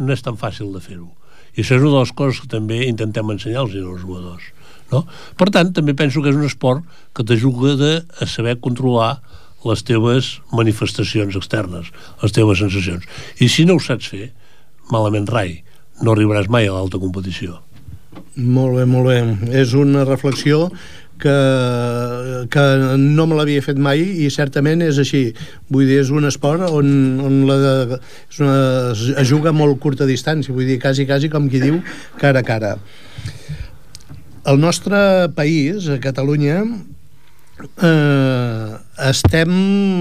no 0.00 0.14
és 0.14 0.22
tan 0.26 0.38
fàcil 0.40 0.72
de 0.74 0.82
fer-ho. 0.82 1.10
I 1.54 1.62
això 1.62 1.76
és 1.76 1.84
una 1.84 1.94
de 1.98 2.02
les 2.02 2.14
coses 2.16 2.40
que 2.42 2.50
també 2.50 2.82
intentem 2.86 3.30
ensenyar 3.30 3.64
als 3.64 3.74
jugadors. 3.74 4.50
No? 4.90 5.04
Per 5.38 5.50
tant, 5.54 5.72
també 5.76 5.94
penso 5.98 6.22
que 6.22 6.32
és 6.32 6.38
un 6.38 6.46
esport 6.48 6.84
que 7.14 7.26
t'ajuda 7.26 7.92
a 8.18 8.26
saber 8.26 8.58
controlar 8.62 9.20
les 9.68 9.82
teves 9.84 10.38
manifestacions 10.56 11.36
externes, 11.36 11.90
les 12.22 12.32
teves 12.36 12.62
sensacions. 12.62 13.04
I 13.40 13.50
si 13.52 13.66
no 13.68 13.76
ho 13.76 13.82
saps 13.82 14.08
fer, 14.12 14.30
malament 14.90 15.28
rai, 15.30 15.60
no 16.00 16.14
arribaràs 16.14 16.48
mai 16.48 16.68
a 16.68 16.74
l'alta 16.74 17.00
competició. 17.02 17.60
Molt 18.40 18.78
bé, 18.78 18.86
molt 18.88 19.10
bé. 19.10 19.20
És 19.60 19.74
una 19.76 20.06
reflexió 20.08 20.70
que, 21.20 21.34
que 22.50 22.64
no 22.98 23.26
me 23.28 23.36
l'havia 23.36 23.62
fet 23.62 23.78
mai 23.78 24.00
i 24.24 24.30
certament 24.32 24.82
és 24.86 24.98
així. 25.02 25.26
Vull 25.68 25.86
dir, 25.90 26.00
és 26.02 26.10
un 26.14 26.26
esport 26.28 26.64
on, 26.70 26.88
on 27.26 27.38
la 27.50 27.58
és 28.00 28.40
una, 28.40 28.56
es 28.96 29.28
juga 29.28 29.52
molt 29.52 29.78
curta 29.82 30.08
distància, 30.08 30.54
vull 30.56 30.66
dir, 30.66 30.80
quasi, 30.82 31.06
quasi 31.06 31.30
com 31.32 31.50
qui 31.52 31.62
diu, 31.62 31.82
cara 32.20 32.42
a 32.42 32.46
cara. 32.46 32.74
El 34.40 34.58
nostre 34.58 35.28
país, 35.36 35.86
a 35.92 35.98
Catalunya, 36.00 36.62
eh, 37.82 38.72
estem 39.04 39.50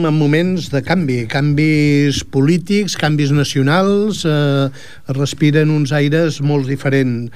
en 0.08 0.16
moments 0.16 0.70
de 0.72 0.80
canvi, 0.80 1.26
canvis 1.28 2.22
polítics, 2.24 2.96
canvis 2.96 3.34
nacionals, 3.36 4.24
eh, 4.24 4.72
respiren 5.12 5.76
uns 5.76 5.92
aires 5.92 6.40
molt 6.40 6.72
diferents. 6.72 7.36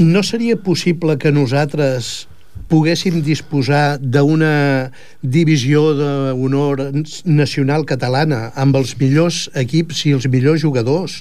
No 0.00 0.24
seria 0.24 0.56
possible 0.56 1.18
que 1.18 1.36
nosaltres 1.36 2.31
poguéssim 2.72 3.20
disposar 3.20 3.98
d'una 4.00 4.90
divisió 5.20 5.82
d'honor 5.98 6.80
nacional 7.28 7.84
catalana 7.84 8.46
amb 8.56 8.78
els 8.80 8.94
millors 8.96 9.44
equips 9.60 10.06
i 10.08 10.14
els 10.16 10.24
millors 10.32 10.64
jugadors 10.64 11.18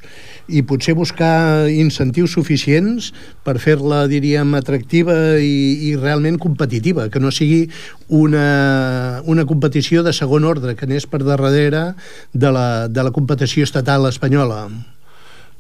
i 0.48 0.64
potser 0.64 0.96
buscar 0.96 1.68
incentius 1.68 2.38
suficients 2.38 3.12
per 3.44 3.58
fer-la, 3.60 4.06
diríem, 4.08 4.56
atractiva 4.56 5.18
i, 5.44 5.92
i 5.92 5.94
realment 6.00 6.40
competitiva, 6.40 7.10
que 7.12 7.20
no 7.20 7.34
sigui 7.36 7.66
una, 8.08 9.22
una 9.28 9.46
competició 9.46 10.08
de 10.08 10.16
segon 10.16 10.48
ordre, 10.48 10.78
que 10.80 10.88
anés 10.88 11.08
per 11.08 11.24
darrere 11.28 11.92
de 12.32 12.56
la, 12.56 12.88
de 12.88 13.04
la 13.04 13.12
competició 13.12 13.68
estatal 13.68 14.08
espanyola. 14.08 14.64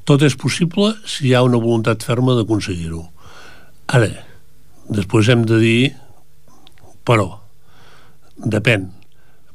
Tot 0.07 0.23
és 0.23 0.39
possible 0.39 0.95
si 1.03 1.29
hi 1.29 1.35
ha 1.35 1.43
una 1.43 1.59
voluntat 1.59 2.07
ferma 2.07 2.39
d'aconseguir-ho. 2.39 3.05
Ara, 3.91 4.30
Després 4.91 5.29
hem 5.31 5.45
de 5.47 5.57
dir, 5.61 5.91
però, 7.07 7.29
depèn, 8.35 8.89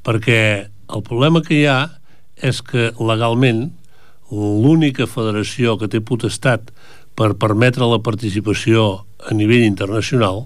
perquè 0.07 0.41
el 0.67 1.03
problema 1.05 1.43
que 1.45 1.59
hi 1.59 1.67
ha 1.69 1.81
és 2.37 2.63
que 2.65 2.93
legalment 2.97 3.67
l'única 4.31 5.07
federació 5.07 5.77
que 5.81 5.91
té 5.93 6.01
potestat 6.01 6.73
per 7.17 7.35
permetre 7.41 7.89
la 7.89 8.01
participació 8.05 9.07
a 9.29 9.35
nivell 9.35 9.65
internacional 9.67 10.45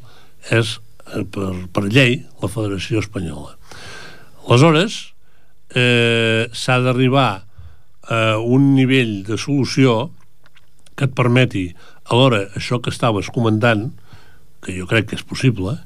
és 0.51 0.77
eh, 1.15 1.25
per, 1.25 1.53
per 1.73 1.87
llei 1.89 2.21
la 2.43 2.51
Federació 2.51 3.03
Espanyola. 3.03 3.57
Aleshores, 4.47 5.01
eh, 5.75 6.47
s'ha 6.53 6.79
d'arribar 6.83 7.31
a 8.11 8.21
un 8.43 8.73
nivell 8.75 9.21
de 9.27 9.39
solució 9.39 10.11
que 10.99 11.07
et 11.07 11.15
permeti 11.17 11.69
alhora 12.11 12.47
això 12.59 12.81
que 12.83 12.91
estaves 12.91 13.31
comentant, 13.31 13.91
que 14.65 14.77
jo 14.77 14.87
crec 14.91 15.11
que 15.11 15.19
és 15.19 15.27
possible, 15.27 15.79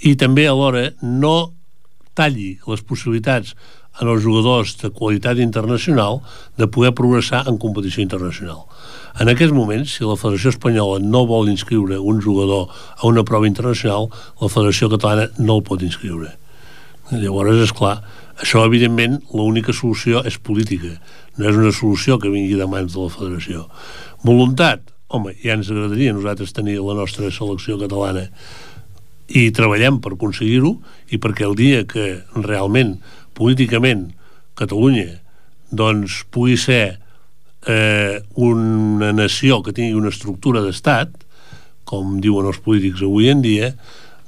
i 0.00 0.14
també 0.20 0.46
alhora 0.48 0.90
no 1.02 1.54
talli 2.14 2.54
les 2.66 2.82
possibilitats 2.86 3.54
en 4.02 4.10
els 4.10 4.24
jugadors 4.24 4.74
de 4.80 4.90
qualitat 4.90 5.38
internacional 5.38 6.20
de 6.58 6.66
poder 6.66 6.94
progressar 6.98 7.44
en 7.50 7.58
competició 7.62 8.02
internacional. 8.02 8.64
En 9.20 9.30
aquests 9.30 9.54
moments, 9.54 9.92
si 9.94 10.06
la 10.06 10.18
Federació 10.18 10.50
Espanyola 10.50 10.98
no 11.02 11.22
vol 11.30 11.50
inscriure 11.52 12.00
un 12.00 12.20
jugador 12.22 12.72
a 12.96 13.06
una 13.06 13.22
prova 13.22 13.46
internacional, 13.46 14.08
la 14.40 14.50
Federació 14.50 14.90
Catalana 14.90 15.28
no 15.38 15.60
el 15.60 15.66
pot 15.66 15.84
inscriure. 15.86 16.32
Llavors, 17.12 17.60
és 17.62 17.74
clar, 17.76 18.00
això, 18.42 18.64
evidentment, 18.66 19.20
l'única 19.36 19.74
solució 19.76 20.24
és 20.26 20.40
política, 20.42 20.96
no 21.38 21.46
és 21.50 21.60
una 21.60 21.70
solució 21.70 22.18
que 22.18 22.32
vingui 22.32 22.58
de 22.58 22.66
mans 22.66 22.96
de 22.96 23.04
la 23.04 23.12
Federació. 23.12 23.68
Voluntat, 24.24 24.93
home, 25.08 25.34
ja 25.42 25.56
ens 25.56 25.70
agradaria 25.70 26.14
nosaltres 26.14 26.54
tenir 26.56 26.78
la 26.80 26.96
nostra 26.98 27.30
selecció 27.34 27.78
catalana. 27.80 28.28
I 29.28 29.48
treballem 29.56 30.00
per 30.04 30.14
aconseguir-ho 30.14 30.76
i 31.14 31.20
perquè 31.20 31.46
el 31.46 31.56
dia 31.56 31.84
que 31.88 32.24
realment 32.36 32.98
políticament 33.34 34.12
Catalunya 34.54 35.18
doncs 35.74 36.20
pugui 36.30 36.54
ser 36.60 37.00
eh, 37.66 38.22
una 38.38 39.10
nació 39.12 39.62
que 39.62 39.74
tingui 39.74 39.98
una 39.98 40.12
estructura 40.12 40.62
d'estat 40.62 41.24
com 41.88 42.18
diuen 42.22 42.46
els 42.46 42.60
polítics 42.62 43.02
avui 43.02 43.32
en 43.32 43.42
dia 43.42 43.72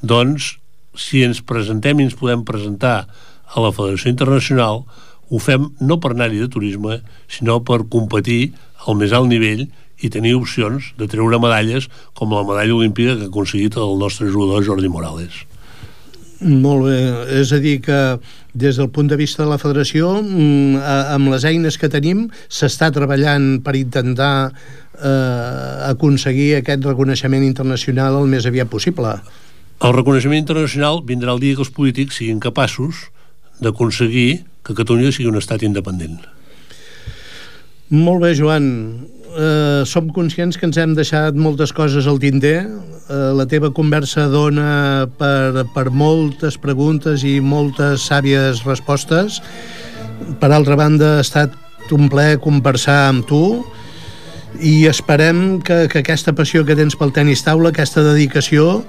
doncs 0.03 0.57
si 0.99 1.23
ens 1.23 1.43
presentem 1.47 2.01
i 2.01 2.09
ens 2.09 2.17
podem 2.19 2.43
presentar 2.49 3.07
a 3.07 3.63
la 3.63 3.73
Federació 3.77 4.11
Internacional 4.11 4.83
ho 5.31 5.39
fem 5.43 5.71
no 5.79 6.01
per 6.03 6.15
anar-hi 6.15 6.43
de 6.43 6.51
turisme 6.51 7.01
sinó 7.31 7.61
per 7.63 7.85
competir 7.93 8.55
al 8.87 8.99
més 8.99 9.15
alt 9.15 9.31
nivell 9.31 9.67
i 10.01 10.11
tenir 10.13 10.37
opcions 10.37 10.93
de 11.01 11.09
treure 11.09 11.41
medalles 11.41 11.89
com 12.15 12.33
la 12.35 12.45
medalla 12.45 12.75
olímpica 12.77 13.17
que 13.17 13.29
ha 13.29 13.33
aconseguit 13.33 13.77
el 13.81 13.99
nostre 14.01 14.29
jugador 14.31 14.65
Jordi 14.65 14.89
Morales. 14.93 15.45
Molt 16.41 16.85
bé, 16.85 16.99
és 17.41 17.49
a 17.57 17.59
dir 17.65 17.79
que 17.81 18.19
des 18.53 18.77
del 18.77 18.91
punt 18.93 19.09
de 19.09 19.17
vista 19.17 19.43
de 19.43 19.49
la 19.49 19.57
federació 19.57 20.19
mm, 20.21 20.77
amb 21.17 21.33
les 21.33 21.47
eines 21.49 21.79
que 21.81 21.89
tenim 21.89 22.27
s'està 22.53 22.91
treballant 22.93 23.63
per 23.65 23.73
intentar 23.79 24.51
eh, 24.51 25.89
aconseguir 25.89 26.59
aquest 26.59 26.85
reconeixement 26.85 27.45
internacional 27.45 28.21
el 28.21 28.29
més 28.29 28.49
aviat 28.49 28.69
possible. 28.69 29.17
El 29.81 29.97
reconeixement 29.97 30.41
internacional 30.41 31.03
vindrà 31.09 31.33
el 31.33 31.41
dia 31.41 31.57
que 31.57 31.65
els 31.65 31.73
polítics 31.73 32.21
siguin 32.21 32.41
capaços 32.41 33.09
d'aconseguir 33.61 34.45
que 34.65 34.77
Catalunya 34.77 35.13
sigui 35.17 35.33
un 35.33 35.41
estat 35.41 35.65
independent. 35.65 36.21
Molt 37.87 38.25
bé, 38.25 38.33
Joan 38.35 38.65
eh, 39.37 39.83
som 39.87 40.09
conscients 40.11 40.57
que 40.59 40.67
ens 40.67 40.79
hem 40.81 40.97
deixat 40.97 41.37
moltes 41.39 41.73
coses 41.77 42.09
al 42.11 42.19
tinter. 42.19 42.65
Eh, 42.67 43.31
la 43.37 43.47
teva 43.47 43.71
conversa 43.71 44.27
dona 44.33 45.07
per, 45.19 45.67
per 45.75 45.91
moltes 45.95 46.57
preguntes 46.59 47.23
i 47.23 47.39
moltes 47.39 48.09
sàvies 48.09 48.65
respostes. 48.67 49.39
Per 50.41 50.51
altra 50.51 50.75
banda, 50.75 51.17
ha 51.19 51.27
estat 51.27 51.55
un 51.95 52.09
plaer 52.11 52.41
conversar 52.43 53.05
amb 53.13 53.27
tu 53.29 53.43
i 54.59 54.89
esperem 54.91 55.61
que, 55.63 55.85
que 55.93 56.01
aquesta 56.01 56.35
passió 56.35 56.65
que 56.67 56.75
tens 56.75 56.97
pel 56.99 57.15
tenis 57.15 57.45
taula, 57.47 57.71
aquesta 57.71 58.03
dedicació, 58.03 58.81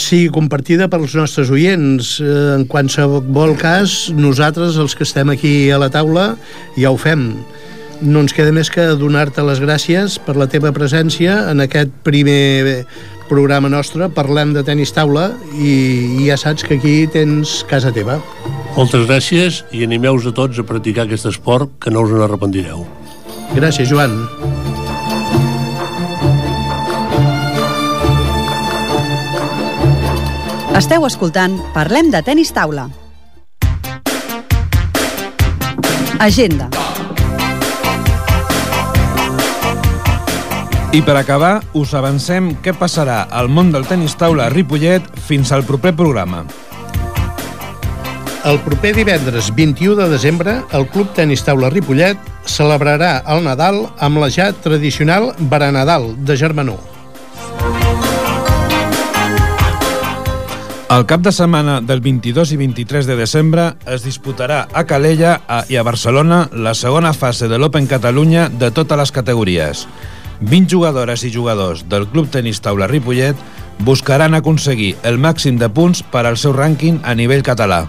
sigui 0.00 0.30
compartida 0.32 0.88
pels 0.90 1.14
nostres 1.14 1.54
oients. 1.54 2.16
Eh, 2.18 2.56
en 2.56 2.66
qualsevol 2.66 3.54
cas, 3.60 4.08
nosaltres, 4.18 4.82
els 4.82 4.98
que 4.98 5.06
estem 5.06 5.30
aquí 5.30 5.54
a 5.70 5.78
la 5.78 5.92
taula, 5.94 6.32
ja 6.74 6.90
ho 6.90 6.98
fem 6.98 7.36
no 8.02 8.22
ens 8.24 8.34
queda 8.36 8.52
més 8.54 8.70
que 8.72 8.84
donar-te 8.98 9.42
les 9.44 9.60
gràcies 9.62 10.18
per 10.24 10.36
la 10.38 10.48
teva 10.50 10.72
presència 10.76 11.50
en 11.50 11.60
aquest 11.64 11.92
primer 12.06 12.84
programa 13.28 13.70
nostre. 13.70 14.08
Parlem 14.12 14.54
de 14.56 14.64
tenis 14.66 14.92
taula 14.96 15.30
i, 15.54 15.74
i 16.20 16.28
ja 16.28 16.38
saps 16.40 16.66
que 16.66 16.78
aquí 16.80 16.94
tens 17.12 17.60
casa 17.70 17.92
teva. 17.94 18.18
Moltes 18.76 19.06
gràcies 19.08 19.62
i 19.76 19.84
animeu-vos 19.86 20.30
a 20.30 20.34
tots 20.34 20.58
a 20.58 20.66
practicar 20.66 21.06
aquest 21.06 21.28
esport 21.30 21.76
que 21.82 21.92
no 21.92 22.06
us 22.06 22.14
n'arrepentireu. 22.14 22.86
Gràcies, 23.54 23.90
Joan. 23.90 24.16
Esteu 30.80 31.04
escoltant 31.04 31.58
Parlem 31.74 32.08
de 32.14 32.22
tenis 32.24 32.54
taula. 32.56 32.88
Agenda. 36.20 36.79
I 40.90 41.04
per 41.06 41.14
acabar, 41.14 41.60
us 41.78 41.92
avancem 41.94 42.48
què 42.64 42.72
passarà 42.74 43.20
al 43.30 43.46
món 43.46 43.68
del 43.70 43.84
tenis 43.86 44.16
taula 44.18 44.48
a 44.48 44.50
Ripollet 44.50 45.04
fins 45.22 45.52
al 45.54 45.62
proper 45.62 45.92
programa. 45.94 46.40
El 48.50 48.58
proper 48.64 48.90
divendres 48.96 49.52
21 49.54 49.94
de 50.00 50.08
desembre, 50.10 50.56
el 50.74 50.88
Club 50.90 51.12
Tenis 51.14 51.44
Taula 51.46 51.70
Ripollet 51.70 52.18
celebrarà 52.42 53.20
el 53.30 53.44
Nadal 53.46 53.84
amb 54.02 54.18
la 54.18 54.32
ja 54.34 54.50
tradicional 54.50 55.30
Baranadal 55.38 56.10
de 56.26 56.36
Germanó. 56.40 56.78
El 60.90 61.06
cap 61.06 61.22
de 61.22 61.30
setmana 61.30 61.78
del 61.80 62.00
22 62.02 62.50
i 62.50 62.56
23 62.58 63.06
de 63.06 63.14
desembre 63.14 63.74
es 63.86 64.02
disputarà 64.02 64.64
a 64.74 64.88
Calella 64.90 65.36
i 65.70 65.78
a 65.78 65.84
Barcelona 65.86 66.48
la 66.50 66.74
segona 66.74 67.12
fase 67.14 67.46
de 67.46 67.60
l'Open 67.62 67.86
Catalunya 67.86 68.48
de 68.50 68.72
totes 68.74 68.98
les 68.98 69.14
categories. 69.14 69.86
20 70.40 70.72
jugadores 70.72 71.22
i 71.24 71.30
jugadors 71.32 71.84
del 71.88 72.06
Club 72.08 72.30
Tenis 72.32 72.60
Taula 72.64 72.86
Ripollet 72.88 73.36
buscaran 73.84 74.34
aconseguir 74.34 74.94
el 75.04 75.18
màxim 75.20 75.58
de 75.60 75.68
punts 75.68 76.00
per 76.02 76.24
al 76.24 76.38
seu 76.40 76.54
rànquing 76.56 77.00
a 77.04 77.14
nivell 77.14 77.44
català. 77.44 77.88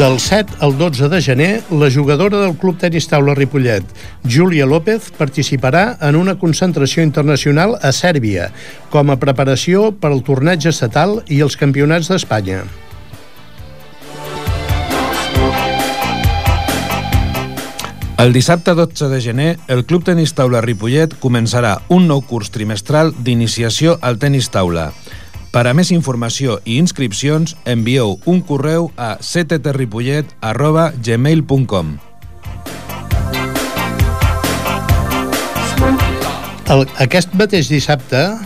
Del 0.00 0.16
7 0.20 0.60
al 0.64 0.78
12 0.78 1.10
de 1.12 1.20
gener, 1.20 1.62
la 1.70 1.90
jugadora 1.92 2.40
del 2.40 2.56
Club 2.56 2.78
Tenis 2.80 3.08
Taula 3.08 3.34
Ripollet, 3.34 3.84
Júlia 4.24 4.64
López, 4.64 5.10
participarà 5.16 5.98
en 6.00 6.16
una 6.16 6.38
concentració 6.40 7.04
internacional 7.04 7.76
a 7.82 7.92
Sèrbia 7.92 8.48
com 8.88 9.12
a 9.12 9.18
preparació 9.20 9.90
per 9.92 10.12
al 10.12 10.24
torneig 10.24 10.64
estatal 10.68 11.18
i 11.28 11.42
els 11.44 11.56
campionats 11.60 12.08
d'Espanya. 12.08 12.62
El 18.20 18.34
dissabte 18.34 18.74
12 18.74 19.08
de 19.08 19.20
gener, 19.22 19.58
el 19.66 19.86
Club 19.86 20.04
Tenis 20.04 20.34
Taula 20.36 20.60
Ripollet 20.60 21.14
començarà 21.22 21.80
un 21.88 22.04
nou 22.04 22.20
curs 22.20 22.52
trimestral 22.52 23.16
d'iniciació 23.16 23.96
al 24.04 24.20
tenis 24.20 24.52
taula. 24.52 24.92
Per 25.48 25.64
a 25.64 25.72
més 25.72 25.88
informació 25.88 26.60
i 26.68 26.76
inscripcions, 26.76 27.56
envieu 27.64 28.20
un 28.28 28.44
correu 28.44 28.92
a 29.00 29.16
cttripollet.gmail.com 29.24 31.96
Aquest 37.00 37.32
mateix 37.40 37.72
dissabte 37.72 38.36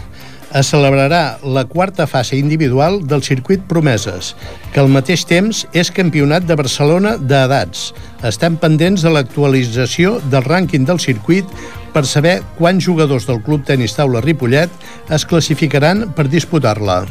es 0.54 0.70
celebrarà 0.70 1.38
la 1.42 1.64
quarta 1.66 2.06
fase 2.06 2.38
individual 2.38 3.00
del 3.10 3.24
circuit 3.26 3.62
Promeses, 3.66 4.32
que 4.72 4.80
al 4.80 4.88
mateix 4.88 5.26
temps 5.26 5.64
és 5.74 5.90
campionat 5.90 6.46
de 6.46 6.56
Barcelona 6.56 7.16
d'edats. 7.18 7.88
Estem 8.22 8.56
pendents 8.62 9.02
de 9.02 9.10
l'actualització 9.10 10.20
del 10.30 10.46
rànquing 10.46 10.86
del 10.86 11.02
circuit 11.02 11.50
per 11.92 12.06
saber 12.06 12.40
quants 12.58 12.86
jugadors 12.86 13.26
del 13.26 13.42
Club 13.42 13.66
Tenis 13.66 13.98
Taula 13.98 14.22
Ripollet 14.22 14.70
es 15.10 15.26
classificaran 15.26 16.12
per 16.14 16.28
disputar-la. 16.30 17.02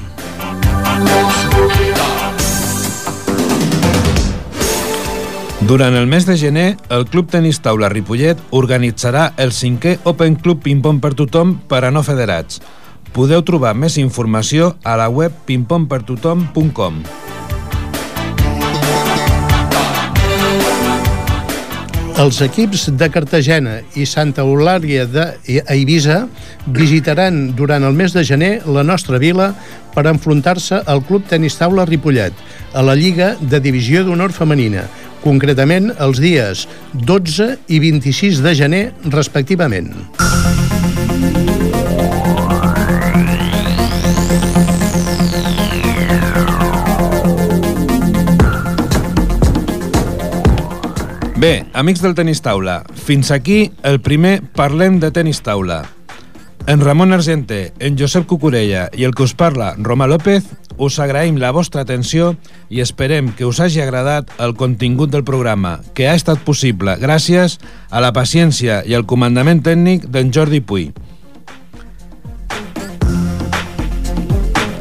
Durant 5.63 5.95
el 5.95 6.07
mes 6.11 6.25
de 6.27 6.35
gener, 6.35 6.75
el 6.91 7.05
Club 7.07 7.29
Tenis 7.31 7.61
Taula 7.63 7.87
Ripollet 7.91 8.39
organitzarà 8.51 9.29
el 9.39 9.53
cinquè 9.55 9.97
Open 10.11 10.35
Club 10.35 10.59
Ping-Pong 10.63 10.99
per 10.99 11.13
tothom 11.15 11.53
per 11.71 11.85
a 11.87 11.91
no 11.91 12.03
federats, 12.03 12.59
Podeu 13.13 13.43
trobar 13.45 13.75
més 13.77 13.99
informació 14.01 14.73
a 14.81 14.95
la 14.97 15.05
web 15.13 15.35
pingpongpertothom.com. 15.45 17.03
Els 22.23 22.39
equips 22.45 22.87
de 22.97 23.07
Cartagena 23.13 23.79
i 23.97 24.05
Santa 24.09 24.43
Eulària 24.45 25.05
de 25.09 25.25
visitaran 26.77 27.55
durant 27.57 27.83
el 27.83 27.93
mes 27.97 28.13
de 28.13 28.23
gener 28.23 28.51
la 28.65 28.83
nostra 28.85 29.17
vila 29.21 29.49
per 29.93 30.05
enfrontar-se 30.09 30.81
al 30.85 31.01
Club 31.05 31.25
Tenis 31.29 31.57
Taula 31.57 31.85
Ripollet 31.89 32.33
a 32.73 32.81
la 32.85 32.95
Lliga 32.95 33.33
de 33.41 33.59
Divisió 33.59 34.05
d'Honor 34.05 34.33
Femenina, 34.33 34.85
concretament 35.25 35.91
els 35.99 36.21
dies 36.21 36.67
12 36.93 37.49
i 37.67 37.81
26 37.81 38.41
de 38.45 38.55
gener, 38.61 38.85
respectivament. 39.09 39.93
Bé, 51.43 51.65
amics 51.75 51.99
del 51.99 52.13
tenis 52.15 52.39
taula, 52.39 52.77
fins 52.95 53.27
aquí 53.35 53.73
el 53.83 53.97
primer 53.99 54.37
Parlem 54.55 55.01
de 55.01 55.09
tenis 55.11 55.41
taula. 55.43 55.81
En 56.71 56.79
Ramon 56.79 57.11
Argenté, 57.11 57.73
en 57.83 57.97
Josep 57.99 58.23
Cucurella 58.29 58.85
i 58.95 59.03
el 59.03 59.11
que 59.11 59.25
us 59.25 59.33
parla, 59.35 59.73
Roma 59.75 60.07
López, 60.07 60.47
us 60.79 61.01
agraïm 61.03 61.35
la 61.41 61.51
vostra 61.51 61.83
atenció 61.83 62.37
i 62.71 62.79
esperem 62.79 63.33
que 63.35 63.43
us 63.43 63.59
hagi 63.59 63.83
agradat 63.83 64.31
el 64.39 64.55
contingut 64.55 65.11
del 65.11 65.27
programa, 65.27 65.81
que 65.91 66.07
ha 66.07 66.15
estat 66.15 66.39
possible 66.47 66.95
gràcies 67.03 67.57
a 67.91 67.99
la 67.99 68.13
paciència 68.15 68.79
i 68.87 68.95
al 68.95 69.03
comandament 69.03 69.59
tècnic 69.67 70.07
d'en 70.07 70.31
Jordi 70.31 70.63
Puy. 70.63 70.93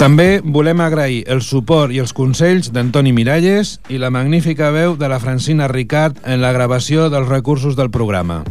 També 0.03 0.43
volem 0.43 0.81
agrair 0.83 1.21
el 1.31 1.47
suport 1.47 1.95
i 1.95 2.01
els 2.03 2.11
consells 2.11 2.75
d'Antoni 2.75 3.15
Miralles 3.15 3.79
i 3.87 4.03
la 4.03 4.11
magnífica 4.11 4.75
veu 4.75 4.99
de 4.99 5.07
la 5.07 5.23
Francina 5.23 5.71
Ricard 5.71 6.19
en 6.27 6.43
la 6.43 6.51
gravació 6.51 7.07
dels 7.07 7.29
recursos 7.29 7.77
del 7.79 7.87
programa. 7.95 8.43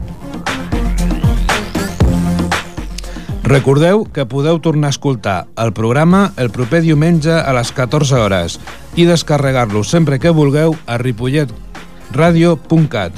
Recordeu 3.44 4.08
que 4.16 4.24
podeu 4.32 4.64
tornar 4.64 4.88
a 4.94 4.96
escoltar 4.96 5.52
el 5.60 5.76
programa 5.76 6.32
el 6.38 6.56
proper 6.56 6.88
diumenge 6.88 7.36
a 7.36 7.52
les 7.60 7.76
14 7.76 8.16
hores 8.16 8.56
i 8.96 9.04
descarregar-lo 9.10 9.84
sempre 9.84 10.24
que 10.24 10.32
vulgueu 10.32 10.78
a 10.88 10.96
ripolletradio.cat. 11.04 13.12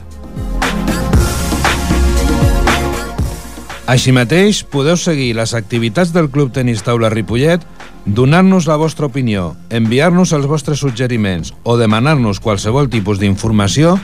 Així 3.85 4.13
mateix, 4.15 4.63
podeu 4.63 4.95
seguir 4.97 5.35
les 5.37 5.53
activitats 5.53 6.13
del 6.15 6.29
Club 6.33 6.51
Tenis 6.55 6.81
Taula 6.81 7.09
Ripollet, 7.13 7.61
donar-nos 8.05 8.67
la 8.67 8.75
vostra 8.75 9.07
opinió, 9.07 9.55
enviar-nos 9.69 10.33
els 10.35 10.47
vostres 10.49 10.83
suggeriments 10.83 11.53
o 11.63 11.77
demanar-nos 11.79 12.41
qualsevol 12.43 12.89
tipus 12.91 13.21
d'informació 13.21 13.97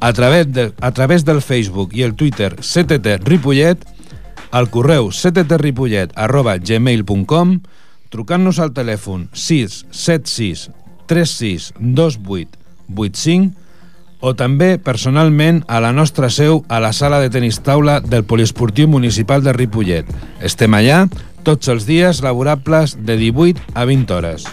a, 0.00 0.12
través 0.12 0.52
de, 0.52 0.72
a 0.80 0.90
través 0.92 1.24
del 1.24 1.40
Facebook 1.40 1.94
i 1.96 2.02
el 2.02 2.14
Twitter 2.14 2.56
CTT 2.60 3.22
Ripollet, 3.24 3.86
al 4.52 4.68
correu 4.68 5.08
cttripollet 5.08 6.12
arroba 6.18 6.58
gmail.com, 6.58 7.56
trucant-nos 8.12 8.60
al 8.60 8.74
telèfon 8.76 9.30
676 9.32 10.68
36 11.08 11.72
28 11.80 12.60
85 12.92 13.62
o 14.22 14.36
també 14.38 14.76
personalment 14.78 15.64
a 15.66 15.80
la 15.82 15.90
nostra 15.90 16.28
seu 16.30 16.60
a 16.70 16.78
la 16.78 16.92
sala 16.94 17.18
de 17.18 17.30
tenis 17.34 17.58
taula 17.66 17.98
del 18.00 18.22
Poliesportiu 18.22 18.86
Municipal 18.86 19.42
de 19.42 19.54
Ripollet. 19.56 20.06
Estem 20.38 20.74
allà 20.78 21.08
tots 21.42 21.68
els 21.68 21.86
dies 21.86 22.22
laborables 22.22 22.96
de 22.98 23.16
18 23.20 23.60
a 23.74 23.84
20 23.84 24.14
hores. 24.14 24.46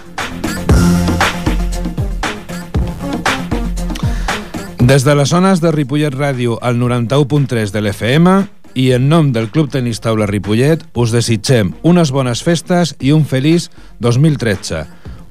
Des 4.90 5.04
de 5.06 5.14
les 5.14 5.30
zones 5.30 5.60
de 5.62 5.70
Ripollet 5.70 6.16
Ràdio 6.16 6.58
al 6.66 6.80
91.3 6.82 7.70
de 7.70 7.82
l'FM 7.84 8.30
i 8.74 8.92
en 8.96 9.10
nom 9.10 9.28
del 9.36 9.50
Club 9.54 9.70
Tenis 9.70 10.00
Taula 10.02 10.26
Ripollet 10.26 10.82
us 10.98 11.14
desitgem 11.14 11.76
unes 11.86 12.10
bones 12.16 12.42
festes 12.42 12.96
i 13.00 13.12
un 13.14 13.26
feliç 13.28 13.68
2013. 14.02 14.86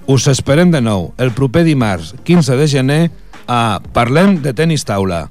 Us 0.07 0.29
esperem 0.31 0.71
de 0.71 0.81
nou 0.85 1.11
el 1.19 1.35
proper 1.35 1.65
dimarts 1.67 2.15
15 2.25 2.55
de 2.61 2.69
gener 2.71 3.03
a 3.49 3.81
Parlem 3.93 4.39
de 4.45 4.55
tenis 4.55 4.87
taula. 4.87 5.27